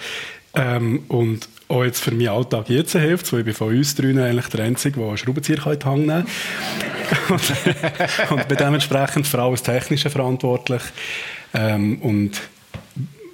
Ähm, 0.55 1.05
und 1.09 1.49
auch 1.73 1.85
jetzt 1.85 2.01
für 2.01 2.13
meinen 2.13 2.29
Alltag 2.29 2.69
jetzt 2.69 2.93
hilft, 2.93 3.33
weil 3.33 3.41
ich 3.41 3.47
bin 3.47 3.55
von 3.55 3.69
uns 3.69 3.95
drinnen 3.95 4.23
eigentlich 4.23 4.47
der 4.47 4.65
Einzige, 4.65 5.01
der 5.01 5.09
einen 5.09 5.19
Schraubenzieher 5.19 5.67
in 5.67 5.79
die 5.79 5.85
Hand 5.85 6.07
nehmen 6.07 6.27
kann. 7.29 7.31
und, 8.31 8.31
und 8.31 8.49
bin 8.49 8.57
dementsprechend 8.59 9.27
für 9.27 9.41
alles 9.41 9.63
Technische 9.63 10.11
verantwortlich. 10.11 10.83
Ähm, 11.55 11.99
und 12.01 12.41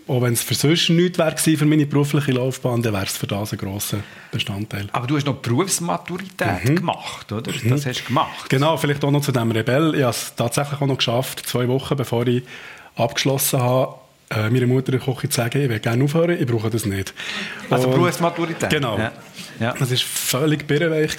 auch 0.08 0.22
wenn 0.22 0.32
es 0.32 0.42
für 0.42 0.54
sonst 0.54 0.88
nichts 0.88 1.18
wäre 1.18 1.36
für 1.36 1.66
meine 1.66 1.84
berufliche 1.84 2.32
Laufbahn, 2.32 2.82
dann 2.82 2.94
wäre 2.94 3.04
es 3.04 3.16
für 3.16 3.26
das 3.26 3.52
ein 3.52 3.58
grosser 3.58 3.98
Bestandteil. 4.32 4.88
Aber 4.92 5.06
du 5.06 5.16
hast 5.16 5.26
noch 5.26 5.36
Berufsmaturität 5.36 6.64
mhm. 6.64 6.76
gemacht, 6.76 7.30
oder? 7.30 7.52
Mhm. 7.52 7.70
Das 7.70 7.84
hast 7.84 8.00
du 8.00 8.04
gemacht. 8.06 8.48
Genau, 8.48 8.76
vielleicht 8.76 9.04
auch 9.04 9.10
noch 9.10 9.20
zu 9.20 9.32
dem 9.32 9.50
Rebell. 9.50 9.94
Ich 9.94 10.02
habe 10.02 10.10
es 10.10 10.34
tatsächlich 10.34 10.80
auch 10.80 10.86
noch 10.86 10.96
geschafft, 10.96 11.46
zwei 11.46 11.68
Wochen 11.68 11.96
bevor 11.96 12.26
ich 12.26 12.42
abgeschlossen 12.96 13.60
habe, 13.60 13.94
äh, 14.30 14.50
meiner 14.50 14.66
Mutter 14.66 14.98
Küche 14.98 15.28
zu 15.28 15.36
sagen, 15.36 15.62
ich 15.62 15.68
will 15.68 15.78
gerne 15.78 16.04
aufhören, 16.04 16.38
ich 16.38 16.46
brauche 16.46 16.70
das 16.70 16.86
nicht. 16.86 17.14
Also 17.70 17.88
Berufsmaturität? 17.88 18.70
Genau. 18.70 18.98
Ja. 18.98 19.12
Ja. 19.60 19.74
Das 19.78 19.90
war 19.90 19.96
völlig 19.96 20.66
birrenweich 20.66 21.16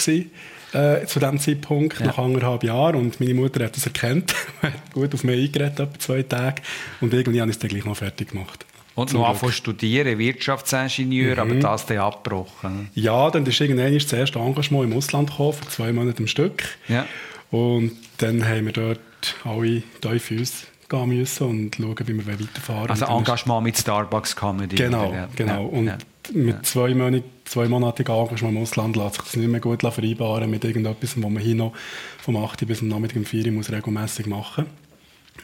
äh, 0.74 1.06
zu 1.06 1.20
diesem 1.20 1.40
Zeitpunkt, 1.40 2.00
ja. 2.00 2.08
nach 2.08 2.18
anderthalb 2.18 2.64
Jahren. 2.64 2.96
Und 2.96 3.20
meine 3.20 3.34
Mutter 3.34 3.66
hat 3.66 3.76
das 3.76 3.86
erkannt, 3.86 4.36
hat 4.62 4.94
gut 4.94 5.14
auf 5.14 5.24
mich 5.24 5.48
eingeredet, 5.48 5.80
etwa 5.80 6.00
zwei 6.00 6.24
Tage. 6.24 6.62
Und 7.02 7.14
irgendwie 7.14 7.42
habe 7.42 7.50
ich 7.50 7.58
es 7.58 7.60
dann 7.60 7.70
gleich 7.70 7.86
noch 7.86 7.98
fertig 7.98 8.30
gemacht. 8.30 8.66
Und 8.96 9.14
noch 9.14 9.30
anfangen 9.30 9.54
studieren, 9.54 10.18
Wirtschaftsingenieur, 10.18 11.36
mhm. 11.36 11.40
aber 11.40 11.56
das 11.56 11.86
dann 11.86 12.00
abgebrochen. 12.00 12.90
Ja, 12.96 13.32
dann 13.32 13.46
ist 13.46 13.62
irgendwann 13.62 13.94
das 13.94 14.12
erste 14.12 14.40
Engagement 14.40 14.92
im 14.92 14.98
Ausland 14.98 15.30
gekommen, 15.30 15.54
für 15.54 15.70
zwei 15.70 15.94
Monate 15.94 16.20
am 16.20 16.28
Stück. 16.28 16.64
Ja. 16.90 17.06
Und 17.50 17.94
dann 18.18 18.46
haben 18.46 18.66
wir 18.66 18.74
dort 18.74 19.00
alle 19.46 19.84
tief 20.02 20.32
uns 20.32 20.68
gehen 20.90 21.10
müssen 21.10 21.48
und 21.48 21.76
schauen, 21.76 22.08
wie 22.08 22.26
wir 22.26 22.28
weiterfahren 22.28 22.90
Also 22.90 23.06
Engagement 23.06 23.64
mit 23.64 23.78
Starbucks 23.78 24.36
Comedy. 24.36 24.76
Genau, 24.76 25.10
oder? 25.10 25.30
genau. 25.36 25.66
Und 25.66 25.88
ja. 25.88 25.98
mit 26.34 26.66
zwei, 26.66 26.94
Monat, 26.94 28.00
Engagement 28.00 28.56
im 28.56 28.58
Ausland 28.58 28.96
lässt 28.96 29.16
sich 29.16 29.24
das 29.24 29.36
nicht 29.36 29.50
mehr 29.50 29.62
gut 29.62 29.82
vereinbaren 29.82 30.50
mit 30.50 30.64
irgendetwas, 30.66 31.16
was 31.16 31.32
man 31.32 31.38
hier 31.38 31.56
noch 31.56 31.74
vom 32.18 32.38
8. 32.38 32.68
bis 32.68 32.80
zum 32.80 32.88
Nachmittag 32.88 33.18
um 33.18 33.26
4 33.26 33.46
Uhr 33.46 33.52
muss 33.54 33.72
regelmässig 33.72 34.26
machen 34.26 34.66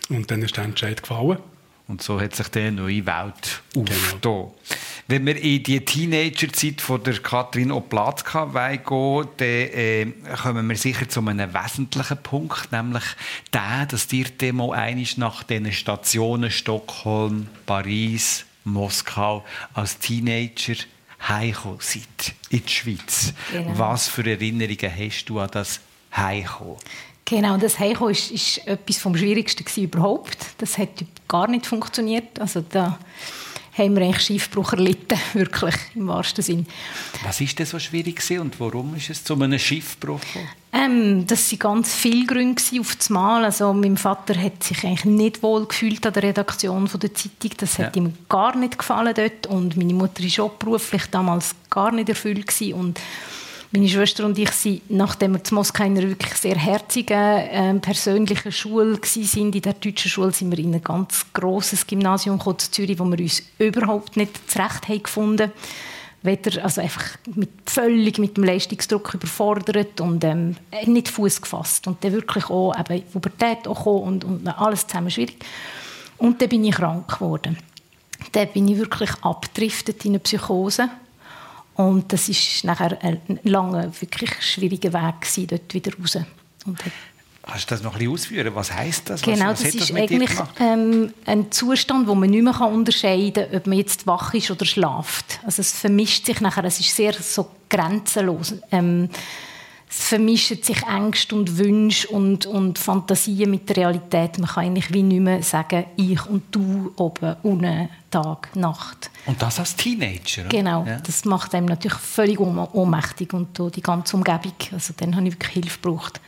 Und 0.10 0.30
dann 0.32 0.42
ist 0.42 0.58
der 0.58 0.66
Entscheid 0.66 1.02
gefallen. 1.02 1.38
Und 1.88 2.02
so 2.02 2.20
hat 2.20 2.36
sich 2.36 2.48
die 2.48 2.72
neue 2.72 3.06
Welt 3.06 3.62
genau. 3.74 4.56
Wenn 5.08 5.24
wir 5.28 5.36
in 5.38 5.62
die 5.62 5.86
Teenagerzeit 5.86 6.82
von 6.82 7.04
der 7.04 7.20
Katrin 7.20 7.72
Oplatka 7.72 8.46
gehen, 8.46 9.28
dann 9.38 9.48
äh, 9.48 10.08
kommen 10.42 10.68
wir 10.68 10.76
sicher 10.76 11.08
zu 11.08 11.20
einem 11.20 11.54
wesentlichen 11.54 12.18
Punkt, 12.18 12.72
nämlich 12.72 13.04
der, 13.54 13.86
dass 13.86 14.08
dir 14.08 14.26
Demo 14.26 14.72
einisch 14.72 15.18
nach 15.18 15.44
den 15.44 15.72
Stationen 15.72 16.50
Stockholm, 16.50 17.48
Paris, 17.68 18.46
Moskau 18.64 19.46
als 19.76 20.00
Teenager 20.00 20.76
heimgekommen 21.28 21.80
seid 21.82 22.34
in 22.50 22.66
die 22.66 22.72
Schweiz. 22.72 23.34
Genau. 23.52 23.78
Was 23.78 24.08
für 24.08 24.26
Erinnerungen 24.26 24.92
hast 24.98 25.26
du 25.26 25.40
an 25.40 25.50
das 25.52 25.82
Heimkommen? 26.16 26.78
Genau, 27.26 27.58
das 27.58 27.78
Heimkommen 27.78 28.12
ist, 28.12 28.32
ist 28.32 28.68
etwas 28.68 28.98
vom 28.98 29.16
Schwierigsten 29.16 29.66
überhaupt. 29.82 30.38
Das 30.58 30.80
hat 30.80 31.06
gar 31.28 31.48
nicht 31.48 31.68
funktioniert. 31.68 32.40
Also 32.40 32.62
da 32.62 32.98
haben 33.78 33.96
wir 33.96 34.06
eigentlich 34.06 34.22
Schiffbruch 34.22 34.74
erlitten, 34.74 35.18
wirklich, 35.34 35.76
im 35.96 36.08
wahrsten 36.08 36.44
Sinn. 36.44 36.66
Was 37.24 37.42
war 37.42 37.48
denn 37.48 37.66
so 37.66 37.80
schwierig 37.80 38.22
und 38.40 38.60
warum 38.60 38.96
ist 38.96 39.10
es 39.10 39.24
zu 39.24 39.34
einem 39.36 39.60
Schiffbruch 39.60 40.22
gekommen? 40.22 40.50
Ähm, 40.72 41.26
das 41.26 41.52
waren 41.52 41.60
ganz 41.60 41.94
viele 41.94 42.26
Gründe 42.26 42.62
auf 42.80 42.96
das 42.96 43.10
Mal. 43.10 43.46
Also, 43.46 43.74
mein 43.74 43.96
Vater 43.96 44.40
hat 44.40 44.62
sich 44.64 44.84
eigentlich 44.84 45.06
nicht 45.06 45.44
wohl 45.44 45.66
gefühlt 45.66 46.06
an 46.06 46.14
der 46.14 46.24
Redaktion 46.24 46.90
der 47.02 47.14
Zeitung. 47.14 47.52
Das 47.58 47.80
hat 47.80 47.96
ja. 47.96 48.02
ihm 48.02 48.14
gar 48.28 48.58
nicht 48.58 48.78
gefallen 48.78 49.14
dort. 49.16 49.48
Und 49.48 49.78
meine 49.78 49.94
Mutter 49.94 50.24
war 50.24 50.46
auch 50.46 50.52
beruflich 50.52 51.06
damals 51.12 51.56
gar 51.70 51.92
nicht 51.92 52.10
erfüllt. 52.10 52.48
Gewesen. 52.48 52.74
Und 52.74 53.00
meine 53.72 53.90
Schwester 53.90 54.26
und 54.26 54.38
ich 54.38 54.52
sind, 54.52 54.90
nachdem 54.90 55.34
wir 55.34 55.44
zu 55.44 55.56
Moskau 55.56 55.84
in 55.84 55.98
einer 55.98 56.10
wirklich 56.10 56.34
sehr 56.36 56.56
herzigen 56.56 57.18
äh, 57.18 57.74
persönlichen 57.80 58.52
Schule 58.52 58.98
waren, 58.98 59.54
in 59.54 59.62
der 59.62 59.74
deutschen 59.74 60.10
Schule, 60.10 60.32
sind 60.32 60.52
wir 60.52 60.60
in 60.60 60.74
ein 60.74 60.84
ganz 60.84 61.26
grosses 61.34 61.86
Gymnasium 61.86 62.38
gekommen, 62.38 62.58
in 62.62 62.72
Zürich, 62.72 63.00
wo 63.00 63.06
wir 63.06 63.20
uns 63.20 63.44
überhaupt 63.60 64.18
nicht 64.18 64.50
zurecht 64.50 64.88
haben 64.88 65.04
gefunden 65.04 65.52
weder, 66.26 66.64
also 66.64 66.82
einfach 66.82 67.18
mit, 67.36 67.50
völlig 67.66 68.18
mit 68.18 68.36
dem 68.36 68.44
Leistungsdruck 68.44 69.14
überfordert 69.14 70.02
und 70.02 70.24
ähm, 70.24 70.56
nicht 70.86 71.10
Fuß 71.10 71.42
gefasst 71.42 71.88
und 71.88 72.04
dann 72.04 72.14
wirklich 72.14 72.50
auch 72.50 72.74
eben 72.78 73.04
Pubertät 73.12 73.68
auch 73.68 73.86
und, 73.86 74.24
und 74.24 74.48
alles 74.48 74.88
zusammen 74.88 75.12
schwierig. 75.12 75.38
Und 76.18 76.42
dann 76.42 76.50
bin 76.50 76.64
ich 76.64 76.76
krank 76.76 77.08
geworden. 77.08 77.58
Dann 78.32 78.48
bin 78.50 78.68
ich 78.68 78.78
wirklich 78.78 79.12
abgedriftet 79.22 80.04
in 80.06 80.12
eine 80.12 80.20
Psychose 80.20 80.90
und 81.76 82.12
das 82.14 82.30
ist 82.30 82.64
nachher 82.64 82.98
ein 83.04 83.22
langer, 83.44 83.92
wirklich 84.00 84.32
schwieriger 84.42 84.94
Weg 84.94 85.22
gewesen, 85.22 85.48
dort 85.48 85.74
wieder 85.74 85.92
raus. 86.00 86.18
Und 86.66 86.80
Kannst 87.48 87.70
du 87.70 87.76
das 87.76 87.84
noch 87.84 87.94
ein 87.94 88.00
bisschen 88.00 88.14
ausführen? 88.14 88.56
Was 88.56 88.74
heisst 88.74 89.10
das? 89.10 89.22
Genau, 89.22 89.50
was, 89.50 89.64
was 89.64 89.64
das 89.64 89.76
ist 89.76 89.90
das 89.92 89.96
eigentlich 89.96 90.32
ähm, 90.60 91.14
ein 91.26 91.52
Zustand, 91.52 92.08
wo 92.08 92.16
man 92.16 92.32
nicht 92.32 92.44
mehr 92.44 92.60
unterscheiden 92.62 93.46
kann, 93.46 93.56
ob 93.56 93.68
man 93.68 93.78
jetzt 93.78 94.08
wach 94.08 94.34
ist 94.34 94.50
oder 94.50 94.66
schlaft. 94.66 95.40
Also 95.44 95.62
es 95.62 95.72
vermischt 95.72 96.26
sich 96.26 96.42
nachher, 96.42 96.64
es 96.64 96.80
ist 96.80 96.96
sehr 96.96 97.14
so 97.14 97.48
grenzenlos. 97.70 98.56
Ähm, 98.72 99.10
es 99.98 100.08
vermischen 100.08 100.62
sich 100.62 100.84
Ängste 100.84 101.36
und 101.36 101.58
Wünsche 101.58 102.08
und, 102.10 102.46
und 102.46 102.78
Fantasien 102.78 103.50
mit 103.50 103.70
der 103.70 103.78
Realität. 103.78 104.38
Man 104.38 104.50
kann 104.50 104.66
eigentlich 104.66 104.94
wie 104.94 105.04
nicht 105.04 105.22
mehr 105.22 105.42
sagen, 105.42 105.86
ich 105.96 106.26
und 106.26 106.44
du 106.52 106.94
oben, 106.98 107.36
unten, 107.44 107.90
Tag, 108.12 108.56
Nacht. 108.56 109.10
Und 109.26 109.42
das 109.42 109.60
als 109.60 109.76
Teenager? 109.76 110.44
Genau, 110.50 110.86
ja. 110.86 111.00
das 111.00 111.26
macht 111.26 111.56
einem 111.56 111.66
natürlich 111.66 111.98
völlig 111.98 112.40
ohnmächtig 112.40 113.34
und 113.34 113.58
die 113.76 113.82
ganze 113.82 114.16
Umgebung. 114.18 114.54
Also 114.72 114.94
dann 114.98 115.16
habe 115.16 115.28
ich 115.28 115.34
wirklich 115.34 115.54
Hilfe 115.54 115.80
gebraucht. 115.82 116.20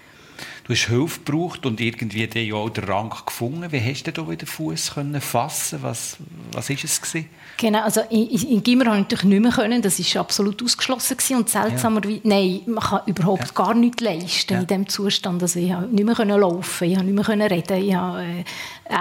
Du 0.68 0.74
hast 0.74 0.88
Hilfe 0.88 1.22
gebraucht 1.24 1.66
und 1.66 1.80
irgendwie 1.80 2.28
den 2.28 2.46
ja 2.46 2.56
auch 2.56 2.70
den 2.70 2.84
Rang 2.84 3.14
gefunden. 3.26 3.72
Wie 3.72 3.80
hast 3.80 4.04
du 4.04 4.12
da 4.12 4.30
wieder 4.30 4.46
Fuß 4.46 4.96
fassen? 5.22 5.80
Was 5.82 6.18
was 6.52 6.70
ist 6.70 6.84
es 6.84 7.02
gewesen? 7.02 7.30
Genau, 7.56 7.84
also 7.84 8.02
in, 8.10 8.28
in 8.28 8.62
Gimmer 8.62 8.84
konnte 8.84 9.00
ich 9.00 9.24
natürlich 9.24 9.40
nicht 9.40 9.44
mehr 9.44 9.52
können. 9.54 9.82
Das 9.82 9.98
war 9.98 10.22
absolut 10.22 10.62
ausgeschlossen 10.62 11.16
gewesen. 11.16 11.38
und 11.38 11.48
seltsamerweise, 11.48 12.16
ja. 12.16 12.20
nein, 12.26 12.62
man 12.66 12.84
kann 12.84 13.00
überhaupt 13.06 13.46
ja. 13.46 13.52
gar 13.54 13.74
nichts 13.76 14.02
leisten 14.02 14.54
ja. 14.54 14.60
in 14.60 14.68
diesem 14.68 14.90
Zustand. 14.90 15.42
Also 15.42 15.58
ich 15.58 15.72
konnte 15.72 15.96
nicht 15.96 16.04
mehr 16.04 16.16
können 16.16 16.38
laufen, 16.38 16.84
ich 16.84 16.98
konnte 16.98 17.14
nicht 17.14 17.28
mehr 17.28 17.50
reden, 17.50 17.78
ich 17.88 17.96
habe, 17.96 18.24
äh, 18.24 18.44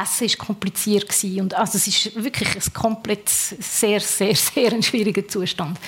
Essen 0.02 0.29
war 0.29 0.46
kompliziert 0.46 1.09
gewesen. 1.09 1.40
und 1.40 1.55
also 1.55 1.79
es 1.79 1.88
ist 1.88 2.22
wirklich 2.22 2.55
ein 2.55 2.72
komplett 2.74 3.29
sehr, 3.29 3.98
sehr, 3.98 4.37
sehr 4.37 4.72
ein 4.72 4.85
schwieriger 4.85 5.26
Zustand. 5.26 5.81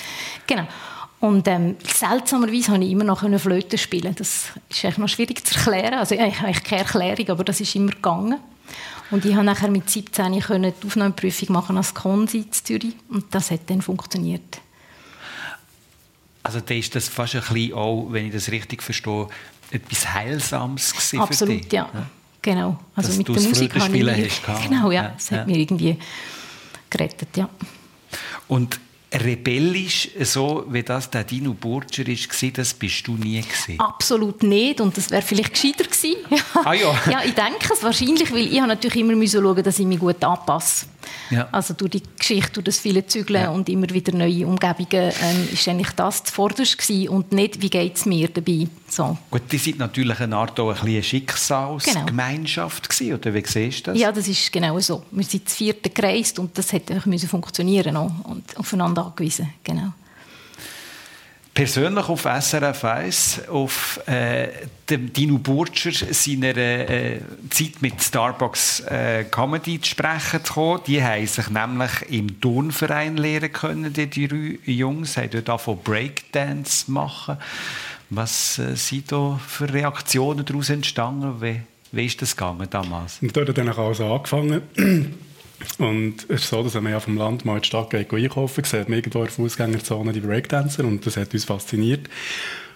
Genau. 0.45 0.67
Und 1.19 1.47
ähm, 1.49 1.75
seltsamerweise 1.83 2.71
konnte 2.71 2.85
ich 2.85 2.93
immer 2.93 3.03
noch 3.03 3.27
Flöte 3.39 3.77
spielen. 3.77 4.15
Das 4.15 4.51
ist 4.69 4.85
eigentlich 4.85 4.97
noch 4.97 5.09
schwierig 5.09 5.45
zu 5.45 5.55
erklären. 5.55 5.95
Also 5.95 6.15
ich 6.15 6.21
habe 6.21 6.53
keine 6.53 6.81
Erklärung, 6.83 7.29
aber 7.29 7.43
das 7.43 7.59
ist 7.59 7.75
immer 7.75 7.91
gegangen. 7.91 8.39
Und 9.11 9.25
ich 9.25 9.33
habe 9.33 9.43
nachher 9.43 9.69
mit 9.69 9.89
17 9.89 10.31
die 10.33 10.73
Aufnahmeprüfung 10.85 11.51
machen 11.51 11.77
als 11.77 11.93
Konsi 11.93 12.39
in 12.39 12.51
Zürich 12.51 12.95
und 13.09 13.25
das 13.33 13.51
hat 13.51 13.61
dann 13.67 13.81
funktioniert. 13.81 14.61
Also 16.43 16.61
da 16.61 16.73
ist 16.73 16.95
das 16.95 17.09
fast 17.09 17.35
ein 17.35 17.41
bisschen 17.41 17.73
auch, 17.73 18.07
wenn 18.11 18.27
ich 18.27 18.33
das 18.33 18.49
richtig 18.51 18.83
verstehe, 18.83 19.27
etwas 19.71 20.13
Heilsames 20.13 20.93
gewesen 20.93 21.19
Absolut, 21.19 21.53
für 21.55 21.59
dich. 21.61 21.73
ja. 21.73 21.89
Genau. 22.41 22.79
Also 22.95 23.09
Dass 23.09 23.17
mit 23.17 23.27
du 23.27 23.33
der 23.33 23.41
das 23.41 23.49
Musik 23.49 23.75
habe 23.79 23.97
ich 23.97 24.41
hast. 24.47 24.63
Genau, 24.69 24.91
ja. 24.91 25.03
Ja, 25.03 25.13
Es 25.17 25.31
hat 25.31 25.39
ja. 25.39 25.45
mir 25.45 25.57
irgendwie 25.57 25.97
gerettet, 26.89 27.35
ja. 27.35 27.49
Und 28.47 28.79
rebellisch, 29.13 30.09
so 30.21 30.65
wie 30.69 30.83
das 30.83 31.09
der 31.09 31.23
Dino 31.23 31.53
Burger 31.53 32.05
war, 32.05 32.49
das 32.51 32.73
bist 32.73 33.07
du 33.07 33.13
nie 33.15 33.41
gewesen. 33.41 33.79
Absolut 33.79 34.43
nicht. 34.43 34.81
Und 34.81 34.95
das 34.95 35.09
wäre 35.09 35.21
vielleicht 35.21 35.53
gescheiter 35.53 35.85
gewesen. 35.85 36.17
Ah 36.53 36.73
ja. 36.73 36.99
ja, 37.11 37.23
ich 37.25 37.33
denke 37.33 37.73
es 37.73 37.83
wahrscheinlich, 37.83 38.31
weil 38.31 38.53
ich 38.53 38.61
natürlich 38.61 38.97
immer 38.97 39.27
schauen, 39.27 39.63
dass 39.63 39.79
ich 39.79 39.85
mich 39.85 39.99
gut 39.99 40.23
anpasse. 40.23 40.85
Ja. 41.29 41.47
Also 41.51 41.73
durch 41.73 41.91
die 41.91 42.03
Geschichte, 42.17 42.53
durch 42.53 42.65
das 42.65 42.79
viele 42.79 43.05
Zügeln 43.05 43.43
Ja. 43.43 43.49
und 43.51 43.69
immer 43.69 43.89
wieder 43.89 44.13
neue 44.15 44.45
Umgebungen, 44.47 45.11
ähm, 45.21 45.49
ist 45.51 45.67
eigentlich 45.67 45.91
das 45.91 46.23
zuvorderst 46.23 46.77
gewesen 46.77 47.09
und 47.09 47.31
nicht, 47.31 47.61
wie 47.61 47.69
geht 47.69 47.95
es 47.97 48.05
mir 48.05 48.27
dabei. 48.29 48.67
So. 48.87 49.17
Gut, 49.29 49.43
die 49.51 49.57
sind 49.57 49.79
natürlich 49.79 50.19
eine 50.19 50.35
Art 50.35 50.59
auch 50.59 50.69
ein 50.69 50.73
bisschen 50.75 50.89
eine 50.89 51.03
Schicksalsgemeinschaft 51.03 52.89
gewesen, 52.89 53.13
oder 53.13 53.33
wie 53.33 53.43
siehst 53.45 53.87
du 53.87 53.91
das? 53.91 53.99
Ja, 53.99 54.11
das 54.11 54.27
ist 54.27 54.51
genau 54.51 54.79
so. 54.79 55.03
Wir 55.11 55.23
sind 55.23 55.45
das 55.45 55.55
vierte 55.55 55.89
gereist 55.89 56.39
und 56.39 56.57
das 56.57 56.71
hätte 56.73 57.01
müssen 57.05 57.29
funktionieren 57.29 57.95
auch 57.95 58.11
und 58.25 58.57
aufeinander 58.57 59.05
angewiesen. 59.05 59.49
Genau. 59.63 59.93
Persönlich 61.53 62.07
auf 62.07 62.21
SRF 62.21 62.85
1, 62.85 63.49
auf 63.49 63.99
äh, 64.07 64.47
Dino 64.89 65.37
Burger 65.39 65.91
seiner 65.91 66.55
äh, 66.55 67.19
Zeit 67.49 67.81
mit 67.81 68.01
Starbucks 68.01 68.81
äh, 68.81 69.25
Comedy 69.25 69.81
zu 69.81 69.89
sprechen 69.89 70.43
zu 70.43 70.53
kommen. 70.53 70.81
Die 70.87 71.03
haben 71.03 71.27
sich 71.27 71.49
nämlich 71.49 71.91
im 72.09 72.39
Turnverein 72.39 73.17
lernen 73.17 73.51
können, 73.51 73.91
die 73.91 74.09
drei 74.09 74.59
Jungs, 74.71 75.17
haben 75.17 75.31
dort 75.31 75.49
angefangen 75.49 75.77
Breakdance 75.83 76.89
machen. 76.89 77.37
Was 78.09 78.57
äh, 78.59 78.75
sind 78.75 79.11
da 79.11 79.39
für 79.45 79.71
Reaktionen 79.71 80.45
daraus 80.45 80.69
entstanden? 80.69 81.41
Wie, 81.41 81.61
wie 81.91 82.05
ist 82.05 82.21
das 82.21 82.35
gegangen 82.35 82.67
damals? 82.69 83.19
Und 83.21 83.35
dort 83.35 83.49
hat 83.49 83.57
dann 83.57 83.69
auch 83.69 83.77
alles 83.77 84.01
angefangen. 84.01 84.61
Und 85.77 86.25
es 86.29 86.41
ist 86.41 86.49
so, 86.49 86.63
dass 86.63 86.73
man 86.75 86.91
ja 86.91 86.99
vom 86.99 87.17
Land 87.17 87.45
mal 87.45 87.55
in 87.55 87.61
die 87.61 87.67
Stadt 87.67 87.89
geht, 87.89 88.13
einkaufen, 88.13 88.63
sieht 88.63 88.89
man 88.89 88.97
irgendwo 88.97 89.19
in 89.19 89.25
der 89.25 89.33
Fußgängerzone 89.33 90.13
die 90.13 90.21
Breakdancer 90.21 90.85
und 90.85 91.05
das 91.05 91.17
hat 91.17 91.33
uns 91.33 91.45
fasziniert. 91.45 92.09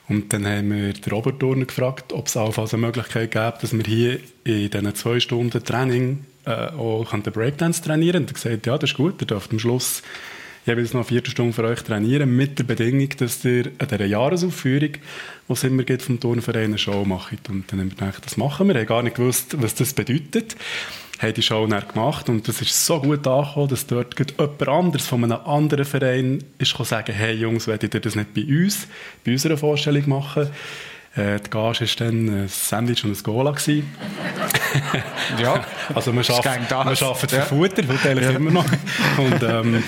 Und 0.09 0.33
dann 0.33 0.45
haben 0.45 0.69
wir 0.69 0.93
den 0.93 1.13
Robert 1.13 1.39
Turner 1.39 1.65
gefragt, 1.65 2.11
ob 2.11 2.27
es 2.27 2.35
allenfalls 2.35 2.73
eine 2.73 2.85
Möglichkeit 2.85 3.31
gäbe, 3.31 3.57
dass 3.61 3.73
wir 3.73 3.83
hier 3.83 4.19
in 4.43 4.69
diesen 4.69 4.95
zwei 4.95 5.19
Stunden 5.19 5.63
Training 5.63 6.25
äh, 6.45 6.71
auch 6.71 7.09
den 7.09 7.33
Breakdance 7.33 7.81
trainieren 7.81 8.25
können. 8.25 8.25
Und 8.25 8.31
er 8.31 8.33
gesagt, 8.33 8.65
ja, 8.65 8.77
das 8.77 8.91
ist 8.91 8.97
gut, 8.97 9.21
ihr 9.21 9.27
dürft 9.27 9.51
am 9.51 9.59
Schluss 9.59 10.03
jeweils 10.65 10.93
noch 10.93 11.01
eine 11.01 11.07
Viertelstunde 11.07 11.53
für 11.53 11.63
euch 11.63 11.81
trainieren, 11.81 12.35
mit 12.35 12.59
der 12.59 12.63
Bedingung, 12.63 13.09
dass 13.17 13.43
ihr 13.45 13.71
an 13.79 13.87
dieser 13.87 14.05
Jahresaufführung, 14.05 14.93
die 14.93 15.53
es 15.53 15.63
immer 15.63 15.83
gibt 15.83 16.01
vom 16.01 16.19
Turnverein, 16.19 16.65
eine 16.65 16.77
Show 16.77 17.03
macht. 17.05 17.49
Und 17.49 17.71
dann 17.71 17.79
haben 17.79 17.91
wir 17.91 17.95
gedacht, 17.95 18.25
das 18.25 18.37
machen 18.37 18.67
wir. 18.67 18.75
Wir 18.75 18.81
haben 18.81 18.87
gar 18.87 19.03
nicht 19.03 19.15
gewusst, 19.15 19.61
was 19.61 19.75
das 19.75 19.93
bedeutet. 19.93 20.55
Haben 21.23 21.33
die 21.33 21.41
Show 21.41 21.65
dann 21.67 21.87
gemacht 21.87 22.29
und 22.29 22.47
das 22.47 22.61
ist 22.61 22.85
so 22.85 22.99
gut 22.99 23.25
angekommen, 23.25 23.69
dass 23.69 23.87
dort 23.87 24.15
jemand 24.19 24.67
anderes 24.67 25.07
von 25.07 25.23
einem 25.23 25.39
anderen 25.45 25.85
Verein 25.85 26.43
ist 26.57 26.77
sagen, 26.85 27.13
hey 27.13 27.33
Jungs, 27.35 27.67
wollt 27.67 27.81
ihr 27.83 27.89
das 27.89 28.15
nicht 28.15 28.33
bei 28.33 28.43
uns, 28.43 28.87
bei 29.25 29.31
unserer 29.31 29.57
Vorstellung 29.57 30.07
machen? 30.09 30.49
Äh, 31.15 31.39
die 31.39 31.49
Gage 31.51 31.81
war 31.81 31.87
dann 32.07 32.27
ein 32.43 32.47
Sandwich 32.47 33.03
und 33.05 33.11
ein 33.17 33.23
Cola. 33.23 33.51
gewesen. 33.51 33.87
Ja, 35.39 35.63
Also 35.95 36.11
gegen 36.11 36.65
das. 36.67 36.99
wir 37.01 37.07
arbeiten 37.07 37.27
für 37.29 37.35
Ja. 37.35 37.41
Futter, 37.45 37.83
heute 37.87 38.09
eigentlich 38.09 38.35
immer 38.35 38.51
noch. 38.51 38.65
Und, 39.17 39.43
ähm, 39.43 39.83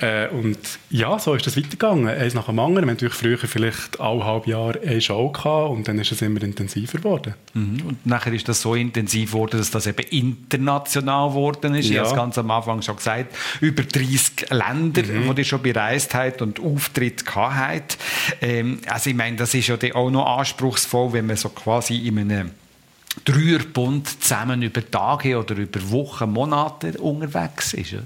äh, 0.00 0.28
und 0.28 0.58
ja, 0.90 1.18
so 1.18 1.34
ist 1.34 1.46
das 1.46 1.56
weitergegangen. 1.56 2.08
Eins 2.08 2.34
nach 2.34 2.46
dem 2.46 2.58
anderen. 2.58 2.86
Wir 2.86 2.94
natürlich 2.94 3.14
früher 3.14 3.36
vielleicht 3.38 4.00
alle 4.00 4.24
halb 4.24 4.46
Jahr 4.46 4.74
eine 4.82 5.00
Show 5.00 5.28
gehabt 5.30 5.70
und 5.70 5.86
dann 5.88 5.98
ist 5.98 6.12
es 6.12 6.22
immer 6.22 6.42
intensiver 6.42 6.98
geworden. 6.98 7.34
Mhm. 7.54 7.82
Und 7.86 8.06
nachher 8.06 8.32
ist 8.32 8.48
das 8.48 8.60
so 8.62 8.74
intensiv 8.74 9.32
geworden, 9.32 9.58
dass 9.58 9.70
das 9.70 9.86
eben 9.86 10.02
international 10.08 11.28
geworden 11.30 11.74
ist. 11.74 11.86
Ich 11.86 11.92
Ja. 11.92 12.00
habe 12.02 12.10
es 12.10 12.16
ganz 12.16 12.38
am 12.38 12.50
Anfang 12.50 12.82
schon 12.82 12.96
gesagt. 12.96 13.34
Über 13.60 13.82
30 13.82 14.50
Länder, 14.50 15.02
Mhm. 15.02 15.34
die 15.34 15.40
ihr 15.40 15.44
schon 15.44 15.62
bereist 15.62 16.14
habt 16.14 16.40
und 16.42 16.60
Auftritt 16.60 17.26
gehabt 17.26 17.56
habt. 17.56 17.98
Ähm, 18.40 18.80
also 18.86 19.10
ich 19.10 19.16
meine, 19.16 19.36
das 19.36 19.54
ist 19.54 19.68
ja 19.68 19.76
auch 19.94 20.10
noch 20.10 20.38
anspruchsvoll, 20.38 21.12
wenn 21.12 21.26
man 21.26 21.36
so 21.36 21.48
quasi 21.50 21.96
in 22.06 22.18
einem 22.18 22.50
Dreierbund 23.24 24.22
zusammen 24.22 24.62
über 24.62 24.88
Tage 24.88 25.38
oder 25.38 25.56
über 25.56 25.90
Wochen, 25.90 26.30
Monate 26.32 26.92
unterwegs 27.00 27.74
ist. 27.74 27.92
Oder? 27.94 28.02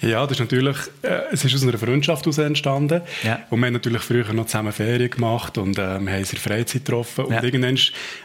Ja, 0.00 0.22
das 0.26 0.32
ist 0.32 0.40
natürlich, 0.40 0.76
äh, 1.02 1.22
es 1.32 1.44
ist 1.44 1.54
aus 1.54 1.62
einer 1.64 1.76
Freundschaft 1.76 2.24
heraus 2.24 2.38
entstanden. 2.38 3.02
Ja. 3.24 3.40
Und 3.50 3.60
wir 3.60 3.66
haben 3.66 3.72
natürlich 3.72 4.02
früher 4.02 4.32
noch 4.32 4.46
zusammen 4.46 4.72
Ferien 4.72 5.10
gemacht 5.10 5.58
und 5.58 5.76
äh, 5.78 5.98
wir 6.00 6.12
haben 6.12 6.18
uns 6.18 6.32
in 6.32 6.38
Freizeit 6.38 6.84
getroffen. 6.84 7.24
Und 7.26 7.34
Ja. 7.34 7.42
irgendwann, 7.42 7.78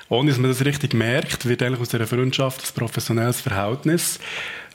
ohne 0.10 0.30
dass 0.30 0.40
man 0.40 0.52
das 0.52 0.64
richtig 0.64 0.94
merkt, 0.94 1.48
wird 1.48 1.64
eigentlich 1.64 1.82
aus 1.82 1.90
dieser 1.90 2.06
Freundschaft 2.08 2.62
ein 2.64 2.80
professionelles 2.80 3.42
Verhältnis. 3.42 4.20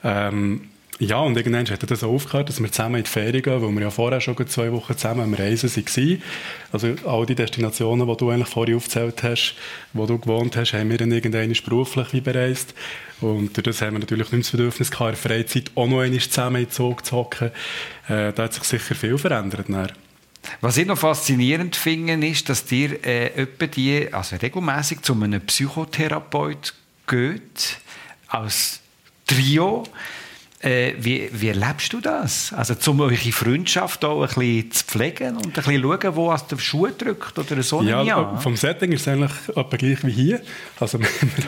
Ähm, 0.03 0.69
ja, 0.99 1.19
und 1.19 1.37
irgendwann 1.37 1.65
hat 1.65 1.89
das 1.89 2.03
aufgehört, 2.03 2.49
dass 2.49 2.61
wir 2.61 2.69
zusammen 2.69 2.95
in 2.95 3.03
die 3.03 3.09
Ferien 3.09 3.41
gehen, 3.41 3.61
weil 3.61 3.71
wir 3.71 3.81
ja 3.83 3.89
vorher 3.89 4.19
schon 4.19 4.35
zwei 4.47 4.69
Wochen 4.73 4.97
zusammen 4.97 5.21
am 5.21 5.33
Reisen 5.33 5.73
waren. 5.73 6.23
Also 6.73 6.95
all 7.05 7.25
die 7.25 7.35
Destinationen, 7.35 8.05
die 8.05 8.17
du 8.17 8.29
eigentlich 8.29 8.49
vorher 8.49 8.75
aufgezählt 8.75 9.23
hast, 9.23 9.55
wo 9.93 10.05
du 10.05 10.19
gewohnt 10.19 10.57
hast, 10.57 10.73
haben 10.73 10.89
wir 10.89 10.97
dann 10.97 11.13
irgendwann 11.13 11.53
beruflich 11.65 12.21
bereist. 12.21 12.73
Und 13.21 13.55
durch 13.55 13.63
das 13.63 13.81
haben 13.81 13.93
wir 13.93 13.99
natürlich 13.99 14.29
nicht 14.33 14.43
das 14.43 14.51
Bedürfnis 14.51 14.91
gehabt, 14.91 15.15
in 15.15 15.21
der 15.21 15.31
Freizeit 15.31 15.71
auch 15.75 15.87
noch 15.87 16.01
einmal 16.01 16.19
zusammen 16.19 16.57
in 16.57 16.65
den 16.65 16.71
Zug 16.71 17.05
zu 17.05 17.15
hocken. 17.15 17.51
Äh, 18.09 18.33
da 18.33 18.43
hat 18.43 18.53
sich 18.53 18.63
sicher 18.63 18.93
viel 18.93 19.17
verändert. 19.17 19.67
Dann. 19.69 19.91
Was 20.59 20.75
ich 20.75 20.85
noch 20.85 20.97
faszinierend 20.97 21.77
finde, 21.77 22.27
ist, 22.27 22.49
dass 22.49 22.69
ihr 22.71 23.05
äh, 23.05 23.47
die, 23.73 24.13
also 24.13 24.35
regelmäßig 24.35 25.01
zu 25.01 25.13
einem 25.13 25.41
Psychotherapeut 25.41 26.73
geht, 27.07 27.77
als 28.27 28.81
Trio. 29.25 29.85
Äh, 30.61 30.95
wie, 30.99 31.29
wie 31.31 31.47
erlebst 31.47 31.93
du 31.93 32.01
das? 32.01 32.51
Also, 32.51 32.75
um 32.91 32.99
eure 32.99 33.15
Freundschaft 33.15 34.03
auch 34.03 34.23
ein 34.23 34.27
bisschen 34.27 34.71
zu 34.71 34.83
pflegen 34.83 35.37
und 35.37 35.45
ein 35.45 35.51
bisschen 35.51 35.81
schauen, 35.81 36.15
wo 36.17 36.33
es 36.33 36.45
der 36.47 36.57
Schuh 36.57 36.87
drückt 36.87 37.39
oder 37.39 37.63
so 37.63 37.81
Ja, 37.81 38.03
ich 38.03 38.13
an. 38.13 38.41
vom 38.41 38.57
Setting 38.57 38.91
ist 38.91 39.01
es 39.01 39.07
eigentlich 39.07 39.31
etwa 39.47 39.77
gleich 39.77 40.03
wie 40.03 40.11
hier. 40.11 40.41
Also, 40.77 40.99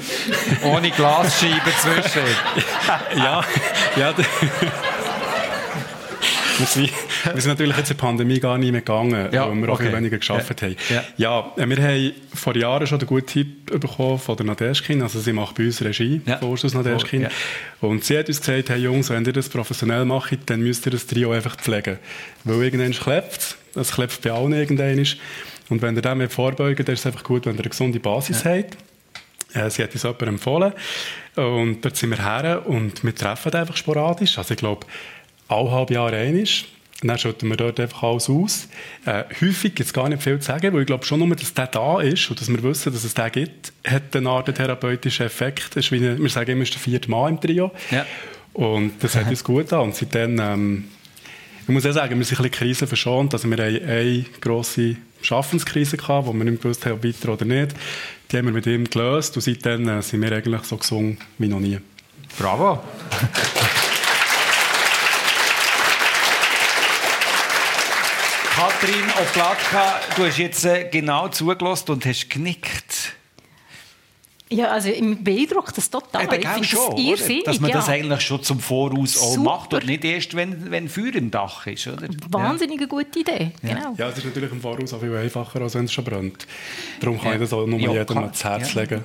Ohne 0.63 0.91
Glasscheiben 0.91 1.73
zwischen. 1.81 2.21
ja, 3.17 3.43
ja. 3.97 4.13
wir, 6.57 6.65
sind, 6.65 6.89
wir 7.33 7.41
sind 7.41 7.47
natürlich 7.49 7.77
jetzt 7.77 7.91
in 7.91 7.97
der 7.97 8.01
Pandemie 8.03 8.39
gar 8.39 8.57
nicht 8.57 8.71
mehr 8.71 8.81
gegangen, 8.81 9.29
Ja, 9.31 9.49
weil 9.49 9.55
wir 9.61 9.69
auch 9.69 9.77
viel 9.77 9.87
okay. 9.87 9.95
weniger 9.97 10.17
geschafft 10.17 10.61
Ja. 10.61 10.67
haben. 10.67 10.75
Ja. 10.89 11.03
Ja, 11.17 11.63
äh, 11.63 11.69
wir 11.69 11.77
haben 11.83 12.11
vor 12.33 12.55
Jahren 12.55 12.87
schon 12.87 12.99
einen 12.99 13.07
guten 13.07 13.25
Tipp 13.27 13.79
bekommen 13.79 14.19
von 14.19 14.35
der 14.37 14.45
Nadeschkin. 14.45 15.01
Also 15.01 15.19
sie 15.19 15.33
macht 15.33 15.55
bei 15.55 15.65
uns 15.65 15.81
Regie, 15.83 16.21
Ja. 16.25 16.41
Ursus 16.41 16.73
Nadeschkin. 16.73 17.27
Und 17.81 18.03
sie 18.03 18.17
hat 18.17 18.27
uns 18.27 18.39
gesagt, 18.39 18.69
hey 18.69 18.79
Jungs, 18.79 19.09
wenn 19.09 19.25
ihr 19.25 19.33
das 19.33 19.49
professionell 19.49 20.05
macht, 20.05 20.37
dann 20.49 20.61
müsst 20.61 20.85
ihr 20.85 20.91
das 20.91 21.05
Trio 21.07 21.31
einfach 21.31 21.57
pflegen. 21.57 21.97
Weil 22.43 22.63
irgendwann 22.63 22.91
klebt 22.91 23.37
es. 23.37 23.57
Es 23.75 23.91
klebt 23.93 24.21
bei 24.21 24.31
allen 24.31 24.53
irgendwann. 24.53 25.05
Und 25.69 25.81
wenn 25.81 25.95
ihr 25.95 26.01
dem 26.01 26.29
vorbeugen 26.29 26.85
dann 26.85 26.93
ist 26.93 26.99
es 27.01 27.05
einfach 27.05 27.23
gut, 27.23 27.45
wenn 27.45 27.55
ihr 27.55 27.59
eine 27.61 27.69
gesunde 27.69 27.99
Basis 27.99 28.43
habt. 28.43 28.77
Äh, 29.53 29.69
Sie 29.69 29.83
hat 29.83 29.93
uns 29.93 30.03
jemand 30.03 30.21
empfohlen. 30.23 30.73
Und 31.35 31.81
dort 31.83 31.95
sind 31.95 32.09
wir 32.09 32.23
her 32.23 32.63
und 32.65 33.03
wir 33.03 33.15
treffen 33.15 33.53
einfach 33.53 33.77
sporadisch. 33.77 34.37
Also 34.37 34.53
ich 34.53 34.57
glaube, 34.59 34.85
alle 35.47 35.71
halb 35.71 35.91
Jahre 35.91 36.17
einmal. 36.17 36.43
Dann 37.03 37.17
schütten 37.17 37.49
wir 37.49 37.57
dort 37.57 37.79
einfach 37.79 38.03
alles 38.03 38.29
aus. 38.29 38.67
Äh, 39.05 39.23
häufig 39.41 39.73
gibt 39.73 39.87
es 39.87 39.93
gar 39.93 40.07
nicht 40.07 40.21
viel 40.21 40.39
zu 40.39 40.45
sagen, 40.45 40.73
weil 40.73 40.81
ich 40.81 40.87
glaube 40.87 41.03
schon 41.03 41.19
nur, 41.19 41.35
dass 41.35 41.53
der 41.53 41.67
da 41.67 41.99
ist 41.99 42.29
und 42.29 42.39
dass 42.39 42.47
wir 42.47 42.61
wissen, 42.61 42.93
dass 42.93 43.03
es 43.03 43.15
den 43.15 43.31
gibt, 43.31 43.73
hat 43.87 44.15
eine 44.15 44.29
Art 44.29 44.53
therapeutischen 44.53 45.25
Effekt. 45.25 45.75
Das 45.75 45.85
ist 45.85 45.91
wie 45.91 46.01
wir 46.01 46.29
sagen 46.29 46.51
immer, 46.51 46.63
ist 46.63 46.73
der 46.73 46.79
vierte 46.79 47.09
Mann 47.09 47.33
im 47.33 47.41
Trio. 47.41 47.71
Ja. 47.89 48.05
Und 48.53 48.93
das 48.99 49.15
hat 49.15 49.27
uns 49.27 49.43
gut 49.43 49.73
an. 49.73 49.81
Und 49.81 49.95
seitdem, 49.95 50.39
ähm, 50.39 50.83
ich 51.63 51.69
muss 51.69 51.85
auch 51.87 51.91
sagen, 51.91 52.17
wir 52.19 52.25
sind 52.25 52.39
ein 52.39 52.43
bisschen 52.43 52.67
Krisen 52.67 52.87
verschont. 52.87 53.33
Also 53.33 53.49
wir 53.49 53.57
haben 53.57 53.89
eine 53.89 54.25
grosse 54.39 54.97
Schaffenskrise 55.23 55.97
gehabt, 55.97 56.27
wo 56.27 56.33
wir 56.33 56.43
nicht 56.43 56.61
gewusst 56.61 56.85
haben, 56.85 56.93
ob 56.93 57.03
weiter 57.03 57.33
oder 57.33 57.45
nicht. 57.45 57.75
Die 58.31 58.37
haben 58.37 58.45
wir 58.45 58.53
mit 58.53 58.67
ihm 58.67 58.87
gelöst 58.87 59.35
und 59.35 59.41
seitdem 59.41 59.87
äh, 59.89 60.01
sind 60.01 60.21
wir 60.21 60.31
eigentlich 60.31 60.63
so 60.63 60.77
gesungen 60.77 61.17
wie 61.39 61.47
noch 61.47 61.59
nie. 61.59 61.79
Bravo. 62.37 62.79
Katrin 68.61 69.05
Oplatka, 69.19 69.99
du 70.15 70.23
hast 70.23 70.37
jetzt 70.37 70.65
äh, 70.65 70.87
genau 70.91 71.27
zugelassen 71.29 71.93
und 71.93 72.05
hast 72.05 72.29
genickt. 72.29 73.15
Ja, 74.51 74.67
also 74.67 74.89
mich 74.89 75.23
beeindruckt 75.23 75.75
das 75.75 75.89
total. 75.89 76.25
Eben, 76.25 76.33
ich 76.41 76.47
finde 76.47 76.67
schon, 76.67 76.91
das 76.91 76.99
irrsinnig. 76.99 77.43
Dass 77.45 77.59
man 77.59 77.71
ja. 77.71 77.77
das 77.77 77.89
eigentlich 77.89 78.21
schon 78.21 78.43
zum 78.43 78.59
Voraus 78.59 79.17
auch 79.17 79.33
Super. 79.33 79.43
macht 79.43 79.73
und 79.73 79.87
nicht 79.87 80.05
erst, 80.05 80.35
wenn, 80.35 80.69
wenn 80.69 80.89
Feuer 80.89 81.15
im 81.15 81.31
Dach 81.31 81.65
ist. 81.65 81.87
Oder? 81.87 82.07
Wahnsinnige 82.29 82.87
gute 82.87 83.17
Idee, 83.17 83.51
genau. 83.63 83.95
Ja, 83.97 84.09
es 84.09 84.19
ist 84.19 84.25
natürlich 84.25 84.51
im 84.51 84.61
Voraus 84.61 84.93
auch 84.93 84.99
viel 84.99 85.15
einfacher, 85.17 85.59
als 85.61 85.73
wenn 85.73 85.85
es 85.85 85.93
schon 85.93 86.03
brennt. 86.03 86.45
Darum 86.99 87.17
kann 87.17 87.29
Ja. 87.29 87.33
ich 87.33 87.39
das 87.39 87.53
auch 87.53 87.65
nur 87.65 87.79
Ja, 87.79 87.93
jedem 87.93 88.17
ans 88.19 88.43
Herz 88.43 88.73
ja, 88.75 88.81
legen. 88.81 89.03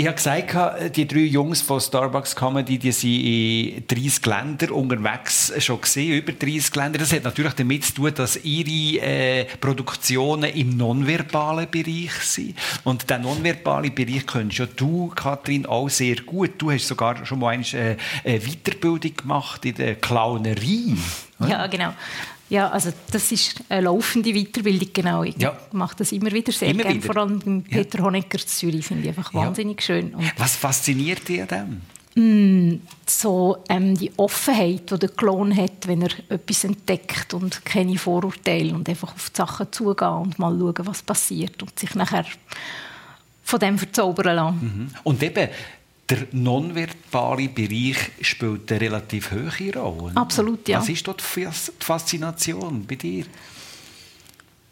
Ich 0.00 0.06
habe 0.06 0.14
gesagt, 0.14 0.96
die 0.96 1.08
drei 1.08 1.24
Jungs 1.24 1.60
von 1.60 1.80
Starbucks 1.80 2.36
Comedy, 2.36 2.78
die 2.78 2.92
sind 2.92 3.10
in 3.10 3.84
30 3.88 4.26
Ländern 4.26 4.70
unterwegs 4.70 5.52
schon 5.58 5.80
gesehen, 5.80 6.18
über 6.18 6.30
30 6.30 6.72
Länder. 6.76 7.00
Das 7.00 7.12
hat 7.12 7.24
natürlich 7.24 7.54
damit 7.54 7.84
zu 7.84 7.94
tun, 7.94 8.14
dass 8.14 8.36
ihre 8.44 9.04
äh, 9.04 9.44
Produktionen 9.60 10.52
im 10.52 10.76
nonverbalen 10.76 11.68
Bereich 11.68 12.12
sind. 12.20 12.54
Und 12.84 13.10
den 13.10 13.22
nonverbalen 13.22 13.92
Bereich 13.92 14.24
kennst 14.24 14.58
ja 14.58 14.66
du, 14.66 15.08
Kathrin, 15.08 15.66
auch 15.66 15.88
sehr 15.88 16.14
gut. 16.22 16.52
Du 16.58 16.70
hast 16.70 16.86
sogar 16.86 17.26
schon 17.26 17.40
mal 17.40 17.54
äh, 17.54 17.96
eine 18.24 18.38
Weiterbildung 18.38 19.16
gemacht 19.16 19.64
in 19.64 19.74
der 19.74 19.96
Clownerie. 19.96 20.96
Ja, 21.40 21.66
genau. 21.66 21.92
Ja, 22.50 22.70
also 22.70 22.90
das 23.10 23.30
ist 23.30 23.62
eine 23.68 23.82
laufende 23.82 24.32
Weiterbildung, 24.32 24.88
genau. 24.92 25.22
Ich 25.22 25.36
Ja. 25.38 25.58
mache 25.72 25.96
das 25.96 26.12
immer 26.12 26.32
wieder 26.32 26.50
sehr 26.52 26.70
Immer 26.70 26.84
gerne, 26.84 26.96
wieder? 27.02 27.12
vor 27.12 27.22
allem 27.22 27.64
Ja. 27.68 27.82
Peter 27.82 28.02
Honecker 28.02 28.38
zu 28.38 28.46
Zürich, 28.46 28.86
finde 28.86 29.02
ich 29.02 29.08
einfach 29.10 29.32
Ja. 29.34 29.40
wahnsinnig 29.40 29.82
schön. 29.82 30.14
Und 30.14 30.32
Was 30.38 30.56
fasziniert 30.56 31.28
dich 31.28 31.42
an 31.42 31.48
dem? 31.48 31.80
so 33.06 33.58
ähm, 33.68 33.96
die 33.96 34.10
Offenheit, 34.16 34.90
die 34.90 34.98
der 34.98 35.08
Klon 35.10 35.54
hat, 35.56 35.86
wenn 35.86 36.02
er 36.02 36.10
etwas 36.28 36.64
entdeckt 36.64 37.32
und 37.32 37.64
keine 37.64 37.96
Vorurteile 37.96 38.74
und 38.74 38.88
einfach 38.88 39.14
auf 39.14 39.30
die 39.30 39.36
Sachen 39.36 39.70
zugehen 39.70 40.08
und 40.08 40.36
mal 40.38 40.56
schauen, 40.58 40.74
was 40.86 41.02
passiert 41.02 41.62
und 41.62 41.78
sich 41.78 41.94
nachher 41.94 42.24
von 43.44 43.60
dem 43.60 43.78
verzaubern 43.78 44.34
lassen. 44.36 44.94
Und 45.04 45.22
eben, 45.22 45.48
der 46.08 46.26
nonverbale 46.32 47.48
Bereich 47.48 47.96
spielt 48.20 48.70
eine 48.72 48.80
relativ 48.80 49.30
hohe 49.30 49.72
Rolle. 49.76 50.12
Absolut, 50.16 50.68
ja. 50.68 50.78
Was 50.78 50.88
ist 50.88 51.06
dort 51.06 51.20
die 51.20 51.24
Fas- 51.44 51.72
die 51.80 51.84
Faszination 51.84 52.86
bei 52.86 52.94
dir? 52.94 53.24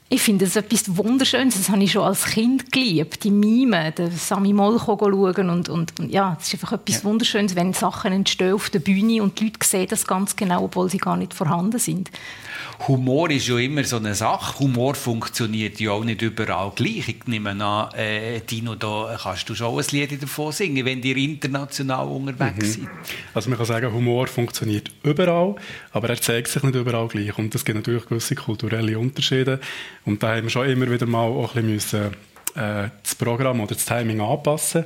Ich 0.09 0.23
finde 0.23 0.45
es 0.45 0.55
etwas 0.55 0.97
Wunderschönes. 0.97 1.57
Das 1.57 1.69
habe 1.69 1.83
ich 1.83 1.91
schon 1.91 2.05
als 2.05 2.25
Kind 2.27 2.71
geliebt. 2.71 3.25
Die 3.25 3.31
Mime, 3.33 3.91
den 3.91 4.13
Sami 4.13 4.53
Molcho 4.53 4.97
schauen. 5.01 5.51
Und, 5.51 5.69
und, 5.69 5.99
und 5.99 6.11
ja, 6.13 6.37
es 6.41 6.47
ist 6.47 6.55
einfach 6.55 6.75
etwas 6.75 7.05
Wunderschönes, 7.05 7.57
wenn 7.57 7.73
Sachen 7.73 8.13
entstehen 8.13 8.55
auf 8.55 8.71
der 8.71 8.79
Bühne 8.79 9.21
und 9.21 9.41
die 9.41 9.47
Leute 9.47 9.59
sehen 9.67 9.89
das 9.91 10.07
ganz 10.07 10.37
genau, 10.37 10.63
obwohl 10.63 10.89
sie 10.89 10.99
gar 10.99 11.17
nicht 11.17 11.35
vorhanden 11.35 11.81
sind. 11.81 12.13
Humor 12.89 13.31
ist 13.31 13.49
ja 13.49 13.59
immer 13.59 13.85
so 13.85 13.97
eine 13.97 14.15
Sache. 14.15 14.59
Humor 14.61 14.95
funktioniert 14.95 15.81
ja 15.81 15.93
auch 15.93 16.05
nicht 16.05 16.23
überall 16.23 16.73
gleich. 16.75 17.09
Ich 17.09 17.27
nehme 17.27 17.51
an, 17.51 17.93
äh, 17.95 18.41
Dino, 18.41 18.75
da 18.75 19.19
kannst 19.21 19.49
du 19.49 19.55
schon 19.55 19.79
ein 19.79 19.85
Lied 19.91 20.23
davon 20.23 20.53
singen, 20.53 20.85
wenn 20.85 21.03
ihr 21.03 21.17
international 21.17 22.07
unterwegs 22.09 22.75
seid. 22.75 22.89
Also 23.35 23.49
man 23.49 23.59
kann 23.59 23.67
sagen, 23.67 23.93
Humor 23.93 24.27
funktioniert 24.27 24.91
überall, 25.03 25.57
aber 25.93 26.11
er 26.11 26.21
zeigt 26.21 26.49
sich 26.49 26.63
nicht 26.63 26.75
überall 26.75 27.09
gleich. 27.09 27.37
Und 27.39 27.55
es 27.55 27.65
gibt 27.65 27.77
natürlich 27.77 28.07
gewisse 28.07 28.35
kulturelle 28.35 28.99
Unterschiede. 28.99 29.61
Und 30.05 30.23
da 30.23 30.37
haben 30.37 30.45
wir 30.45 30.51
schon 30.51 30.69
immer 30.69 30.91
wieder 30.91 31.07
mal 31.07 31.27
auch 31.27 31.57
ein 31.57 31.67
bisschen 31.67 32.03
müssen, 32.03 32.17
äh, 32.57 32.89
das 33.03 33.15
Programm 33.15 33.61
oder 33.61 33.75
das 33.75 33.85
Timing 33.85 34.21
anpassen, 34.21 34.85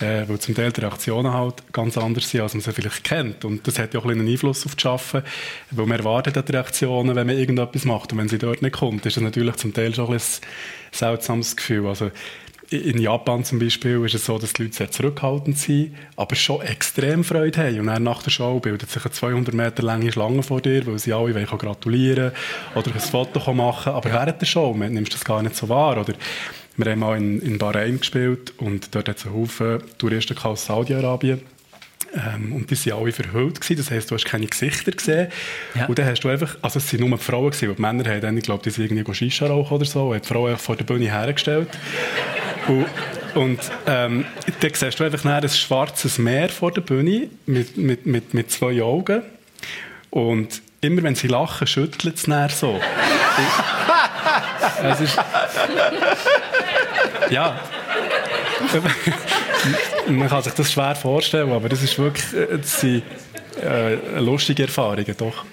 äh, 0.00 0.28
weil 0.28 0.38
zum 0.38 0.54
Teil 0.54 0.72
die 0.72 0.80
Reaktionen 0.80 1.32
halt 1.32 1.72
ganz 1.72 1.98
anders 1.98 2.30
sind, 2.30 2.40
als 2.42 2.54
man 2.54 2.60
sie 2.60 2.72
vielleicht 2.72 3.04
kennt. 3.04 3.44
Und 3.44 3.66
das 3.66 3.78
hat 3.78 3.94
ja 3.94 4.00
auch 4.00 4.04
ein 4.04 4.18
einen 4.18 4.28
Einfluss 4.28 4.66
auf 4.66 4.76
das 4.76 4.86
Arbeiten, 4.86 5.26
weil 5.70 5.86
man 5.86 5.98
erwartet 5.98 6.48
die 6.48 6.52
Reaktionen, 6.52 7.16
wenn 7.16 7.26
man 7.26 7.36
irgendetwas 7.36 7.84
macht. 7.84 8.12
Und 8.12 8.18
wenn 8.18 8.28
sie 8.28 8.38
dort 8.38 8.62
nicht 8.62 8.76
kommt, 8.76 9.04
ist 9.06 9.16
das 9.16 9.22
natürlich 9.22 9.56
zum 9.56 9.74
Teil 9.74 9.94
schon 9.94 10.06
ein, 10.08 10.14
ein 10.14 10.20
seltsames 10.92 11.56
Gefühl. 11.56 11.86
Also 11.86 12.10
in 12.70 13.00
Japan 13.00 13.44
zum 13.44 13.58
Beispiel 13.58 14.04
ist 14.04 14.14
es 14.14 14.26
so, 14.26 14.38
dass 14.38 14.52
die 14.52 14.64
Leute 14.64 14.76
sehr 14.76 14.90
zurückhaltend 14.90 15.58
sind, 15.58 15.94
aber 16.16 16.34
schon 16.34 16.60
extrem 16.60 17.24
Freude 17.24 17.58
haben. 17.58 17.80
Und 17.80 17.86
dann 17.86 18.02
nach 18.02 18.22
der 18.22 18.30
Show 18.30 18.60
bildet 18.60 18.90
sich 18.90 19.04
eine 19.04 19.12
200 19.12 19.54
Meter 19.54 19.82
lange 19.82 20.12
Schlange 20.12 20.42
vor 20.42 20.60
dir, 20.60 20.86
weil 20.86 20.98
sie 20.98 21.12
alle 21.12 21.34
wollen 21.34 21.46
gratulieren 21.46 22.32
oder 22.74 22.92
ein 22.92 23.00
Foto 23.00 23.54
machen 23.54 23.92
Aber 23.92 24.12
während 24.12 24.40
der 24.40 24.46
Show 24.46 24.74
nimmst 24.74 25.12
du 25.12 25.16
das 25.16 25.24
gar 25.24 25.42
nicht 25.42 25.56
so 25.56 25.68
wahr. 25.68 25.98
Oder 25.98 26.14
wir 26.76 26.92
haben 26.92 26.98
mal 26.98 27.16
in, 27.16 27.40
in 27.40 27.58
Bahrain 27.58 27.98
gespielt 27.98 28.52
und 28.58 28.94
dort 28.94 29.08
hat 29.08 29.16
es 29.16 29.26
einen 29.26 29.34
Haufen 29.34 29.82
Touristen 29.96 30.36
aus 30.38 30.66
Saudi-Arabien. 30.66 31.40
Ähm, 32.14 32.52
und 32.52 32.70
die 32.70 32.90
waren 32.90 33.02
alle 33.02 33.12
verhüllt. 33.12 33.60
Gewesen. 33.60 33.76
Das 33.76 33.90
heisst, 33.90 34.10
du 34.10 34.14
hast 34.14 34.24
keine 34.24 34.46
Gesichter 34.46 34.92
gesehen. 34.92 35.28
Ja. 35.74 35.86
Und 35.86 35.98
dann 35.98 36.06
hast 36.06 36.20
du 36.20 36.28
einfach, 36.28 36.56
also 36.62 36.78
es 36.78 36.92
waren 36.92 37.08
nur 37.08 37.18
die 37.18 37.24
Frauen, 37.24 37.50
gewesen, 37.50 37.74
die 37.76 37.82
Männer 37.82 38.08
haben 38.08 38.20
dann, 38.20 38.36
ich 38.36 38.44
glaube, 38.44 38.62
die 38.62 38.70
sind 38.70 38.90
irgendwie 38.90 39.14
Shisha 39.14 39.46
rauchen 39.46 39.74
oder 39.74 39.84
so, 39.84 40.08
und 40.08 40.14
haben 40.14 40.22
die 40.22 40.28
Frauen 40.28 40.56
vor 40.56 40.76
der 40.76 40.84
Bühne 40.84 41.10
hergestellt. 41.10 41.68
Und, 42.66 42.86
und 43.34 43.60
ähm, 43.86 44.24
dann 44.60 44.74
siehst 44.74 45.00
du 45.00 45.04
einfach 45.04 45.24
ein 45.24 45.48
schwarzes 45.48 46.18
Meer 46.18 46.48
vor 46.48 46.72
der 46.72 46.80
Bühne 46.80 47.28
mit, 47.46 47.76
mit, 47.76 48.06
mit, 48.06 48.34
mit 48.34 48.50
zwei 48.50 48.82
Augen. 48.82 49.22
Und 50.10 50.62
immer 50.80 51.02
wenn 51.02 51.14
sie 51.14 51.28
lachen, 51.28 51.66
schüttelt 51.66 52.16
es 52.16 52.26
nachher 52.26 52.50
so. 52.50 52.80
es 54.82 55.00
ist... 55.00 55.18
Ja. 57.30 57.60
Man 60.08 60.28
kann 60.28 60.42
sich 60.42 60.54
das 60.54 60.72
schwer 60.72 60.94
vorstellen, 60.94 61.52
aber 61.52 61.68
das 61.68 61.82
ist 61.82 61.98
wirklich 61.98 62.24
das 62.50 62.80
sind, 62.80 63.02
äh, 63.62 64.18
lustige 64.18 64.64
Erfahrungen, 64.64 65.14
doch. 65.16 65.44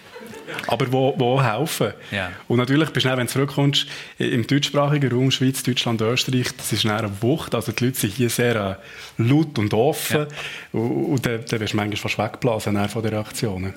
Aber 0.67 0.91
wo, 0.91 1.13
wo 1.17 1.41
helfen. 1.41 1.93
Ja. 2.11 2.31
Und 2.47 2.57
natürlich 2.57 2.89
bist 2.89 3.05
du 3.05 3.09
dann, 3.09 3.17
wenn 3.17 3.27
du 3.27 3.33
zurückkommst, 3.33 3.87
im 4.17 4.45
deutschsprachigen 4.47 5.11
Raum, 5.11 5.31
Schweiz, 5.31 5.63
Deutschland, 5.63 6.01
Österreich, 6.01 6.47
das 6.57 6.71
ist 6.71 6.85
eine 6.85 7.09
Wucht. 7.21 7.53
Also 7.53 7.71
die 7.71 7.85
Leute 7.85 7.99
sind 7.99 8.13
hier 8.13 8.29
sehr 8.29 8.55
äh, 8.55 9.21
laut 9.21 9.57
und 9.59 9.73
offen. 9.73 10.27
Und, 10.71 10.81
und 10.81 11.25
dann, 11.25 11.43
dann 11.45 11.59
wirst 11.59 11.73
du 11.73 11.77
manchmal 11.77 11.97
fast 11.97 12.17
weggeblasen 12.17 12.89
von 12.89 13.01
den 13.03 13.13
Reaktionen. 13.13 13.73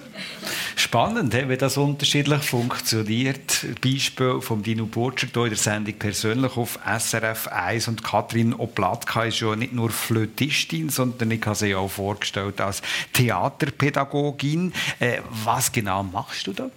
Spannend, 0.89 1.35
wie 1.35 1.57
das 1.59 1.77
unterschiedlich 1.77 2.43
funktioniert. 2.45 3.67
Beispiel 3.85 4.41
von 4.41 4.63
Dino 4.63 4.89
hier 4.95 5.45
in 5.45 5.51
der 5.51 5.59
Sendung 5.59 5.93
persönlich 5.99 6.57
auf 6.57 6.79
SRF 6.83 7.49
1 7.49 7.89
und 7.89 8.03
Katrin 8.03 8.55
Oplatka 8.55 9.25
ist 9.25 9.41
ja 9.41 9.55
nicht 9.55 9.75
nur 9.75 9.91
Flötistin, 9.91 10.89
sondern 10.89 11.31
ich 11.31 11.45
habe 11.45 11.57
sie 11.57 11.75
auch 11.75 11.91
vorgestellt 11.91 12.63
als 12.63 12.81
Theaterpädagogin. 13.13 14.73
Äh, 14.99 15.21
was 15.45 15.71
genau 15.73 16.05
machst 16.05 16.47
du 16.47 16.55
da? 16.55 16.71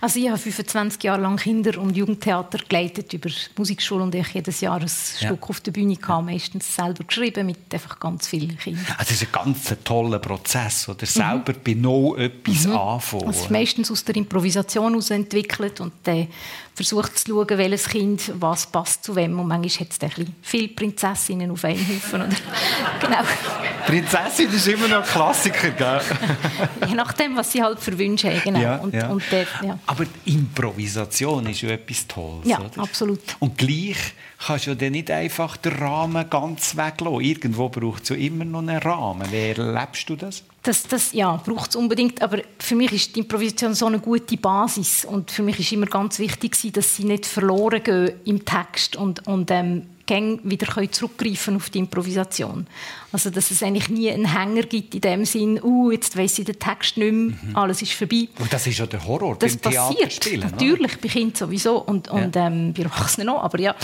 Also 0.00 0.18
ich 0.18 0.28
habe 0.28 0.38
25 0.38 1.02
Jahre 1.02 1.22
lang 1.22 1.36
Kinder- 1.36 1.78
und 1.78 1.96
Jugendtheater 1.96 2.58
geleitet 2.68 3.12
über 3.12 3.28
die 3.28 3.36
Musikschule 3.56 4.02
und 4.02 4.14
ich 4.14 4.28
jedes 4.28 4.60
Jahr 4.60 4.80
ein 4.80 4.88
Stück 4.88 5.48
auf 5.48 5.60
der 5.60 5.70
Bühne 5.70 5.96
kam, 5.96 6.26
meistens 6.26 6.74
selber 6.74 7.04
geschrieben 7.04 7.46
mit 7.46 7.72
einfach 7.72 7.98
ganz 8.00 8.26
vielen 8.26 8.58
Kindern. 8.58 8.84
Also, 8.98 9.10
das 9.10 9.22
ist 9.22 9.22
ein 9.22 9.32
ganz 9.32 9.74
toller 9.84 10.18
Prozess, 10.18 10.88
oder 10.88 11.06
selber 11.06 11.52
bei 11.52 11.74
noch 11.74 12.16
etwas 12.16 12.66
anfangen. 12.66 13.26
Also 13.26 13.48
meistens 13.50 13.90
aus 13.90 14.04
der 14.04 14.16
Improvisation 14.16 14.92
heraus 14.92 15.10
entwickelt 15.10 15.80
und 15.80 15.92
dann 16.02 16.28
versucht 16.74 17.18
zu 17.18 17.28
schauen, 17.28 17.58
welches 17.58 17.88
Kind 17.88 18.32
was 18.40 18.66
passt 18.66 19.04
zu 19.04 19.14
wem. 19.14 19.38
Und 19.38 19.48
manchmal 19.48 19.80
hat 19.86 19.90
es 19.92 19.98
dann 19.98 20.10
ein 20.10 20.16
bisschen 20.16 20.36
viele 20.42 20.68
Prinzessinnen 20.68 21.50
auf 21.50 21.64
einen 21.64 21.78
Haufen. 21.78 22.22
Oder? 22.22 22.28
genau. 23.00 23.18
Prinzessin 23.86 24.52
ist 24.52 24.66
immer 24.68 24.88
noch 24.88 25.02
ein 25.02 25.08
Klassiker, 25.08 25.70
gell? 25.70 26.00
Je 26.88 26.94
nachdem, 26.94 27.36
was 27.36 27.52
sie 27.52 27.62
halt 27.62 27.78
für 27.80 27.98
Wünsche 27.98 28.30
haben. 28.30 28.40
Genau. 28.44 28.60
Ja, 28.60 28.76
und, 28.76 28.94
ja. 28.94 29.08
und 29.08 29.22
der, 29.30 29.46
ja. 29.62 29.78
Aber 29.86 30.04
Improvisation 30.24 31.46
ist 31.46 31.60
ja 31.62 31.70
etwas 31.70 32.06
Tolles, 32.06 32.46
Ja, 32.48 32.58
oder? 32.60 32.82
absolut. 32.82 33.20
Und 33.40 33.58
gleich 33.58 33.96
kannst 34.44 34.66
du 34.66 34.70
ja 34.70 34.76
dann 34.76 34.92
nicht 34.92 35.10
einfach 35.10 35.56
den 35.56 35.72
Rahmen 35.72 36.28
ganz 36.30 36.76
weglassen. 36.76 37.20
Irgendwo 37.20 37.68
braucht 37.68 38.04
es 38.04 38.08
ja 38.10 38.16
immer 38.16 38.44
noch 38.44 38.60
einen 38.60 38.78
Rahmen. 38.78 39.30
Wie 39.30 39.50
erlebst 39.50 40.08
du 40.08 40.16
das? 40.16 40.44
Das, 40.62 40.84
das 40.84 41.12
ja, 41.12 41.36
braucht 41.44 41.70
es 41.70 41.76
unbedingt, 41.76 42.22
aber 42.22 42.38
für 42.58 42.76
mich 42.76 42.92
ist 42.92 43.16
die 43.16 43.20
Improvisation 43.20 43.74
so 43.74 43.86
eine 43.86 43.98
gute 43.98 44.36
Basis 44.36 45.04
und 45.04 45.32
für 45.32 45.42
mich 45.42 45.58
ist 45.58 45.72
immer 45.72 45.86
ganz 45.86 46.20
wichtig, 46.20 46.72
dass 46.72 46.94
sie 46.94 47.04
nicht 47.04 47.26
verloren 47.26 47.82
gehen 47.82 48.12
im 48.24 48.44
Text 48.44 48.94
und, 48.94 49.26
und 49.26 49.50
ähm, 49.50 49.88
wieder 50.08 50.92
zurückgreifen 50.92 51.56
auf 51.56 51.70
die 51.70 51.78
Improvisation. 51.78 52.66
Also 53.12 53.30
dass 53.30 53.50
es 53.50 53.62
eigentlich 53.62 53.88
nie 53.90 54.10
einen 54.10 54.24
Hänger 54.36 54.62
gibt 54.62 54.94
in 54.94 55.00
dem 55.02 55.24
Sinn, 55.24 55.60
uh, 55.62 55.90
jetzt 55.90 56.16
weiss 56.16 56.38
ich 56.38 56.46
den 56.46 56.58
Text 56.58 56.96
nicht 56.96 57.12
mehr, 57.12 57.34
alles 57.54 57.82
ist 57.82 57.92
vorbei. 57.92 58.28
Und 58.38 58.52
das 58.52 58.66
ist 58.66 58.78
ja 58.78 58.86
der 58.86 59.06
Horror 59.06 59.36
Das 59.38 59.56
beim 59.56 59.72
passiert, 59.72 59.98
Theaterspielen. 59.98 60.40
oder? 60.40 60.50
natürlich, 60.50 60.98
bei 60.98 61.08
Kindern 61.08 61.34
sowieso 61.36 61.78
und, 61.78 62.08
und 62.08 62.34
ähm, 62.36 62.72
bei 62.72 62.82
Erwachsenen 62.84 63.28
auch, 63.28 63.42
aber 63.42 63.60
ja. 63.60 63.74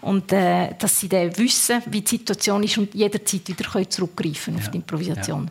Und 0.00 0.32
äh, 0.32 0.74
dass 0.78 1.00
sie 1.00 1.08
dann 1.08 1.36
wissen, 1.36 1.82
wie 1.86 2.00
die 2.00 2.08
Situation 2.08 2.62
ist 2.62 2.78
und 2.78 2.94
jederzeit 2.94 3.48
wieder 3.48 3.68
können 3.68 3.90
zurückgreifen 3.90 4.56
auf 4.56 4.70
die 4.70 4.76
Improvisation. 4.78 5.50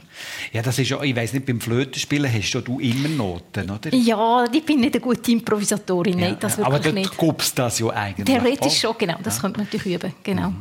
Ja, 0.53 0.61
das 0.61 0.79
ist 0.79 0.89
ja, 0.89 1.01
ich 1.01 1.15
weiss 1.15 1.33
nicht, 1.33 1.45
beim 1.45 1.59
Flötenspielen 1.59 2.31
hast 2.31 2.53
ja 2.53 2.61
du 2.61 2.79
immer 2.79 3.09
Noten, 3.09 3.69
oder? 3.69 3.93
Ja, 3.93 4.45
ich 4.51 4.63
bin 4.63 4.79
nicht 4.79 4.93
eine 4.93 5.01
gute 5.01 5.31
Improvisatorin, 5.31 6.19
nein, 6.19 6.37
das 6.39 6.57
Ja, 6.57 6.65
Aber 6.65 6.83
wirklich 6.83 7.05
dort 7.05 7.19
nicht. 7.19 7.37
gibst 7.37 7.59
das 7.59 7.79
ja 7.79 7.87
eigentlich. 7.89 8.25
Theoretisch 8.25 8.79
schon, 8.79 8.95
genau, 8.97 9.17
das 9.21 9.41
könnte 9.41 9.59
man 9.59 9.67
natürlich 9.67 9.95
üben, 9.95 10.13
genau. 10.23 10.53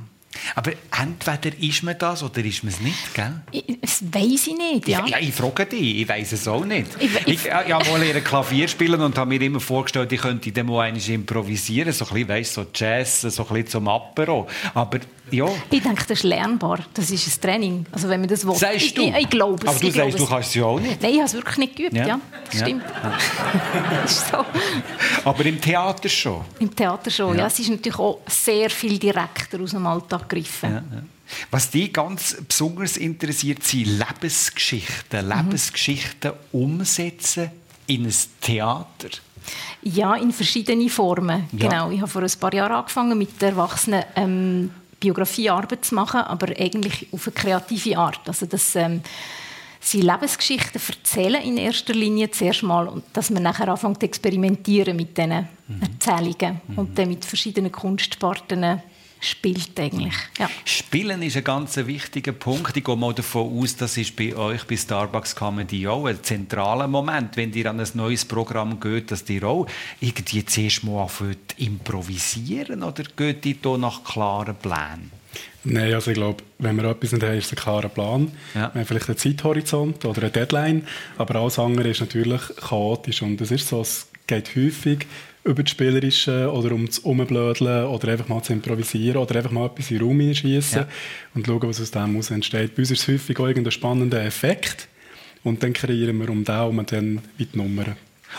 Aber 0.56 0.72
entweder 1.00 1.56
ist 1.58 1.82
man 1.82 1.98
das 1.98 2.22
oder 2.22 2.44
ist 2.44 2.62
man 2.62 2.72
es 2.72 2.80
nicht, 2.80 3.14
gell? 3.14 3.40
Ich, 3.50 3.64
das 3.80 4.02
weiss 4.12 4.46
ich 4.46 4.56
nicht, 4.56 4.86
ja. 4.88 5.02
Ich, 5.04 5.10
ja, 5.10 5.18
ich 5.18 5.34
frage 5.34 5.66
dich, 5.66 5.96
ich 6.02 6.08
weiß 6.08 6.32
es 6.32 6.46
auch 6.46 6.64
nicht. 6.64 6.86
Ich- 7.00 7.10
Ich, 7.14 7.26
ich- 7.26 7.44
ich, 7.46 7.50
habe 7.52 7.90
mal 7.90 8.00
lernen 8.00 8.22
Klavier 8.22 8.68
spielen 8.68 9.00
und 9.00 9.18
habe 9.18 9.30
mir 9.30 9.42
immer 9.44 9.58
vorgestellt, 9.60 10.12
ich 10.12 10.20
könnte 10.20 10.64
mal 10.64 10.82
einmal 10.86 11.00
improvisieren, 11.10 11.92
so 11.92 12.04
ein 12.06 12.12
bisschen, 12.12 12.28
weißt, 12.28 12.54
so 12.54 12.66
Jazz, 12.72 13.22
so 13.22 13.42
ein 13.42 13.48
bisschen 13.48 13.66
zum 13.66 13.88
Apero. 13.88 14.46
Aber 14.74 15.00
ja, 15.30 15.46
Ich 15.70 15.82
denke, 15.82 16.02
das 16.06 16.18
ist 16.18 16.22
lernbar. 16.22 16.80
Das 16.94 17.10
ist 17.10 17.26
ein 17.26 17.40
Training. 17.40 17.86
Also 17.92 18.08
wenn 18.08 18.20
man 18.20 18.28
das 18.28 18.46
will. 18.46 18.54
sagst 18.54 18.76
ich, 18.86 18.94
du. 18.94 19.02
Ich, 19.02 19.16
ich 19.16 19.30
glaube 19.30 19.62
es. 19.62 19.68
Aber 19.68 19.78
du 19.78 19.86
ich 19.88 19.94
sagst, 19.94 20.18
du 20.18 20.26
kannst 20.26 20.48
es 20.50 20.54
ja 20.54 20.64
auch 20.64 20.78
nicht. 20.80 21.00
Nein, 21.02 21.10
ich 21.12 21.16
habe 21.18 21.26
es 21.26 21.34
wirklich 21.34 21.56
nicht 21.58 21.76
geübt, 21.76 21.94
Ja. 21.94 22.06
ja. 22.06 22.20
Das 22.50 22.60
Ja. 22.60 22.66
stimmt. 22.66 22.82
das 24.02 24.12
ist 24.18 24.28
so. 24.28 24.44
Aber 25.24 25.46
im 25.46 25.60
Theater 25.60 26.08
schon. 26.08 26.42
Im 26.58 26.74
Theater 26.74 27.10
schon, 27.10 27.38
Ja. 27.38 27.46
Es 27.46 27.58
ist 27.58 27.70
natürlich 27.70 27.98
auch 27.98 28.20
sehr 28.28 28.68
viel 28.70 28.98
direkter 28.98 29.60
aus 29.60 29.70
dem 29.70 29.86
Alltag 29.86 30.28
gegriffen. 30.28 31.08
Was 31.50 31.70
dich 31.70 31.92
ganz 31.92 32.36
besonders 32.46 32.96
interessiert, 32.98 33.62
sind 33.64 33.86
Lebensgeschichten. 33.98 35.26
Lebensgeschichten 35.28 36.32
umsetzen 36.52 37.50
in 37.86 38.04
ein 38.06 38.14
Theater. 38.40 39.08
Ja, 39.82 40.14
in 40.14 40.32
verschiedenen 40.32 40.88
Formen. 40.88 41.44
Ja. 41.52 41.68
Genau. 41.68 41.90
Ich 41.90 42.00
habe 42.00 42.10
vor 42.10 42.22
ein 42.22 42.30
paar 42.40 42.54
Jahren 42.54 42.72
angefangen, 42.72 43.16
mit 43.18 43.40
der 43.42 43.50
Erwachsenen 43.50 44.02
ähm, 44.16 44.70
Biografiearbeit 45.04 45.84
zu 45.84 45.94
machen, 45.94 46.20
aber 46.20 46.48
eigentlich 46.58 47.06
auf 47.12 47.26
eine 47.26 47.34
kreative 47.34 47.98
Art. 47.98 48.20
Also 48.26 48.46
dass 48.46 48.74
ähm, 48.74 49.02
sie 49.80 50.00
Lebensgeschichten 50.00 50.80
erzählen 50.88 51.42
in 51.42 51.58
erster 51.58 51.92
Linie 51.92 52.30
zuerst 52.30 52.62
mal 52.62 52.88
und 52.88 53.04
dass 53.12 53.30
man 53.30 53.42
nachher 53.42 53.68
anfängt 53.68 54.00
zu 54.00 54.06
experimentieren 54.06 54.96
mit 54.96 55.16
diesen 55.16 55.46
Erzählungen 55.80 56.60
und 56.76 56.98
dann 56.98 57.08
mit 57.08 57.24
verschiedenen 57.24 57.70
Kunstsparten 57.70 58.82
spielt 59.24 59.78
eigentlich. 59.78 60.14
Ja. 60.38 60.48
Spielen 60.64 61.22
ist 61.22 61.36
ein 61.36 61.44
ganz 61.44 61.76
wichtiger 61.76 62.32
Punkt. 62.32 62.76
Ich 62.76 62.84
gehe 62.84 62.96
mal 62.96 63.14
davon 63.14 63.58
aus, 63.58 63.76
das 63.76 63.96
ist 63.96 64.16
bei 64.16 64.34
euch 64.36 64.64
bei 64.64 64.76
Starbucks 64.76 65.34
Comedy 65.34 65.86
auch 65.86 66.06
ein 66.06 66.22
zentraler 66.22 66.88
Moment, 66.88 67.36
wenn 67.36 67.52
ihr 67.52 67.70
an 67.70 67.80
ein 67.80 67.88
neues 67.94 68.24
Programm 68.24 68.78
geht, 68.80 69.10
dass 69.10 69.28
ihr 69.28 69.44
auch 69.44 69.66
irgendwie 70.00 70.44
zuerst 70.44 70.84
mal 70.84 71.02
anfangt 71.02 71.52
zu 71.56 71.64
improvisieren 71.64 72.82
oder 72.82 73.04
geht 73.16 73.44
ihr 73.46 73.56
da 73.60 73.76
nach 73.76 74.04
klaren 74.04 74.56
Plänen? 74.56 75.10
Nein, 75.64 75.94
also 75.94 76.10
ich 76.10 76.16
glaube, 76.16 76.44
wenn 76.58 76.76
wir 76.76 76.84
etwas 76.84 77.12
nicht 77.12 77.22
haben, 77.22 77.38
ist 77.38 77.46
es 77.46 77.52
ein 77.52 77.56
klarer 77.56 77.88
Plan. 77.88 78.30
Ja. 78.54 78.72
Wir 78.74 78.80
haben 78.80 78.86
vielleicht 78.86 79.08
einen 79.08 79.18
Zeithorizont 79.18 80.04
oder 80.04 80.22
eine 80.22 80.30
Deadline, 80.30 80.86
aber 81.16 81.36
alles 81.36 81.58
andere 81.58 81.88
ist 81.88 82.00
natürlich 82.00 82.42
chaotisch 82.56 83.22
und 83.22 83.40
es 83.40 83.50
ist 83.50 83.68
so, 83.68 83.80
es 83.80 84.06
geht 84.26 84.54
häufig 84.54 85.06
über 85.44 85.62
das 85.62 85.70
Spielerische 85.70 86.50
oder 86.50 86.72
um 86.72 86.86
das 86.86 86.98
Umblödeln 87.00 87.86
oder 87.86 88.08
einfach 88.12 88.28
mal 88.28 88.42
zu 88.42 88.52
improvisieren 88.54 89.18
oder 89.18 89.36
einfach 89.36 89.50
mal 89.50 89.66
etwas 89.66 89.90
in 89.90 89.98
den 89.98 90.06
Raum 90.06 90.18
hineinschießen 90.20 90.78
Ja. 90.82 90.88
und 91.34 91.46
schauen, 91.46 91.62
was 91.62 91.80
aus 91.80 91.90
dem 91.90 92.10
heraus 92.12 92.30
entsteht. 92.30 92.74
Bei 92.74 92.80
uns 92.80 92.90
ist 92.90 93.02
es 93.02 93.08
häufig 93.08 93.38
auch 93.38 93.46
irgendein 93.46 93.72
spannender 93.72 94.24
Effekt 94.24 94.88
und 95.42 95.62
dann 95.62 95.74
kreieren 95.74 96.18
wir 96.18 96.30
um 96.30 96.44
den 96.44 96.54
herum 96.54 96.84
dann 96.86 97.20
wie 97.36 97.44
die 97.46 97.56
Nummern. 97.58 97.96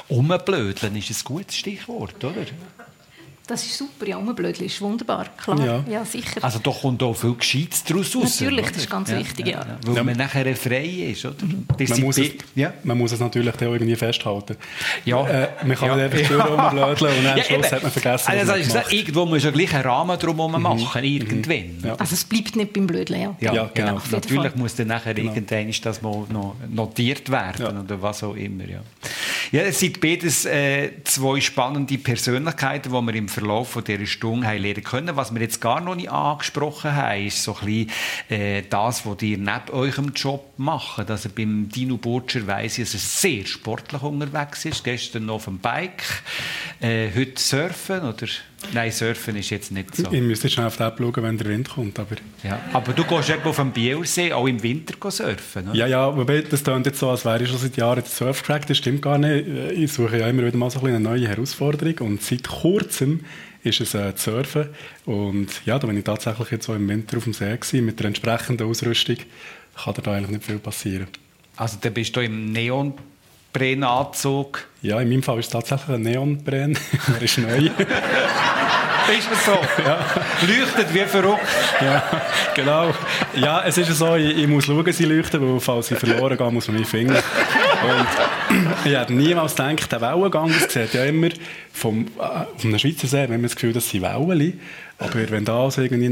Umblödeln 0.07 0.95
ist 0.95 1.09
ein 1.11 1.15
gutes 1.23 1.55
Stichwort, 1.55 2.23
oder? 2.23 2.45
Das 3.47 3.63
ist 3.63 3.77
super, 3.77 4.07
ja, 4.07 4.17
Umblödel 4.17 4.63
ist 4.65 4.81
wunderbar, 4.81 5.25
klar. 5.37 5.63
Ja. 5.63 5.83
Ja, 5.87 6.03
sicher. 6.05 6.43
Also 6.43 6.57
da 6.59 6.71
kommt 6.71 7.03
auch 7.03 7.13
viel 7.15 7.35
Gescheites 7.35 7.83
daraus 7.83 8.15
raus. 8.15 8.39
Natürlich, 8.41 8.67
das 8.67 8.77
ist 8.77 8.89
ganz 8.89 9.11
wichtig, 9.11 9.47
ja. 9.47 9.63
Weil 9.85 9.95
Ja. 9.95 10.03
man 10.03 10.17
nachher 10.17 10.55
frei 10.55 10.85
ist, 11.11 11.25
oder? 11.25 11.35
Das 11.77 11.89
Man 11.91 12.01
muss, 12.01 12.17
es, 12.17 12.31
ja. 12.55 12.73
man 12.83 12.97
muss 12.97 13.11
es 13.11 13.19
natürlich 13.19 13.53
auch 13.53 13.61
irgendwie 13.61 13.95
festhalten. 13.95 14.55
Ja. 15.05 15.27
Äh, 15.27 15.49
man 15.63 15.77
kann 15.77 15.89
Ja. 15.89 16.07
nicht 16.07 16.13
einfach 16.29 16.37
ja. 16.37 16.43
rumblödeln 16.45 17.17
und 17.17 17.23
dann 17.23 17.31
am 17.33 17.37
Ja, 17.37 17.43
Schluss 17.43 17.65
eben. 17.65 17.71
hat 17.75 17.83
man 17.83 17.91
vergessen, 17.91 18.31
also, 18.31 18.51
was 18.53 18.73
man 18.73 18.83
Irgendwo 18.89 19.25
muss 19.25 19.43
ja 19.43 19.51
gleich 19.51 19.73
einen 19.75 19.83
Rahmen 19.83 20.19
drumherum 20.19 20.61
machen, 20.61 21.03
irgendwann. 21.03 21.77
Ja. 21.83 21.95
Also 21.97 22.13
es 22.15 22.23
bleibt 22.23 22.55
nicht 22.55 22.73
beim 22.73 22.87
Blödeln, 22.87 23.21
ja. 23.21 23.35
Ja, 23.39 23.53
Ja, 23.53 23.69
genau. 23.73 23.99
jeden 23.99 24.11
Natürlich 24.11 24.55
muss 24.55 24.75
dann 24.75 24.87
nachher 24.87 25.15
irgendwann 25.17 25.71
das 25.83 26.01
mal 26.01 26.25
noch 26.31 26.55
notiert 26.69 27.29
werden 27.29 27.63
Ja. 27.75 27.79
oder 27.79 28.01
was 28.01 28.23
auch 28.23 28.35
immer. 28.35 28.63
Ja, 28.67 28.79
ja 29.51 29.61
es 29.61 29.79
sind 29.79 30.01
beides 30.01 30.45
äh, 30.45 30.91
zwei 31.03 31.39
spannende 31.41 31.97
Persönlichkeiten, 31.97 32.91
die 32.91 33.01
wir 33.01 33.15
im 33.15 33.29
Verlauf 33.29 33.69
von 33.69 33.83
dieser 33.83 34.05
Stunde 34.05 34.47
haben 34.47 34.61
lernen 34.61 34.83
können. 34.83 35.15
Was 35.15 35.33
wir 35.33 35.41
jetzt 35.41 35.61
gar 35.61 35.81
noch 35.81 35.95
nicht 35.95 36.09
angesprochen 36.09 36.95
haben, 36.95 37.25
ist 37.25 37.43
so 37.43 37.55
ein 37.57 37.65
bisschen 37.65 37.91
äh, 38.29 38.63
das, 38.69 39.05
was 39.05 39.21
ihr 39.21 39.37
neben 39.37 39.69
eurem 39.71 40.13
Job 40.13 40.53
macht. 40.57 41.09
Also 41.09 41.29
beim 41.29 41.69
Dino 41.69 41.97
Burtscher 41.97 42.47
weiss 42.47 42.77
ich, 42.77 42.85
dass 42.85 42.93
er 42.93 42.99
sehr 42.99 43.45
sportlich 43.45 44.01
unterwegs 44.01 44.65
ist. 44.65 44.83
Gestern 44.83 45.25
noch 45.25 45.35
auf 45.35 45.45
dem 45.45 45.59
Bike, 45.59 46.03
äh, 46.79 47.09
heute 47.15 47.41
surfen 47.41 48.01
oder... 48.01 48.27
Nein, 48.73 48.91
surfen 48.91 49.35
ist 49.35 49.49
jetzt 49.51 49.71
nicht 49.71 49.95
so. 49.95 50.11
Ich 50.11 50.21
müsste 50.21 50.49
schnell 50.49 50.65
auf 50.67 50.77
die 50.77 50.83
App 50.83 50.95
schauen, 50.97 51.13
wenn 51.17 51.37
der 51.37 51.47
Wind 51.47 51.69
kommt. 51.69 51.99
Aber 51.99 52.15
Ja. 52.43 52.59
Aber 52.73 52.93
du 52.93 53.03
gehst 53.03 53.29
irgendwo 53.29 53.49
auf 53.49 53.57
dem 53.57 53.71
Bielsee 53.71 54.33
auch 54.33 54.47
im 54.47 54.61
Winter 54.63 54.95
surfen, 55.11 55.69
oder? 55.69 55.77
ja, 55.77 55.87
ja, 55.87 56.15
wobei 56.17 56.41
das 56.41 56.63
klingt 56.63 56.85
jetzt 56.85 56.99
so, 56.99 57.09
als 57.09 57.25
wäre 57.25 57.43
ich 57.43 57.49
schon 57.49 57.59
seit 57.59 57.75
Jahren 57.77 57.99
jetzt 57.99 58.15
Surfcrack. 58.15 58.65
Das 58.67 58.77
stimmt 58.77 59.01
gar 59.01 59.17
nicht. 59.17 59.47
Ich 59.73 59.91
suche 59.93 60.19
ja 60.19 60.27
immer 60.27 60.45
wieder 60.45 60.57
mal 60.57 60.69
so 60.71 60.79
ein 60.79 60.87
eine 60.87 60.99
neue 60.99 61.27
Herausforderung. 61.27 61.97
Und 62.07 62.21
seit 62.23 62.47
kurzem 62.47 63.21
ist 63.63 63.81
es 63.81 63.93
äh, 63.93 64.15
zu 64.15 64.31
Surfen. 64.31 64.69
Und 65.05 65.47
ja, 65.65 65.77
da 65.79 65.87
bin 65.87 65.97
ich 65.97 66.03
tatsächlich 66.03 66.51
jetzt 66.51 66.65
so 66.65 66.73
im 66.73 66.87
Winter 66.87 67.17
auf 67.17 67.23
dem 67.25 67.33
See 67.33 67.55
gewesen, 67.57 67.85
mit 67.85 67.99
der 67.99 68.07
entsprechenden 68.07 68.67
Ausrüstung. 68.67 69.17
Kann 69.75 69.93
da 70.01 70.11
eigentlich 70.13 70.31
nicht 70.31 70.45
viel 70.45 70.59
passieren. 70.59 71.07
Also 71.57 71.77
dann 71.81 71.93
bist 71.93 72.15
du 72.15 72.21
im 72.21 72.51
Neonbrennanzug. 72.51 74.65
Ja, 74.81 74.99
in 75.01 75.09
meinem 75.09 75.23
Fall 75.23 75.39
ist 75.39 75.47
es 75.47 75.51
tatsächlich 75.51 75.95
ein 75.95 76.01
Neonbrenn. 76.03 76.77
er 77.13 77.21
ist 77.21 77.37
neu. 77.37 77.69
Ist 79.17 79.29
das 79.29 79.45
so? 79.45 79.59
Leuchtet 80.47 80.93
wie 80.93 81.05
verrückt. 81.05 81.41
ja, 81.81 82.03
genau. 82.55 82.93
Ja, 83.35 83.63
es 83.65 83.77
ist 83.77 83.95
so, 83.95 84.15
ich, 84.15 84.37
ich 84.37 84.47
muss 84.47 84.65
schauen, 84.65 84.91
sie 84.91 85.05
leuchten, 85.05 85.41
weil 85.41 85.59
falls 85.59 85.87
sie 85.87 85.95
verloren 85.95 86.37
gehen, 86.37 86.53
muss 86.53 86.67
man 86.67 86.79
mich 86.79 86.87
finden. 86.87 87.13
Und 87.15 88.85
ich 88.85 88.97
hätte 88.97 89.13
niemals 89.13 89.55
gedacht, 89.55 89.91
der 89.91 90.01
Wellengang, 90.01 90.51
das 90.51 90.73
sieht 90.73 90.93
ja 90.93 91.05
immer 91.05 91.29
vom, 91.71 92.05
äh, 92.05 92.07
von 92.57 92.69
einem 92.69 92.79
Schweizer 92.79 93.07
See, 93.07 93.23
wenn 93.23 93.31
man 93.31 93.43
das 93.43 93.55
Gefühl, 93.55 93.73
das 93.73 93.89
sind 93.89 94.01
Wellen. 94.01 94.59
Aber 94.97 95.29
wenn 95.29 95.45
da 95.45 95.63
also 95.63 95.81
irgendwie 95.81 96.09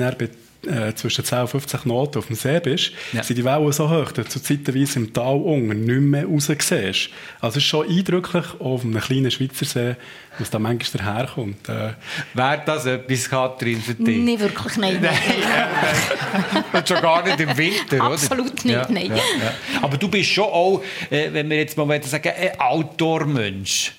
äh, 0.67 0.93
zwischen 0.95 1.23
10 1.25 1.39
und 1.39 1.47
50 1.49 1.81
Knoten 1.83 2.17
auf 2.19 2.27
dem 2.27 2.35
See 2.35 2.59
bist, 2.59 2.91
Ja. 3.11 3.23
sind 3.23 3.37
die 3.37 3.45
Wellen 3.45 3.71
so 3.71 3.89
hoch, 3.89 4.11
dass 4.11 4.29
du 4.29 4.39
zeitweise 4.41 4.99
im 4.99 5.13
Tal 5.13 5.35
unten 5.35 5.83
nicht 5.85 5.99
mehr 6.01 6.25
raus 6.25 6.45
siehst. 6.47 7.09
Also 7.41 7.57
es 7.57 7.57
ist 7.57 7.63
schon 7.65 7.89
eindrücklich, 7.89 8.45
auf 8.59 8.83
einem 8.83 8.99
kleinen 8.99 9.31
Schweizer 9.31 9.65
See, 9.65 9.95
was 10.39 10.49
da 10.49 10.59
manchmal 10.59 11.03
daherkommt. 11.05 11.69
Äh, 11.69 11.93
Wäre 12.33 12.61
das 12.65 12.85
etwas, 12.85 13.29
Katrin, 13.29 13.81
für 13.81 13.93
dich? 13.93 14.17
Nicht 14.17 14.39
wirklich, 14.39 14.77
nein. 14.77 14.97
Und 16.73 16.87
schon 16.87 17.01
gar 17.01 17.23
nicht 17.23 17.39
im 17.39 17.55
Winter, 17.57 17.95
oder? 17.97 18.13
Absolut 18.13 18.65
nicht, 18.65 18.89
nein. 18.89 19.07
Ja, 19.07 19.15
ja. 19.15 19.53
Aber 19.81 19.97
du 19.97 20.07
bist 20.07 20.29
schon 20.29 20.45
auch, 20.45 20.81
äh, 21.09 21.29
wenn 21.31 21.49
wir 21.49 21.57
jetzt 21.57 21.77
mal 21.77 22.01
sagen, 22.03 22.31
ein 22.35 22.59
Outdoor-Mensch. 22.59 23.93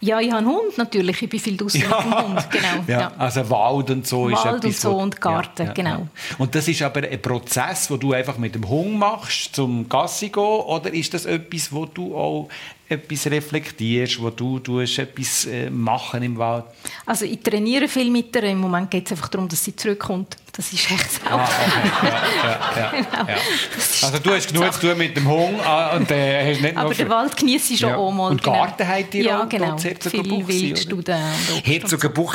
Ja, 0.00 0.20
ich 0.20 0.28
habe 0.28 0.38
einen 0.38 0.46
Hund 0.48 0.78
natürlich. 0.78 1.22
Ich 1.22 1.28
bin 1.28 1.40
viel 1.40 1.56
draußen 1.56 1.80
mit 1.80 1.90
dem 1.90 2.14
Hund. 2.22 2.50
Genau. 2.50 2.84
Ja, 2.86 3.00
Ja. 3.00 3.12
Also 3.18 3.48
Wald 3.50 3.90
und 3.90 4.06
so 4.06 4.28
ist 4.28 4.44
Wald 4.44 4.64
etwas, 4.64 4.64
und 4.64 4.80
so 4.80 4.92
wo- 4.92 4.98
und 5.02 5.20
Garten, 5.20 5.70
genau. 5.74 6.06
Und 6.38 6.54
das 6.54 6.68
ist 6.68 6.80
aber 6.82 7.02
ein 7.02 7.20
Prozess, 7.20 7.90
wo 7.90 7.96
du 7.96 8.12
einfach 8.12 8.38
mit 8.38 8.54
dem 8.54 8.68
Hund 8.68 8.96
machst, 8.98 9.54
zum 9.56 9.88
Gassi 9.88 10.28
gehen, 10.28 10.42
oder 10.42 10.92
ist 10.94 11.12
das 11.14 11.26
etwas, 11.26 11.72
wo 11.72 11.84
du 11.86 12.16
auch 12.16 12.48
etwas 12.88 13.26
reflektierst, 13.26 14.22
wo 14.22 14.30
du 14.30 14.60
tust, 14.60 14.98
etwas 14.98 15.46
äh, 15.46 15.68
machen 15.68 16.22
im 16.22 16.38
Wald? 16.38 16.64
Also 17.04 17.24
ich 17.24 17.40
trainiere 17.40 17.88
viel 17.88 18.10
mit 18.10 18.34
ihr. 18.36 18.44
Im 18.44 18.58
Moment 18.60 18.90
geht 18.90 19.06
es 19.06 19.12
einfach 19.12 19.28
darum, 19.28 19.48
dass 19.48 19.62
sie 19.64 19.74
zurückkommt. 19.76 20.36
Das 20.58 20.72
ist 20.72 20.90
echt 20.90 21.04
das 21.04 21.20
Ah, 21.24 21.44
okay. 21.44 21.52
ja, 22.02 22.80
ja, 22.80 22.90
Genau. 22.98 24.06
Also 24.06 24.18
du 24.18 24.30
hast 24.32 24.52
genug 24.52 24.72
zu 24.72 24.80
tun 24.80 24.98
mit 24.98 25.16
dem 25.16 25.28
Hund 25.28 25.60
ah, 25.64 25.94
und 25.96 26.10
äh, 26.10 26.52
hast 26.52 26.60
nicht 26.62 26.76
Aber 26.76 26.92
den 26.92 27.08
Wald 27.08 27.36
genieße 27.36 27.74
ich 27.74 27.78
schon 27.78 27.92
auch 27.92 28.10
mal. 28.10 28.32
Und 28.32 28.42
Garten 28.42 28.88
habt 28.88 29.14
ihr 29.14 29.22
Ja, 29.22 29.44
auch 29.44 29.48
genau. 29.48 29.74
oder? 29.74 29.84
Wildstuden 30.48 31.22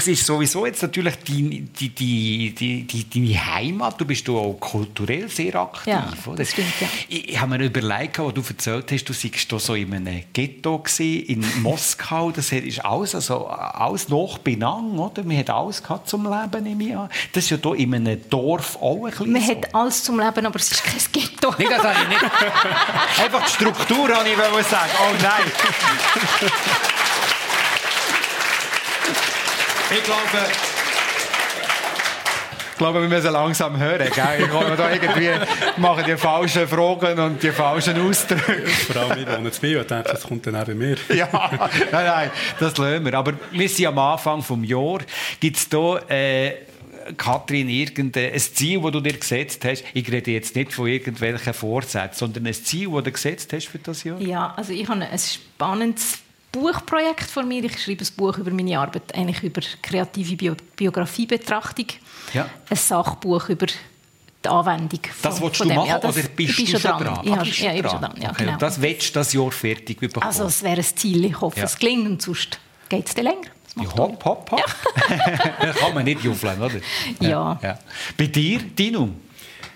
ist 0.08 0.26
sowieso 0.26 0.66
jetzt 0.66 0.82
natürlich 0.82 1.16
deine, 1.28 1.50
die, 1.50 1.90
die, 1.90 2.56
die, 2.58 2.84
die, 2.84 3.10
deine 3.10 3.46
Heimat. 3.56 4.00
Du 4.00 4.06
bist 4.06 4.30
auch 4.30 4.54
kulturell 4.58 5.28
sehr 5.28 5.56
aktiv. 5.56 5.88
Ja, 5.88 6.14
oder? 6.26 6.38
das 6.38 6.52
stimmt, 6.52 6.80
ja. 6.80 6.88
Ich, 7.10 7.28
ich 7.28 7.42
habe 7.42 7.58
mir 7.58 7.66
überlegt, 7.66 8.20
als 8.20 8.34
du 8.34 8.42
erzählt 8.42 8.90
hast, 8.90 9.04
du 9.04 9.12
seist 9.12 9.52
da 9.52 9.60
so 9.60 9.76
in 9.76 9.94
einem 9.94 10.24
Ghetto 10.32 10.80
gewesen, 10.80 11.26
in 11.26 11.46
Moskau. 11.62 12.32
Das 12.32 12.54
ist 12.54 12.86
alles, 12.86 13.16
also, 13.16 13.48
alles 13.48 14.08
noch 14.08 14.38
benang, 14.38 14.98
oder? 14.98 15.24
Man 15.26 15.38
hat 15.38 15.50
alles 15.50 15.84
gehabt 15.84 16.08
zum 16.08 16.24
Leben, 16.24 16.64
nehme 16.64 16.84
ich 16.86 16.96
an. 16.96 17.10
Das 17.34 17.44
ist 17.44 17.50
ja 17.50 17.58
hier 17.62 17.76
in 17.76 17.94
einem 17.94 18.13
Dorf 18.18 18.78
auch 18.82 19.06
ein 19.06 19.12
bisschen 19.12 19.32
Man 19.32 19.42
so. 19.42 19.52
hat 19.52 19.76
alles 19.76 20.04
zum 20.04 20.20
Leben, 20.20 20.46
aber 20.46 20.56
es 20.56 20.72
ist 20.72 20.84
kein 20.84 21.00
Ghetto. 21.12 21.54
Nicht, 21.58 21.72
das 21.72 21.84
habe 21.84 21.96
ich 22.02 22.08
nicht. 22.10 22.24
Einfach 23.24 23.46
die 23.46 23.52
Struktur, 23.52 24.10
habe 24.10 24.30
ich 24.30 24.38
wollte 24.38 24.70
sagen. 24.70 24.92
Oh 25.00 25.14
nein. 25.22 25.52
Ich 29.92 30.04
glaube, 30.04 30.22
ich 32.72 32.78
glaube, 32.80 33.02
wir 33.02 33.08
müssen 33.08 33.32
langsam 33.32 33.78
hören. 33.78 34.10
Gell? 34.14 34.40
Ich 34.40 34.50
komme 34.50 34.76
da 34.76 34.92
irgendwie 34.92 35.30
machen 35.78 36.04
die 36.08 36.18
falschen 36.18 36.68
Fragen 36.68 37.20
und 37.20 37.44
die 37.44 37.52
falschen 37.52 38.02
Ausdrücke. 38.02 38.66
vor 38.68 39.02
allem 39.04 39.20
ich 39.20 39.28
wohne 39.28 39.52
zu 39.52 39.62
Biel 39.62 39.78
und 39.78 39.92
denke, 39.92 40.10
das 40.10 40.24
kommt 40.24 40.48
dann 40.48 40.56
auch 40.56 40.66
bei 40.66 40.74
mir. 40.74 40.98
Ja, 41.14 41.30
nein, 41.32 42.06
nein, 42.06 42.32
das 42.60 42.76
lassen 42.78 43.06
wir. 43.06 43.14
Aber 43.14 43.34
wir 43.52 43.70
sind 43.70 43.86
am 43.86 44.00
Anfang 44.00 44.40
des 44.42 44.70
Jahres. 44.70 45.06
Gibt 45.40 45.58
es 45.58 45.70
da 45.70 46.00
äh, 46.10 46.54
Kathrin, 47.18 47.70
irgendein 47.70 48.38
Ziel, 48.40 48.82
das 48.82 48.92
du 48.92 49.02
dir 49.02 49.14
gesetzt 49.14 49.64
hast? 49.66 49.84
Ich 49.94 50.12
rede 50.12 50.32
jetzt 50.32 50.56
nicht 50.56 50.74
von 50.74 50.88
irgendwelchen 50.88 51.54
Vorsätzen, 51.54 52.18
sondern 52.18 52.48
ein 52.48 52.54
Ziel, 52.54 52.90
das 52.92 53.04
du 53.04 53.12
gesetzt 53.12 53.54
hast 53.54 53.68
für 53.68 53.80
das 53.80 54.04
Jahr? 54.04 54.20
Ja, 54.22 54.54
also 54.56 54.74
ich 54.74 54.88
habe 54.88 55.02
ein 55.02 55.20
spannendes 55.20 56.20
Buchprojekt 56.52 57.30
vor 57.30 57.44
mir. 57.44 57.64
Ich 57.64 57.82
schreibe 57.82 58.04
ein 58.04 58.16
Buch 58.16 58.38
über 58.38 58.52
meine 58.52 58.80
Arbeit, 58.80 59.14
eigentlich 59.16 59.44
über 59.44 59.62
kreative 59.82 60.36
Bio 60.36 60.56
Biografiebetrachtung. 60.76 61.88
Ja. 62.34 62.50
Ein 62.70 62.78
Sachbuch 62.78 63.50
über 63.50 63.66
die 63.66 64.50
Anwendung 64.50 65.00
von, 65.04 65.32
Das 65.32 65.42
willst 65.42 65.60
du 65.62 65.66
machen 65.66 65.88
ja, 65.88 66.00
das, 66.00 66.16
oder 66.16 66.28
bist 66.28 66.60
du 66.60 66.66
schon 66.68 66.82
dran? 66.82 67.04
dran? 67.04 67.20
Ja, 67.24 67.34
ah, 67.34 67.44
ja, 67.44 67.74
ich 67.74 67.82
bin 67.82 67.92
schon 67.92 68.02
dran. 68.02 68.16
Ja, 68.22 68.30
okay. 68.32 68.46
genau. 68.46 68.58
Das 68.58 68.82
willst 68.82 69.10
du 69.10 69.14
das 69.14 69.34
Jahr 69.34 69.52
fertig 69.52 70.00
bekommen? 70.00 70.26
Also 70.26 70.46
es 70.46 70.62
wäre 70.62 70.78
ein 70.78 70.84
Ziel. 70.84 71.26
Ich 71.26 71.42
hoffe, 71.42 71.60
ja. 71.60 71.66
es 71.66 71.78
gelingt 71.78 72.08
und 72.08 72.22
sonst 72.22 72.60
geht 72.90 73.08
es 73.08 73.16
dann 73.16 73.26
länger. 73.26 73.48
Ja, 73.76 73.98
hopp, 73.98 74.24
hopp, 74.24 74.52
hopp. 74.52 74.60
Ja. 75.10 75.74
kann 75.80 75.94
man 75.94 76.06
nicht 76.06 76.24
juffeln, 76.24 76.62
oder? 76.62 76.76
Ja. 77.20 77.60
ja. 77.62 77.80
Bei 78.18 78.28
dir, 78.28 78.60
Dino? 78.60 79.10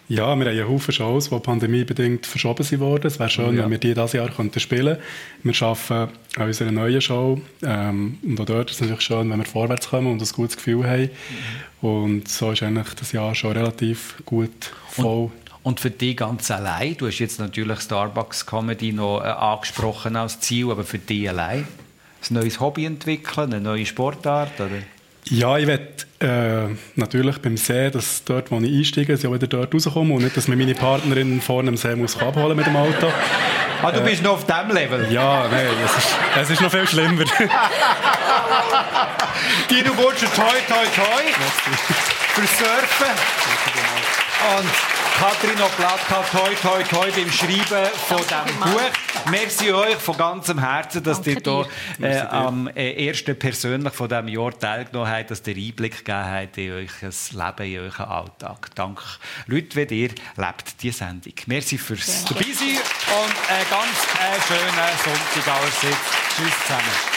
Ja, 0.09 0.23
wir 0.23 0.27
haben 0.27 0.41
einen 0.43 0.69
Haufen 0.69 0.93
Shows, 0.93 1.29
die 1.29 1.39
pandemiebedingt 1.39 2.25
verschoben 2.25 2.79
wurden. 2.79 3.07
Es 3.07 3.19
wäre 3.19 3.29
schön, 3.29 3.57
ja. 3.57 3.63
wenn 3.63 3.71
wir 3.71 3.77
die 3.77 3.93
dieses 3.93 4.13
Jahr 4.13 4.29
könnten 4.29 4.59
spielen 4.59 4.97
könnten. 5.43 5.59
Wir 5.59 5.67
arbeiten 5.67 6.13
an 6.37 6.47
unserer 6.47 6.71
neuen 6.71 7.01
Show. 7.01 7.41
Ähm, 7.63 8.17
und 8.23 8.39
auch 8.39 8.45
dort 8.45 8.69
ist 8.69 8.75
es 8.75 8.81
natürlich 8.81 9.01
schön, 9.01 9.29
wenn 9.29 9.39
wir 9.39 9.45
vorwärts 9.45 9.89
kommen 9.89 10.07
und 10.07 10.21
ein 10.21 10.27
gutes 10.33 10.55
Gefühl 10.55 10.87
haben. 10.87 11.09
Mhm. 11.81 11.87
Und 11.89 12.27
so 12.29 12.51
ist 12.51 12.63
eigentlich 12.63 12.93
das 12.93 13.11
Jahr 13.11 13.35
schon 13.35 13.51
relativ 13.51 14.15
gut 14.25 14.71
voll. 14.89 15.23
Und 15.23 15.31
und 15.67 15.81
für 15.81 15.91
dich 15.91 16.15
ganz 16.15 16.49
allein, 16.49 16.95
du 16.95 17.07
hast 17.07 17.19
jetzt 17.19 17.41
natürlich 17.41 17.81
Starbucks 17.81 18.45
Comedy 18.45 18.93
noch 18.93 19.19
äh, 19.19 19.25
angesprochen 19.25 20.15
als 20.15 20.39
Ziel, 20.39 20.71
aber 20.71 20.85
für 20.85 20.97
dich 20.97 21.27
allein? 21.27 21.67
Ein 22.29 22.35
neues 22.35 22.59
Hobby 22.59 22.85
entwickeln, 22.85 23.53
eine 23.53 23.61
neue 23.61 23.85
Sportart? 23.85 24.59
Oder? 24.59 24.83
Ja, 25.29 25.57
ich 25.57 25.67
werde 25.67 25.87
äh, 26.19 26.75
natürlich 26.95 27.37
beim 27.39 27.57
See, 27.57 27.89
dass 27.89 28.23
dort, 28.23 28.49
wo 28.51 28.59
ich 28.59 28.77
einsteige, 28.77 29.13
dass 29.13 29.21
ich 29.21 29.27
auch 29.27 29.33
wieder 29.33 29.47
dort 29.47 29.73
rauskomme 29.73 30.13
und 30.13 30.23
nicht, 30.23 30.37
dass 30.37 30.47
mir 30.47 30.55
meine 30.55 30.73
Partnerin 30.73 31.41
vorne 31.41 31.67
am 31.69 31.77
See 31.77 31.95
muss 31.95 32.17
abholen 32.17 32.55
mit 32.55 32.65
dem 32.65 32.75
Auto. 32.75 33.11
Ah, 33.81 33.91
du 33.91 33.99
äh, 33.99 34.03
bist 34.03 34.23
noch 34.23 34.33
auf 34.33 34.45
diesem 34.45 34.71
Level? 34.71 35.11
Ja, 35.11 35.47
nein, 35.49 35.67
es 35.85 35.97
ist, 35.97 36.15
es 36.41 36.49
ist 36.49 36.61
noch 36.61 36.71
viel 36.71 36.87
schlimmer. 36.87 37.23
Dino 39.69 39.93
Butcher, 39.93 40.33
toi, 40.33 40.55
toi, 40.67 40.85
toi. 40.95 41.23
Fürs 42.33 42.57
Surfen. 42.57 43.13
Und 44.57 44.96
Kathrin 45.17 45.59
Oplatka, 45.59 46.23
toi, 46.31 46.53
toi, 46.61 46.83
toi 46.83 47.11
beim 47.11 47.31
Schreiben 47.31 47.89
von 48.07 48.19
diesem 48.19 48.59
Buch. 48.59 48.81
Merci 49.31 49.71
euch 49.71 49.95
von 49.95 50.15
ganzem 50.15 50.59
Herzen, 50.59 51.01
dass 51.01 51.23
Danke 51.23 51.49
ihr 51.49 51.67
hier 51.97 52.07
äh, 52.07 52.19
am 52.19 52.67
äh, 52.67 53.07
ersten 53.07 53.37
persönlich 53.37 53.93
von 53.93 54.09
diesem 54.09 54.27
Jahr 54.27 54.51
teilgenommen 54.59 55.11
habt, 55.11 55.31
dass 55.31 55.41
ihr 55.47 55.55
Einblick 55.55 56.05
gegeben 56.05 56.23
habt 56.23 56.57
in 56.59 56.71
euer 56.71 56.81
Leben, 56.81 57.73
in 57.73 57.79
euren 57.79 58.05
Alltag. 58.05 58.69
Danke. 58.75 59.03
Leute, 59.47 59.89
wie 59.89 60.03
ihr 60.03 60.09
lebt 60.09 60.83
diese 60.83 60.99
Sendung. 60.99 61.33
Merci 61.47 61.79
fürs. 61.79 62.25
Dabeisein 62.25 62.77
und 62.77 63.49
einen 63.49 63.69
ganz 63.71 63.97
äh, 64.19 64.39
schönen 64.47 64.71
Sonntag 65.03 65.55
allerseits. 65.55 65.97
Tschüss 66.35 66.53
zusammen. 66.67 67.16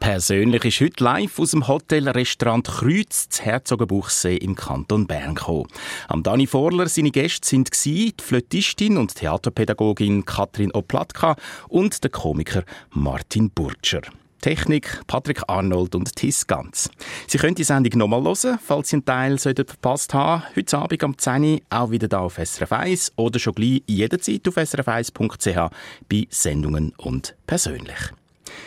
Persönlich 0.00 0.64
ist 0.64 0.80
heute 0.80 1.02
live 1.02 1.38
aus 1.38 1.50
dem 1.50 1.66
Hotel-Restaurant 1.66 2.66
Kreuz 2.66 3.28
zu 3.28 3.42
Herzogenbuchsee 3.42 4.36
im 4.36 4.54
Kanton 4.54 5.06
Bern 5.06 5.34
gekommen. 5.34 5.66
Am 6.06 6.22
Dani 6.22 6.46
Vorler 6.46 6.88
seine 6.88 7.10
Gäste 7.10 7.46
sind 7.46 7.70
die 7.84 8.14
Flötistin 8.20 8.96
und 8.96 9.16
Theaterpädagogin 9.16 10.24
Katrin 10.24 10.72
Oplatka 10.72 11.36
und 11.68 12.02
der 12.04 12.10
Komiker 12.10 12.64
Martin 12.90 13.50
Burtscher. 13.50 14.02
Technik 14.40 15.00
Patrick 15.08 15.42
Arnold 15.48 15.96
und 15.96 16.14
Tis 16.14 16.46
Ganz. 16.46 16.88
Sie 17.26 17.38
können 17.38 17.56
die 17.56 17.64
Sendung 17.64 17.98
nochmal 17.98 18.22
hören, 18.22 18.58
falls 18.64 18.90
Sie 18.90 18.96
einen 18.96 19.04
Teil 19.04 19.36
verpasst 19.38 20.14
haben. 20.14 20.44
Heute 20.54 20.78
Abend 20.78 21.04
am 21.04 21.18
10 21.18 21.44
Uhr 21.44 21.60
auch 21.70 21.90
wieder 21.90 22.06
da 22.06 22.20
auf 22.20 22.38
SRF 22.38 22.72
1 22.72 23.12
oder 23.16 23.38
schon 23.40 23.54
gleich 23.54 23.82
jederzeit 23.86 24.46
auf 24.46 24.56
srf1.ch 24.56 25.70
bei 26.08 26.26
Sendungen 26.30 26.92
und 26.96 27.34
persönlich. 27.46 28.12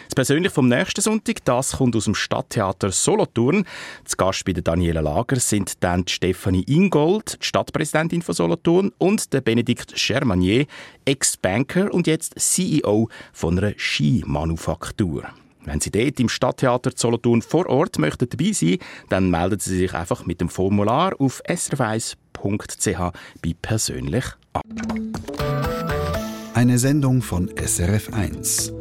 Das 0.05 0.15
Persönlich 0.15 0.51
vom 0.51 0.67
nächsten 0.67 1.01
Sonntag, 1.01 1.43
das 1.45 1.77
kommt 1.77 1.95
aus 1.95 2.05
dem 2.05 2.15
Stadttheater 2.15 2.91
Solothurn. 2.91 3.65
Zu 4.05 4.17
Gast 4.17 4.45
bei 4.45 4.53
Daniela 4.53 5.01
Lager 5.01 5.39
sind 5.39 5.83
dann 5.83 6.05
die 6.05 6.13
Stefanie 6.13 6.63
Ingold, 6.67 7.37
die 7.41 7.45
Stadtpräsidentin 7.45 8.21
von 8.21 8.35
Solothurn, 8.35 8.91
und 8.97 9.33
der 9.33 9.41
Benedikt 9.41 9.93
Germanier, 9.95 10.65
Ex-Banker 11.05 11.93
und 11.93 12.07
jetzt 12.07 12.33
CEO 12.37 13.09
von 13.33 13.57
einer 13.57 13.73
Skimanufaktur. 13.77 15.23
Wenn 15.63 15.79
Sie 15.79 15.91
dort 15.91 16.19
im 16.19 16.29
Stadttheater 16.29 16.91
Solothurn 16.95 17.41
vor 17.41 17.67
Ort 17.67 17.99
möchten 17.99 18.27
dabei 18.27 18.51
sein, 18.51 18.77
dann 19.09 19.29
melden 19.29 19.59
Sie 19.59 19.77
sich 19.77 19.93
einfach 19.93 20.25
mit 20.25 20.41
dem 20.41 20.49
Formular 20.49 21.13
auf 21.19 21.41
srf1.ch 21.47 23.13
bei 23.41 23.55
persönlich 23.61 24.25
ab. 24.53 24.63
Eine 26.53 26.79
Sendung 26.79 27.21
von 27.21 27.49
SRF1. 27.49 28.80